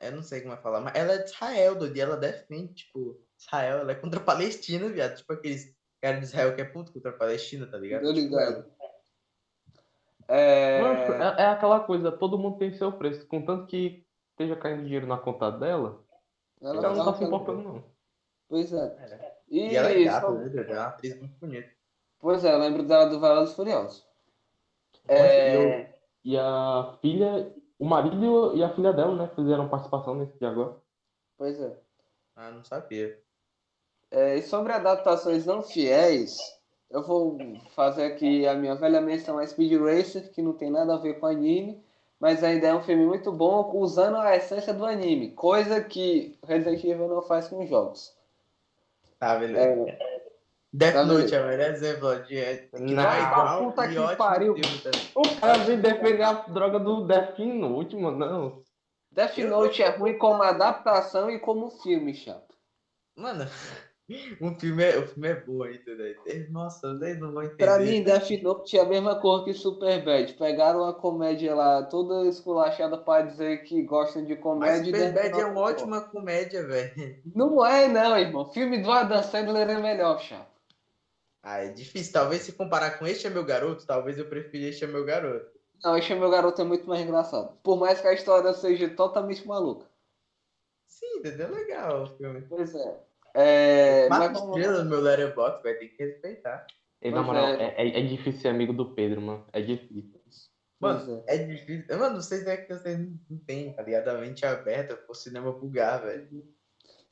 eu 0.00 0.12
não 0.12 0.22
sei 0.22 0.40
como 0.42 0.54
é 0.54 0.56
falar, 0.56 0.80
mas 0.80 0.94
ela 0.94 1.12
é 1.14 1.18
de 1.18 1.30
Israel, 1.30 1.74
doido, 1.74 1.96
e 1.96 2.00
ela 2.00 2.16
defende, 2.16 2.74
tipo, 2.74 3.20
Israel, 3.38 3.78
ela 3.78 3.92
é 3.92 3.94
contra 3.96 4.20
a 4.20 4.22
Palestina, 4.22 4.88
viado. 4.88 5.16
Tipo 5.16 5.32
aqueles 5.32 5.74
caras 6.00 6.20
de 6.20 6.26
Israel 6.26 6.54
que 6.54 6.60
é 6.60 6.64
puto 6.64 6.92
contra 6.92 7.10
a 7.10 7.14
Palestina, 7.14 7.66
tá 7.66 7.76
ligado? 7.78 8.02
Tô 8.02 8.12
Tipo, 8.14 8.20
ligado. 8.20 8.72
É, 10.28 10.80
é, 10.80 11.42
é 11.42 11.46
aquela 11.46 11.80
coisa, 11.80 12.10
todo 12.12 12.38
mundo 12.38 12.56
tem 12.58 12.72
seu 12.72 12.90
preço. 12.92 13.26
Contanto 13.26 13.66
que 13.66 14.06
esteja 14.30 14.56
caindo 14.56 14.82
dinheiro 14.84 15.06
na 15.06 15.18
conta 15.18 15.50
dela, 15.50 16.02
ela 16.62 16.76
ela 16.76 16.94
não 16.94 17.04
tá 17.04 17.12
tá 17.12 17.18
se 17.18 17.24
importando, 17.24 17.62
não. 17.62 17.84
Pois 18.48 18.72
é. 18.72 18.78
É. 18.84 19.34
E, 19.48 19.68
E 19.72 19.76
ela 19.76 19.90
é 19.90 20.04
gata, 20.04 20.26
só- 20.26 20.32
né? 20.32 20.50
Ela 20.54 20.70
é 20.70 20.72
uma 20.78 20.86
atriz 20.86 21.18
muito 21.20 21.36
bonita. 21.38 21.70
Pois 22.18 22.44
é, 22.44 22.54
eu 22.54 22.58
lembro 22.58 22.82
dela 22.84 23.06
do 23.06 23.20
Velozes 23.20 23.52
e 23.52 23.56
Furiosos. 23.56 24.06
É, 25.08 25.94
E 26.24 26.36
a 26.38 26.96
filha, 27.00 27.54
o 27.78 27.84
marido 27.84 28.56
e 28.56 28.62
a 28.62 28.74
filha 28.74 28.92
dela, 28.92 29.14
né, 29.14 29.30
fizeram 29.34 29.68
participação 29.68 30.14
nesse 30.14 30.38
de 30.38 30.46
agora. 30.46 30.76
pois 31.36 31.60
é. 31.60 31.78
Ah, 32.36 32.50
não 32.50 32.64
sabia. 32.64 33.18
É, 34.10 34.36
e 34.36 34.42
sobre 34.42 34.72
adaptações 34.72 35.44
não 35.44 35.62
fiéis, 35.62 36.36
eu 36.90 37.02
vou 37.02 37.38
fazer 37.74 38.04
aqui 38.04 38.46
a 38.46 38.54
minha 38.54 38.74
velha 38.76 39.00
menção 39.00 39.38
a 39.38 39.46
Speed 39.46 39.72
Racer, 39.80 40.30
que 40.32 40.42
não 40.42 40.52
tem 40.52 40.70
nada 40.70 40.94
a 40.94 40.98
ver 40.98 41.18
com 41.18 41.26
anime, 41.26 41.82
mas 42.20 42.42
ainda 42.44 42.68
é 42.68 42.74
um 42.74 42.82
filme 42.82 43.04
muito 43.04 43.32
bom, 43.32 43.72
usando 43.76 44.16
a 44.16 44.36
essência 44.36 44.72
do 44.72 44.84
anime, 44.86 45.32
coisa 45.32 45.82
que 45.82 46.38
Resident 46.44 46.82
Evil 46.84 47.08
não 47.08 47.22
faz 47.22 47.48
com 47.48 47.62
os 47.62 47.68
jogos. 47.68 48.16
Tá, 49.18 49.36
beleza. 49.38 49.90
É, 49.90 50.13
Death 50.76 50.92
tá, 50.92 51.04
Note 51.04 51.32
é 51.32 51.40
o 51.40 51.46
melhor 51.46 51.70
exemplo 51.70 52.22
de 52.24 52.36
é, 52.36 52.68
Não, 52.72 52.94
não 52.94 53.08
é 53.08 53.22
igual 53.22 53.64
puta 53.64 53.88
que 53.88 53.96
ótimo 53.96 54.16
pariu. 54.16 54.54
O 55.14 55.40
cara 55.40 55.58
vem 55.58 55.80
defender 55.80 56.22
a 56.24 56.32
droga 56.32 56.80
do 56.80 57.06
Death 57.06 57.38
Note, 57.38 57.94
mano. 57.94 58.18
Não. 58.18 58.62
Death 59.12 59.38
Note 59.38 59.84
é 59.84 59.90
ruim 59.90 60.18
como 60.18 60.42
adaptação 60.42 61.30
e 61.30 61.38
como 61.38 61.70
filme, 61.70 62.12
chato. 62.12 62.56
Mano, 63.16 63.46
um 64.42 64.58
filme 64.58 64.82
é, 64.82 64.98
o 64.98 65.06
filme 65.06 65.28
é 65.28 65.34
bom 65.36 65.62
aí, 65.62 65.78
tudo 65.78 66.02
Nossa, 66.50 66.98
vocês 66.98 67.20
não 67.20 67.30
vão 67.30 67.44
entender. 67.44 67.64
Pra 67.64 67.78
mim, 67.78 68.02
Death 68.02 68.42
Note 68.42 68.76
é 68.76 68.80
a 68.80 68.84
mesma 68.84 69.20
cor 69.20 69.44
que 69.44 69.54
Superbad. 69.54 70.34
Pegaram 70.34 70.84
a 70.86 70.92
comédia 70.92 71.54
lá, 71.54 71.84
toda 71.84 72.28
esculachada 72.28 72.98
pra 72.98 73.22
dizer 73.22 73.62
que 73.62 73.80
gostam 73.84 74.24
de 74.24 74.34
Mas 74.34 74.42
comédia. 74.42 74.80
e 74.80 74.86
Superbad 74.86 75.26
é 75.26 75.30
Note 75.30 75.44
uma 75.44 75.60
ótima 75.60 76.00
comédia, 76.00 76.66
velho. 76.66 77.16
Não 77.32 77.64
é, 77.64 77.86
não, 77.86 78.18
irmão. 78.18 78.50
Filme 78.50 78.82
do 78.82 78.90
Adam 78.90 79.22
Sandler 79.22 79.70
é 79.70 79.80
melhor, 79.80 80.18
chato. 80.18 80.53
Ah, 81.44 81.62
é 81.62 81.68
difícil. 81.68 82.12
Talvez 82.12 82.42
se 82.42 82.52
comparar 82.52 82.98
com 82.98 83.06
Este 83.06 83.26
é 83.26 83.30
Meu 83.30 83.44
Garoto, 83.44 83.86
talvez 83.86 84.18
eu 84.18 84.26
prefira 84.28 84.70
Este 84.70 84.84
é 84.84 84.86
Meu 84.88 85.04
Garoto. 85.04 85.54
Não, 85.84 85.98
esse 85.98 86.14
meu 86.14 86.30
garoto 86.30 86.62
é 86.62 86.64
muito 86.64 86.86
mais 86.86 87.02
engraçado. 87.02 87.58
Por 87.62 87.76
mais 87.76 88.00
que 88.00 88.06
a 88.06 88.14
história 88.14 88.54
seja 88.54 88.88
totalmente 88.88 89.46
maluca. 89.46 89.86
Sim, 90.86 91.18
entendeu? 91.18 91.52
Legal 91.52 92.04
o 92.04 92.16
filme. 92.16 92.40
Pois 92.48 92.74
é. 92.74 93.04
É, 93.34 94.08
mas 94.08 94.18
Marcos 94.18 94.40
vamos- 94.40 94.56
Estrela 94.56 94.84
no 94.84 94.90
meu 94.90 95.00
Letterboxd, 95.00 95.62
vai 95.62 95.74
ter 95.74 95.88
que 95.88 96.02
respeitar. 96.02 96.66
E, 97.02 97.10
na 97.10 97.22
moral, 97.22 97.48
é. 97.48 97.74
é, 97.76 97.88
é, 97.88 98.00
é 98.00 98.02
difícil 98.06 98.40
ser 98.40 98.48
amigo 98.48 98.72
do 98.72 98.94
Pedro, 98.94 99.20
mano. 99.20 99.46
É 99.52 99.60
difícil. 99.60 100.20
Mano, 100.80 101.22
é. 101.26 101.36
é 101.36 101.38
difícil. 101.44 101.98
Mano, 101.98 102.22
vocês 102.22 102.46
é 102.46 102.56
que 102.56 102.74
vocês 102.74 102.98
não 102.98 103.38
têm, 103.46 103.74
tá 103.74 103.82
ligado? 103.82 104.08
A 104.08 104.14
mente 104.14 104.46
aberta 104.46 104.96
pro 104.96 105.14
cinema 105.14 105.50
vulgar, 105.50 106.00
velho. 106.02 106.46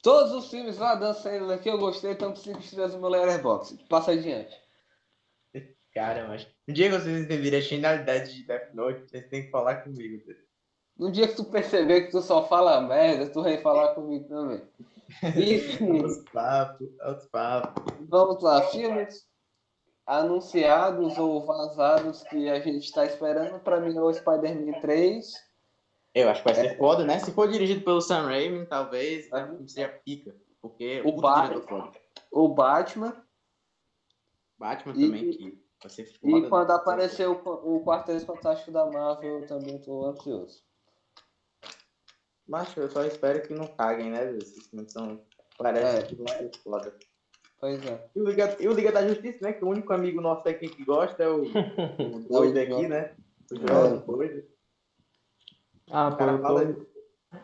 Todos 0.02 0.32
os 0.32 0.50
filmes 0.50 0.76
do 0.76 0.84
Adam 0.84 1.14
Sandler 1.14 1.60
que 1.60 1.70
eu 1.70 1.78
gostei 1.78 2.14
com 2.16 2.34
5 2.34 2.58
estrelas 2.58 2.94
no 2.94 3.00
meu 3.00 3.08
Letterboxd. 3.10 3.84
Passa 3.88 4.10
adiante. 4.12 4.60
Cara, 5.94 6.26
mas. 6.26 6.46
Um 6.66 6.72
dia 6.72 6.90
que 6.90 6.98
vocês 6.98 7.20
entenderem 7.24 7.58
a 7.58 7.62
genialidade 7.62 8.34
de 8.34 8.46
Death 8.46 8.72
Note, 8.74 9.08
vocês 9.10 9.28
têm 9.28 9.44
que 9.44 9.50
falar 9.50 9.76
comigo. 9.82 10.22
No 10.98 11.12
dia 11.12 11.28
que 11.28 11.36
tu 11.36 11.44
perceber 11.44 12.02
que 12.02 12.10
tu 12.10 12.20
só 12.22 12.48
fala 12.48 12.80
merda, 12.80 13.30
tu 13.30 13.42
vem 13.42 13.60
falar 13.60 13.94
comigo 13.94 14.26
também. 14.26 14.62
Enfim, 15.36 15.92
Outros 15.98 16.24
papos, 16.32 16.88
outros 17.04 17.28
papos. 17.28 17.94
vamos 18.08 18.42
lá. 18.42 18.62
Filmes 18.68 19.26
anunciados 20.06 21.16
ou 21.18 21.44
vazados 21.44 22.22
que 22.24 22.48
a 22.48 22.58
gente 22.60 22.84
está 22.84 23.04
esperando. 23.04 23.60
Pra 23.60 23.78
mim 23.78 23.94
é 23.96 24.00
o 24.00 24.12
Spider-Man 24.12 24.80
3. 24.80 25.32
Eu 26.14 26.28
acho 26.28 26.42
que 26.42 26.52
vai 26.52 26.54
ser 26.54 26.76
foda, 26.76 27.04
né? 27.04 27.18
Se 27.18 27.32
for 27.32 27.48
dirigido 27.50 27.82
pelo 27.84 28.00
Sam 28.00 28.22
Raimi, 28.26 28.66
talvez 28.66 29.30
É. 29.32 29.46
né, 29.46 29.58
seja 29.66 29.88
pica. 30.04 30.34
Porque 30.60 31.02
O 31.04 31.12
Batman. 31.20 31.60
foda. 31.62 31.92
O 32.30 32.48
Batman. 32.48 33.26
Batman 34.58 34.94
E- 34.96 35.06
também, 35.06 35.30
que 35.30 35.62
vai 35.82 35.90
ser 35.90 36.04
foda. 36.04 36.36
E 36.36 36.40
né? 36.42 36.48
quando 36.48 36.70
aparecer 36.70 37.28
o, 37.28 37.32
o 37.42 37.84
Quarteto 37.84 38.26
Fantástico 38.26 38.70
da 38.70 38.86
Marvel, 38.86 39.40
eu 39.40 39.46
também 39.46 39.78
tô 39.80 40.04
ansioso. 40.06 40.62
Macho, 42.46 42.80
eu 42.80 42.90
só 42.90 43.04
espero 43.04 43.42
que 43.42 43.54
não 43.54 43.66
caguem, 43.66 44.10
né? 44.10 44.32
Esses 44.36 44.66
filmes 44.68 44.92
são. 44.92 45.20
Parece 45.58 45.96
É. 45.98 46.02
que 46.02 46.14
vão 46.14 46.26
ser 46.28 46.50
foda. 46.62 46.96
Pois 47.58 47.84
é. 47.86 48.10
E 48.14 48.20
o, 48.20 48.24
Liga, 48.24 48.56
e 48.60 48.68
o 48.68 48.72
Liga 48.72 48.92
da 48.92 49.06
Justiça, 49.06 49.38
né? 49.42 49.52
Que 49.52 49.64
o 49.64 49.68
único 49.68 49.92
amigo 49.92 50.20
nosso 50.20 50.48
aqui 50.48 50.68
que 50.68 50.84
gosta 50.84 51.22
é 51.22 51.28
o, 51.28 51.42
o 51.46 52.28
doido 52.28 52.58
aqui, 52.58 52.88
né? 52.88 53.14
O 53.50 53.56
João, 53.56 54.04
o 54.06 54.12
doido. 54.16 54.51
Ah, 55.92 56.10
pô, 56.10 56.16
cara 56.16 56.32
eu 56.32 56.42
tô. 56.42 56.58
É, 56.58 56.72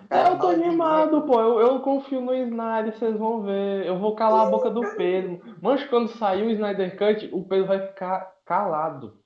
cara 0.09 0.31
eu 0.31 0.39
tô 0.39 0.49
animado, 0.49 1.23
pô. 1.23 1.41
Eu, 1.41 1.61
eu 1.61 1.81
confio 1.81 2.21
no 2.21 2.35
Snyder, 2.35 2.97
vocês 2.99 3.17
vão 3.17 3.43
ver. 3.43 3.87
Eu 3.87 3.99
vou 3.99 4.17
calar 4.17 4.47
a 4.47 4.51
boca 4.51 4.71
do 4.71 4.81
Pedro. 4.97 5.41
Mas 5.61 5.85
quando 5.85 6.09
sair 6.09 6.43
o 6.43 6.51
Snyder 6.51 6.97
Cut, 6.97 7.29
o 7.33 7.45
Pedro 7.45 7.67
vai 7.67 7.87
ficar 7.87 8.35
calado. 8.45 9.19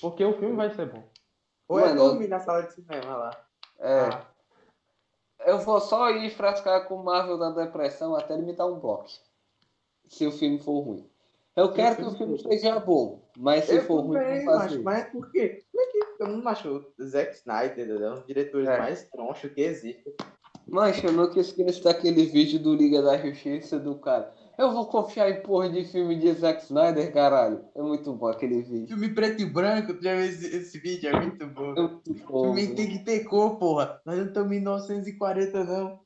Porque 0.00 0.24
o 0.24 0.34
filme 0.34 0.56
vai 0.56 0.70
ser 0.70 0.86
bom. 0.92 1.02
Ou 1.68 1.78
é 1.78 1.88
Mano, 1.88 1.96
dormir 1.96 2.28
na 2.28 2.40
sala 2.40 2.62
de 2.62 2.72
cinema 2.74 3.16
lá. 3.16 3.30
É, 3.78 4.00
Ah, 4.00 4.26
eu 5.46 5.58
vou 5.60 5.80
só 5.80 6.10
ir 6.10 6.30
frascar 6.30 6.86
com 6.86 6.96
o 6.96 7.04
Marvel 7.04 7.38
da 7.38 7.50
Depressão 7.50 8.14
até 8.14 8.34
ele 8.34 8.42
me 8.42 8.52
dar 8.52 8.66
um 8.66 8.78
bloco. 8.78 9.06
Se 10.08 10.26
o 10.26 10.32
filme 10.32 10.58
for 10.58 10.80
ruim. 10.80 11.10
Eu 11.56 11.72
quero 11.72 11.96
que 11.96 12.02
o 12.04 12.10
filme 12.10 12.38
seja 12.38 12.78
bom, 12.78 13.22
mas 13.38 13.64
se 13.64 13.76
eu 13.76 13.82
for 13.84 14.02
ruim, 14.02 14.18
também, 14.18 14.38
eu 14.40 14.44
vou 14.44 14.54
fazer. 14.54 14.68
macho, 14.68 14.82
mas 14.84 15.04
por 15.10 15.30
quê? 15.30 15.62
Como 15.72 15.82
é 15.82 15.86
que 15.90 16.22
eu 16.22 16.28
não 16.28 16.48
acho 16.48 16.84
o 16.98 17.04
Zack 17.04 17.34
Snyder, 17.34 17.72
entendeu? 17.88 18.10
Um 18.12 18.14
dos 18.16 18.26
diretores 18.26 18.68
É. 18.68 18.78
mais 18.78 19.08
tronchos 19.08 19.50
que 19.52 19.60
existe. 19.62 20.14
Mancha, 20.68 21.06
eu 21.06 21.12
nunca 21.12 21.40
esqueço 21.40 21.82
daquele 21.82 22.26
vídeo 22.26 22.58
do 22.58 22.74
Liga 22.74 23.00
da 23.00 23.16
Justiça 23.16 23.78
do 23.78 23.94
cara. 24.00 24.34
Eu 24.58 24.72
vou 24.72 24.86
confiar 24.86 25.30
em 25.30 25.42
porra 25.42 25.70
de 25.70 25.84
filme 25.84 26.16
de 26.16 26.32
Zack 26.32 26.62
Snyder, 26.64 27.12
caralho. 27.12 27.64
É 27.74 27.80
muito 27.80 28.12
bom 28.12 28.26
aquele 28.26 28.62
vídeo. 28.62 28.88
Filme 28.88 29.14
preto 29.14 29.40
e 29.42 29.44
branco, 29.46 29.94
tu 29.94 30.02
já 30.02 30.14
viu 30.14 30.24
esse, 30.24 30.56
esse 30.56 30.78
vídeo? 30.78 31.08
É 31.08 31.20
muito 31.20 31.46
bom. 31.46 31.72
É 31.72 31.82
muito 31.82 32.14
bom. 32.26 32.54
filme 32.54 32.74
tem 32.74 32.88
que 32.88 32.98
ter 33.04 33.24
cor, 33.24 33.58
porra. 33.58 34.00
Nós 34.04 34.18
não 34.18 34.26
estamos 34.26 34.52
em 34.52 34.60
1940, 34.60 35.64
não. 35.64 36.00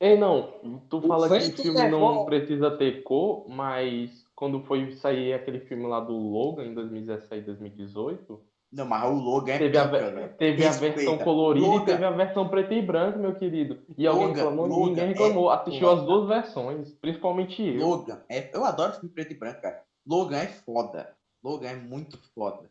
Ei, 0.00 0.18
não, 0.18 0.80
tu 0.90 1.00
fala 1.02 1.28
que 1.28 1.36
o 1.36 1.56
filme 1.56 1.88
não 1.88 2.24
precisa 2.26 2.70
ter 2.76 3.02
cor, 3.04 3.46
mas 3.48 4.23
quando 4.34 4.60
foi 4.64 4.92
sair 4.96 5.32
aquele 5.32 5.60
filme 5.60 5.86
lá 5.86 6.00
do 6.00 6.12
Logan 6.16 6.64
em 6.64 6.74
2017, 6.74 7.44
2018, 7.46 8.40
Não, 8.72 8.84
mas 8.86 9.04
o 9.08 9.14
Logan 9.14 9.52
é 9.52 9.58
Teve 9.58 9.78
a, 9.78 9.84
pica, 9.88 9.98
ve- 9.98 10.10
velho. 10.10 10.34
teve 10.36 10.64
a 10.64 10.68
Respeita. 10.68 10.96
versão 10.96 11.18
colorida 11.18 11.66
Logan. 11.66 11.82
e 11.82 11.86
teve 11.86 12.04
a 12.04 12.10
versão 12.10 12.48
preto 12.48 12.72
e 12.74 12.82
branco, 12.82 13.18
meu 13.20 13.34
querido. 13.36 13.78
E 13.96 14.06
alguém 14.06 14.26
Logan, 14.28 14.36
reclamou? 14.40 14.66
Logan 14.66 14.86
Ninguém 14.86 15.04
é 15.04 15.06
reclamou. 15.08 15.50
Assistiu 15.50 15.88
foda. 15.88 16.00
as 16.00 16.06
duas 16.06 16.28
versões, 16.28 16.92
principalmente 17.00 17.62
eu. 17.62 17.86
Logan, 17.88 18.20
é, 18.28 18.50
eu 18.52 18.64
adoro 18.64 18.94
filme 18.94 19.10
preto 19.10 19.32
e 19.32 19.36
branco, 19.38 19.62
cara. 19.62 19.82
Logan 20.06 20.38
é 20.38 20.46
foda. 20.48 21.14
Logan 21.42 21.68
é 21.68 21.76
muito 21.76 22.18
foda. 22.34 22.68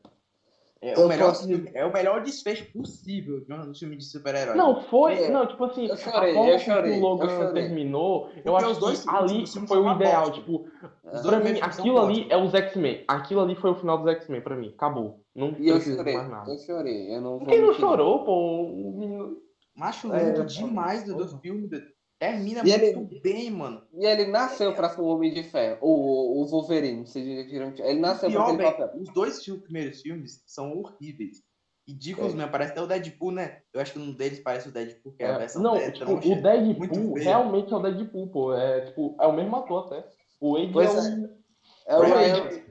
É 0.85 0.99
Eu 0.99 1.05
o, 1.05 1.07
melhor 1.07 1.27
posso- 1.29 1.47
é 1.73 1.85
o 1.85 1.93
melhor 1.93 2.21
desfecho 2.23 2.65
possível 2.73 3.39
de 3.39 3.53
um 3.53 3.73
filme 3.73 3.95
de 3.95 4.03
super-herói. 4.03 4.57
Não, 4.57 4.81
foi. 4.83 5.13
É. 5.13 5.31
Não, 5.31 5.47
tipo 5.47 5.63
assim, 5.63 5.87
Eu 5.87 5.95
chorei, 5.95 6.31
a 6.31 6.33
forma 6.33 6.49
eu 6.51 6.57
que 6.57 6.65
chorei, 6.65 6.97
o 6.97 7.01
Logan 7.01 7.31
eu 7.31 7.53
terminou, 7.53 8.27
eu 8.35 8.43
Porque 8.43 8.49
acho 8.65 8.71
os 8.71 8.77
dois 8.79 9.03
que 9.03 9.09
ali 9.09 9.47
foi 9.47 9.77
o 9.79 9.91
ideal. 9.93 10.25
bosta. 10.25 10.35
Tipo, 10.41 10.65
Os 11.05 11.21
pra 11.21 11.39
mim, 11.39 11.59
aquilo 11.61 11.99
ali 12.01 12.19
bosta. 12.23 12.33
é 12.33 12.37
os 12.37 12.53
X-Men. 12.53 13.03
Aquilo 13.07 13.39
ali 13.41 13.55
foi 13.55 13.71
o 13.71 13.75
final 13.75 13.97
dos 13.97 14.07
X-Men 14.13 14.41
pra 14.41 14.55
mim. 14.57 14.73
Acabou. 14.75 15.21
Não 15.33 15.55
E 15.57 15.69
eu 15.69 15.79
chorei, 15.79 16.15
mais 16.17 16.29
nada. 16.29 16.51
eu 16.51 16.57
chorei. 16.57 17.15
Eu 17.15 17.21
não 17.21 17.39
Quem 17.39 17.59
não 17.61 17.67
mentir. 17.69 17.79
chorou, 17.79 18.25
pô? 18.25 18.63
O 18.63 18.99
menino- 18.99 19.37
Macho 19.75 20.13
É, 20.13 20.25
lindo 20.25 20.41
é, 20.41 20.45
demais 20.45 21.03
do, 21.03 21.15
do 21.15 21.27
filme. 21.39 21.67
Termina 22.23 22.61
E 22.65 22.71
ele- 22.71 22.95
muito 22.95 23.21
bem, 23.21 23.51
mano. 23.51 23.81
E 23.93 24.05
ele 24.05 24.27
nasceu 24.27 24.73
pra 24.73 24.89
ser 24.89 25.01
o 25.01 25.05
Homem 25.05 25.33
de 25.33 25.43
Ferro, 25.43 25.77
o, 25.81 26.41
o 26.41 26.45
Wolverine, 26.47 27.05
vocês 27.05 27.25
viram? 27.51 27.73
Ele 27.79 27.99
nasceu 27.99 28.29
pra 28.29 28.39
Pior, 28.39 28.43
aquele 28.43 28.57
velho, 28.63 28.77
papel. 28.77 29.01
os 29.01 29.09
dois 29.13 29.43
fi- 29.43 29.57
primeiros 29.59 30.01
filmes 30.01 30.41
são 30.47 30.71
horríveis. 30.77 31.43
Ridículos 31.85 32.31
É. 32.33 32.35
mesmo. 32.37 32.49
Parece 32.51 32.71
até 32.71 32.81
o 32.81 32.87
Deadpool, 32.87 33.31
né? 33.31 33.57
Eu 33.73 33.81
acho 33.81 33.91
que 33.91 33.99
um 33.99 34.13
deles 34.13 34.39
parece 34.39 34.69
o 34.69 34.71
Deadpool, 34.71 35.11
que 35.17 35.23
é, 35.23 35.27
a 35.27 35.33
É, 35.33 35.37
versão 35.39 35.61
não, 35.61 35.77
tipo, 35.91 36.13
o 36.13 36.41
Deadpool 36.41 37.13
realmente 37.15 37.73
é 37.73 37.75
o 37.75 37.79
Deadpool, 37.81 38.27
pô. 38.29 38.53
É, 38.55 38.85
tipo, 38.85 39.17
é 39.19 39.27
o 39.27 39.33
mesmo 39.33 39.55
ator 39.57 39.87
até. 39.87 40.07
O 40.39 40.53
Wade 40.53 40.71
Pois 40.71 40.95
é, 40.95 41.09
é. 41.09 41.15
o. 41.15 41.29
É 41.87 41.97
o 41.97 42.01
Reynolds. 42.03 42.61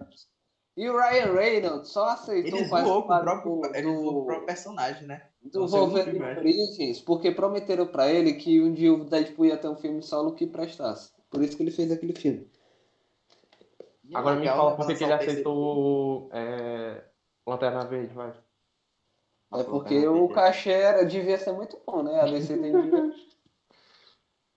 E 0.76 0.88
o 0.88 0.96
Ryan 0.96 1.32
Reynolds 1.32 1.90
só 1.90 2.08
aceitou 2.08 2.58
Ele 2.58 2.68
zoou 2.68 3.02
com 3.02 3.12
o 3.12 3.20
próprio, 3.20 3.60
do, 3.60 3.76
ele 3.76 3.82
do, 3.82 4.24
próprio 4.24 4.46
personagem, 4.46 5.06
né? 5.06 5.22
do 5.42 5.66
Wolverine 5.66 6.18
né? 6.18 6.38
Origins, 6.38 7.00
porque 7.00 7.30
prometeram 7.30 7.86
pra 7.86 8.08
ele 8.08 8.34
que 8.34 8.60
um 8.60 8.72
dia 8.72 8.92
o 8.92 9.04
Deadpool 9.04 9.46
ia 9.46 9.56
ter 9.58 9.68
um 9.68 9.76
filme 9.76 10.02
solo 10.02 10.34
que 10.34 10.46
prestasse. 10.46 11.10
Por 11.28 11.42
isso 11.42 11.56
que 11.56 11.62
ele 11.62 11.70
fez 11.70 11.90
aquele 11.90 12.14
filme. 12.14 12.50
E 14.04 14.14
é 14.14 14.18
Agora 14.18 14.36
me 14.36 14.46
fala 14.46 14.76
por 14.76 14.86
que 14.86 15.04
ele 15.04 15.12
aceitou 15.12 16.30
é, 16.32 17.04
Lanterna 17.46 17.84
Verde, 17.84 18.14
vai. 18.14 18.32
É 19.54 19.64
porque 19.64 20.06
o 20.06 20.28
cachê 20.28 20.70
era, 20.70 21.04
devia 21.04 21.36
ser 21.36 21.52
muito 21.52 21.78
bom, 21.86 22.02
né? 22.02 22.20
A 22.20 22.24
DC 22.24 22.56
tem. 22.56 22.72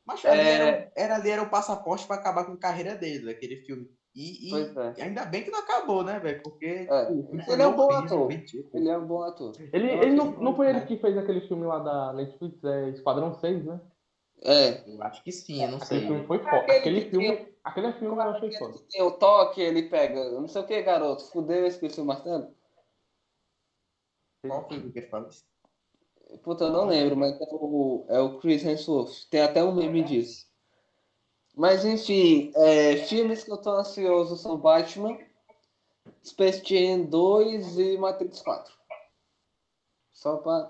Mas 0.06 0.24
ali, 0.24 0.40
É. 0.40 0.54
era, 0.54 0.92
era, 0.96 1.16
ali 1.16 1.30
era 1.30 1.42
o 1.42 1.50
passaporte 1.50 2.06
pra 2.06 2.16
acabar 2.16 2.46
com 2.46 2.54
a 2.54 2.58
carreira 2.58 2.96
dele, 2.96 3.32
aquele 3.32 3.58
filme. 3.58 3.90
E, 4.16 4.50
e 4.50 4.56
é. 4.98 5.04
ainda 5.04 5.26
bem 5.26 5.44
que 5.44 5.52
não 5.52 5.60
acabou, 5.60 6.02
né, 6.04 6.18
velho? 6.20 6.42
Porque 6.42 6.88
É. 6.90 7.12
o 7.12 7.24
filme 7.28 7.44
Ele 7.50 7.62
é 7.62 7.68
um 7.68 7.76
bom 7.76 7.92
ator. 7.92 8.28
ridículo. 8.32 8.70
Ele 8.74 8.90
é 8.90 8.98
um 8.98 9.06
bom 9.06 9.22
ator. 9.24 9.52
Ele, 9.74 9.92
ele 9.92 10.12
não, 10.14 10.32
não 10.32 10.56
foi 10.56 10.70
ele 10.70 10.80
né? 10.80 10.86
que 10.86 10.98
fez 10.98 11.18
aquele 11.18 11.42
filme 11.42 11.66
lá 11.66 11.80
da 11.80 12.14
Netflix, 12.14 12.64
é 12.64 12.90
Esquadrão 12.92 13.34
6, 13.34 13.66
né? 13.66 13.82
É. 14.42 14.90
Eu 14.90 15.02
acho 15.04 15.22
que 15.24 15.32
sim, 15.32 15.62
eu 15.64 15.70
não 15.70 15.78
Aquele 15.78 16.00
sei. 16.00 16.08
filme 16.08 16.28
foi 16.28 16.40
foda. 16.40 16.56
Aquele 16.58 16.78
Aquele 16.80 17.02
que 17.06 17.10
filme, 17.10 17.36
tem- 17.36 17.56
aquele 17.64 17.94
filme 17.94 18.16
eu 18.16 18.22
achei 18.22 18.52
foda. 18.58 18.80
Tem 18.90 19.02
o 19.02 19.12
toque, 19.12 19.60
ele 19.62 19.90
pega. 19.90 20.32
Não 20.32 20.48
sei 20.48 20.62
o 20.62 20.66
que, 20.66 20.82
garoto. 20.82 21.26
Fudeu, 21.32 21.58
eu 21.58 21.68
esqueci 21.68 22.00
o 22.00 22.06
martelo. 22.06 22.54
Qual 24.48 24.68
filme 24.70 24.92
que 24.92 25.00
ele 25.00 25.08
fala 25.08 25.28
isso? 25.28 25.44
Puta, 26.44 26.66
eu 26.66 26.72
não 26.72 26.86
lembro, 26.86 27.16
mas 27.18 27.34
é 27.40 27.46
o, 27.52 28.06
é 28.10 28.20
o 28.20 28.40
Chris 28.40 28.64
Hemsworth. 28.64 29.28
Tem 29.30 29.42
até 29.42 29.64
um 29.64 29.74
meme 29.76 30.04
disso. 30.04 30.46
Mas 31.56 31.86
enfim, 31.86 32.52
é, 32.56 32.98
filmes 33.06 33.44
que 33.44 33.52
eu 33.52 33.58
tô 33.58 33.72
ansioso 33.72 34.36
são 34.36 34.58
Batman, 34.58 35.18
Space 36.24 36.62
Jam 36.66 37.06
2 37.06 37.80
e 37.80 37.98
Matrix 37.98 38.42
4. 38.42 38.74
Só 40.12 40.38
pra. 40.38 40.70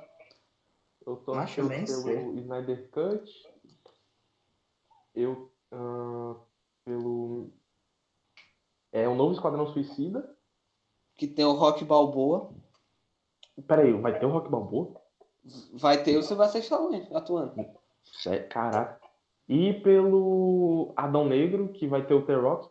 Eu 1.05 1.17
tô 1.17 1.33
Macho, 1.33 1.61
ansioso 1.61 2.05
pelo 2.05 2.37
Snyder 2.37 2.89
Cut. 2.91 3.31
Eu. 5.15 5.51
ah, 5.71 6.35
pelo. 6.83 7.49
É 8.91 9.07
o 9.07 9.15
novo 9.15 9.33
Esquadrão 9.33 9.67
Suicida. 9.67 10.35
Que 11.15 11.27
tem 11.27 11.45
o 11.45 11.53
Rock 11.53 11.83
Balboa. 11.83 12.53
Peraí, 13.67 13.93
vai 13.93 14.19
ter 14.19 14.25
o 14.25 14.31
Rock 14.31 14.49
Balboa? 14.49 15.01
Vai 15.73 16.03
ter 16.03 16.17
o 16.17 16.23
Sylvester 16.23 16.61
Stallone 16.61 17.07
atuando. 17.13 17.55
Caraca. 18.49 19.04
E 19.47 19.73
pelo 19.73 20.93
Adão 20.95 21.25
Negro, 21.25 21.69
que 21.69 21.87
vai 21.87 22.05
ter 22.05 22.13
o 22.13 22.25
T-Rock. 22.25 22.69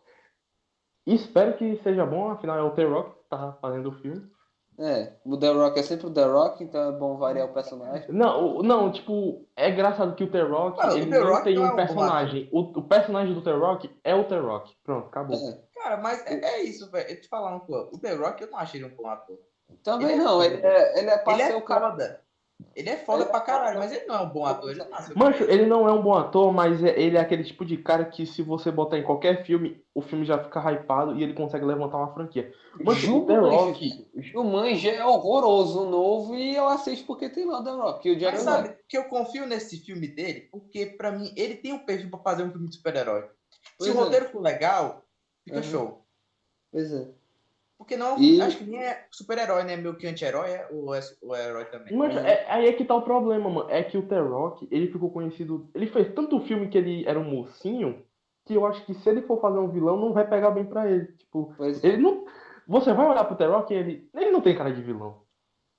Espero 1.05 1.55
que 1.57 1.77
seja 1.77 2.05
bom, 2.05 2.29
afinal 2.29 2.57
é 2.57 2.63
o 2.63 2.71
T-Rock 2.71 3.15
que 3.15 3.29
tá 3.29 3.57
fazendo 3.61 3.89
o 3.89 3.99
filme. 3.99 4.29
É, 4.77 5.13
o 5.23 5.37
The 5.37 5.51
Rock 5.51 5.79
é 5.79 5.83
sempre 5.83 6.07
o 6.07 6.13
The 6.13 6.25
Rock, 6.25 6.63
então 6.63 6.89
é 6.89 6.91
bom 6.91 7.15
variar 7.15 7.47
o 7.49 7.53
personagem. 7.53 8.11
Não, 8.11 8.61
não, 8.61 8.91
tipo, 8.91 9.47
é 9.55 9.69
engraçado 9.69 10.15
que 10.15 10.23
o 10.23 10.27
Ah, 10.27 10.93
o 10.93 10.97
ele 10.97 11.09
The 11.09 11.19
não 11.19 11.27
Rock 11.27 11.43
tem 11.45 11.55
não 11.55 11.61
é 11.61 11.65
um 11.65 11.67
um 11.67 11.69
bom 11.71 11.75
personagem. 11.77 12.49
O, 12.51 12.59
o 12.59 12.83
personagem 12.83 13.33
do 13.33 13.41
T-Rock 13.41 13.89
é 14.03 14.13
o 14.13 14.25
T-Rock. 14.25 14.75
Pronto, 14.83 15.07
acabou. 15.07 15.37
É. 15.37 15.65
Cara, 15.75 15.97
mas 16.01 16.25
é, 16.25 16.39
é 16.43 16.63
isso, 16.63 16.91
velho. 16.91 17.09
Eu 17.09 17.21
te 17.21 17.27
falar 17.29 17.51
uma 17.51 17.59
coisa. 17.61 17.89
O 17.93 17.99
The 17.99 18.15
Rock, 18.15 18.41
eu 18.43 18.51
não 18.51 18.57
achei 18.57 18.81
ele 18.81 18.91
um 18.91 18.95
bom 18.97 19.07
ator. 19.07 19.39
Também 19.83 20.11
Ele 20.11 20.21
é 20.21 20.23
não, 20.23 20.43
ele 20.43 20.55
é, 20.61 20.99
ele 20.99 21.09
é 21.09 21.17
pra 21.19 21.33
Ele 21.33 21.43
ser 21.43 21.53
é 21.53 21.55
o 21.55 21.61
cara. 21.61 21.91
foda. 21.91 22.24
Ele 22.73 22.89
é 22.89 22.97
foda 22.97 23.19
Ele 23.23 23.29
é 23.29 23.31
pra 23.31 23.41
caralho, 23.41 23.73
foda. 23.75 23.79
mas 23.85 23.91
ele 23.91 24.05
não 24.05 24.15
é 24.15 24.21
um 24.21 24.29
bom 24.29 24.45
ator. 24.45 24.69
Ele 24.69 24.79
não 24.79 24.89
nasceu 24.89 25.15
Mancho, 25.17 25.43
ele 25.43 25.65
não 25.65 25.87
é 25.87 25.91
um 25.93 26.01
bom 26.01 26.13
ator, 26.13 26.53
mas 26.53 26.81
é- 26.83 26.97
ele 26.99 27.17
é 27.17 27.19
aquele 27.19 27.43
tipo 27.43 27.65
de 27.65 27.77
cara 27.77 28.05
que 28.05 28.25
se 28.25 28.41
você 28.41 28.71
botar 28.71 28.97
em 28.97 29.03
qualquer 29.03 29.45
filme, 29.45 29.83
o 29.93 30.01
filme 30.01 30.25
já 30.25 30.41
fica 30.41 30.59
hypado 30.71 31.15
e 31.15 31.23
ele 31.23 31.33
consegue 31.33 31.65
levantar 31.65 31.97
uma 31.97 32.13
franquia. 32.13 32.53
Mancho, 32.81 33.17
o 33.17 33.25
The 33.25 33.35
Rock, 33.37 34.07
Jumanji 34.15 34.89
é 34.89 35.05
horroroso 35.05 35.85
novo 35.89 36.35
e 36.35 36.55
eu 36.55 36.67
assisto 36.67 37.05
porque 37.05 37.29
tem 37.29 37.45
lá 37.45 37.59
o 37.59 37.63
The 37.63 37.71
Rock 37.71 38.09
e 38.09 38.13
o 38.17 38.21
Mas 38.31 38.39
sabe 38.41 38.75
que 38.87 38.97
eu 38.97 39.05
confio 39.05 39.45
nesse 39.45 39.77
filme 39.77 40.07
dele, 40.07 40.47
porque 40.51 40.85
pra 40.85 41.11
mim 41.11 41.33
ele 41.35 41.55
tem 41.55 41.73
um 41.73 41.85
perfil 41.85 42.09
pra 42.09 42.19
fazer 42.19 42.43
um 42.43 42.51
filme 42.51 42.67
de 42.69 42.75
super-herói. 42.75 43.21
Se 43.21 43.29
Pois 43.77 43.89
o 43.95 43.99
é. 43.99 44.03
roteiro 44.03 44.29
for 44.29 44.41
legal, 44.41 45.01
fica 45.45 45.57
Uhum. 45.57 45.63
show. 45.63 46.05
Pois 46.71 46.91
é. 46.93 47.07
Porque 47.77 47.97
não, 47.97 48.17
E- 48.17 48.41
acho 48.41 48.57
que 48.59 48.63
nem 48.63 48.81
é 48.81 49.05
super-herói, 49.11 49.63
né? 49.63 49.75
Meio 49.75 49.97
que 49.97 50.07
anti-herói 50.07 50.49
é, 50.49 50.67
ou 50.71 50.95
é, 50.95 51.01
ou 51.21 51.35
é 51.35 51.45
herói 51.49 51.65
também. 51.65 51.93
Uhum. 51.93 52.05
é, 52.05 52.45
aí 52.49 52.67
é 52.67 52.73
que 52.73 52.85
tá 52.85 52.95
o 52.95 53.01
problema, 53.01 53.49
mano. 53.49 53.69
É 53.69 53.83
que 53.83 53.97
o 53.97 54.07
The 54.07 54.19
Rock, 54.19 54.67
ele 54.71 54.87
ficou 54.91 55.11
conhecido. 55.11 55.69
Ele 55.75 55.87
fez 55.87 56.13
tanto 56.13 56.39
filme 56.41 56.69
que 56.69 56.77
ele 56.77 57.05
era 57.05 57.19
um 57.19 57.23
mocinho, 57.29 58.01
que 58.45 58.53
eu 58.53 58.65
acho 58.65 58.85
que 58.85 58.93
se 58.93 59.09
ele 59.09 59.23
for 59.23 59.41
fazer 59.41 59.59
um 59.59 59.69
vilão, 59.69 59.97
não 59.97 60.13
vai 60.13 60.27
pegar 60.27 60.51
bem 60.51 60.65
pra 60.65 60.89
ele. 60.89 61.07
Tipo, 61.17 61.53
Pois 61.57 61.83
é. 61.83 61.87
ele 61.87 61.97
não. 61.97 62.25
Você 62.67 62.93
vai 62.93 63.07
olhar 63.07 63.25
pro 63.25 63.35
The 63.35 63.45
Rock 63.45 63.73
e 63.73 63.77
ele. 63.77 64.09
Ele 64.15 64.31
não 64.31 64.41
tem 64.41 64.55
cara 64.57 64.71
de 64.71 64.81
vilão. 64.81 65.23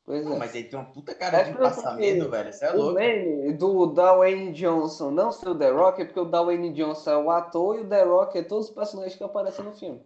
Pois 0.05 0.25
Não, 0.25 0.35
é. 0.35 0.39
mas 0.39 0.55
ele 0.55 0.69
tem 0.69 0.79
uma 0.79 0.93
puta 0.93 1.13
cara 1.17 1.39
É 1.39 1.45
de 1.51 1.59
passamento, 1.59 2.31
velho. 2.31 2.53
Você 2.53 2.65
é 2.65 2.73
O 2.73 2.77
louco. 2.77 3.59
do 3.59 3.87
Dwayne 3.87 4.53
Johnson 4.53 5.11
não 5.11 5.33
ser 5.33 5.49
o 5.49 5.59
The 5.59 5.71
Rock 5.71 6.03
é 6.03 6.05
porque 6.05 6.21
o 6.21 6.25
Dwayne 6.27 6.73
Johnson 6.73 7.11
é 7.11 7.17
o 7.17 7.31
ator 7.31 7.77
e 7.77 7.81
o 7.81 7.89
The 7.89 8.05
Rock 8.05 8.39
é 8.39 8.43
todos 8.45 8.69
os 8.69 8.75
personagens 8.75 9.17
que 9.17 9.25
aparecem 9.25 9.65
no 9.65 9.73
filme. 9.73 10.01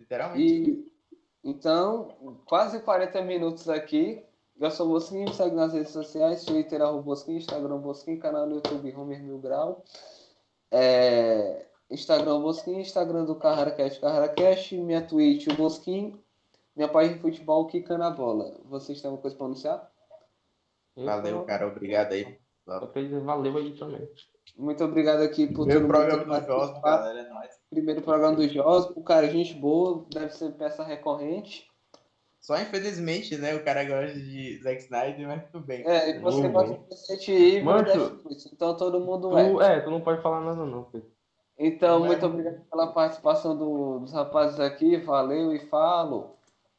Literalmente. 0.00 0.70
E 0.70 0.90
então, 1.42 2.38
quase 2.46 2.80
40 2.80 3.22
minutos 3.22 3.68
aqui. 3.68 4.24
Eu 4.58 4.70
sou 4.70 4.88
o 4.88 4.90
Bosquim, 4.90 5.24
me 5.24 5.32
segue 5.32 5.56
nas 5.56 5.72
redes 5.72 5.90
sociais, 5.90 6.44
Twitter, 6.44 6.82
arroba 6.82 7.02
Bosquim, 7.02 7.36
Instagram 7.36 7.78
Bosquim, 7.78 8.18
canal 8.18 8.46
no 8.46 8.56
YouTube 8.56 8.94
Homer 8.94 9.22
Mil 9.22 9.38
Grau. 9.38 9.82
É, 10.70 11.66
Instagram 11.90 12.40
Bosquim, 12.42 12.78
Instagram 12.78 13.24
do 13.24 13.36
CarraraCast, 13.36 13.98
CarraraCast, 14.00 14.76
minha 14.76 15.00
Twitch, 15.00 15.46
o 15.46 15.54
Bosquim, 15.54 16.22
minha 16.76 16.88
página 16.88 17.14
de 17.14 17.22
futebol, 17.22 17.66
Kika 17.68 17.96
na 17.96 18.10
Bola. 18.10 18.60
Vocês 18.66 19.00
têm 19.00 19.08
alguma 19.08 19.22
coisa 19.22 19.36
para 19.36 19.46
anunciar? 19.46 19.92
Valeu, 20.94 21.44
cara. 21.44 21.66
Obrigado 21.66 22.12
aí. 22.12 22.38
Valeu 22.66 23.56
aí 23.56 23.78
também. 23.78 24.06
Muito 24.56 24.84
obrigado 24.84 25.20
aqui 25.22 25.46
por 25.46 25.66
Meu 25.66 25.80
todo 25.80 25.88
programa 25.88 26.24
mundo 26.24 26.40
do 26.40 26.46
Josmo, 26.46 26.80
galera. 26.82 27.18
É 27.20 27.28
nóis. 27.28 27.50
Primeiro 27.70 28.02
programa 28.02 28.36
do 28.36 28.46
Josmo, 28.48 29.02
cara, 29.02 29.28
gente 29.28 29.54
boa, 29.54 30.04
deve 30.12 30.30
ser 30.34 30.52
peça 30.52 30.84
recorrente. 30.84 31.68
Só 32.40 32.56
infelizmente, 32.58 33.36
né? 33.36 33.54
O 33.54 33.62
cara 33.64 33.84
gosta 33.84 34.18
de 34.18 34.58
Zack 34.62 34.82
Snyder, 34.82 35.26
mas 35.28 35.44
tudo 35.50 35.64
bem. 35.66 35.86
É, 35.86 36.10
e 36.10 36.18
você 36.20 36.48
Boa, 36.48 36.64
gosta 36.64 36.74
de 36.78 36.88
Resident 36.88 37.28
Evil, 37.28 37.64
Mancho, 37.64 38.20
então 38.52 38.76
todo 38.76 39.00
mundo 39.00 39.36
é. 39.36 39.50
Tu, 39.50 39.60
é, 39.60 39.80
tu 39.80 39.90
não 39.90 40.00
pode 40.00 40.22
falar 40.22 40.40
nada 40.40 40.64
não, 40.64 40.84
Pedro. 40.84 41.08
Então, 41.58 41.98
Não 41.98 42.06
é 42.06 42.08
muito 42.08 42.22
muito. 42.22 42.32
obrigado 42.40 42.64
pela 42.70 42.86
participação 42.92 43.54
do- 43.56 43.98
dos 44.00 44.12
rapazes 44.14 44.58
aqui, 44.58 44.96
valeu 44.96 45.52
e 45.54 45.60
falo. 45.68 46.34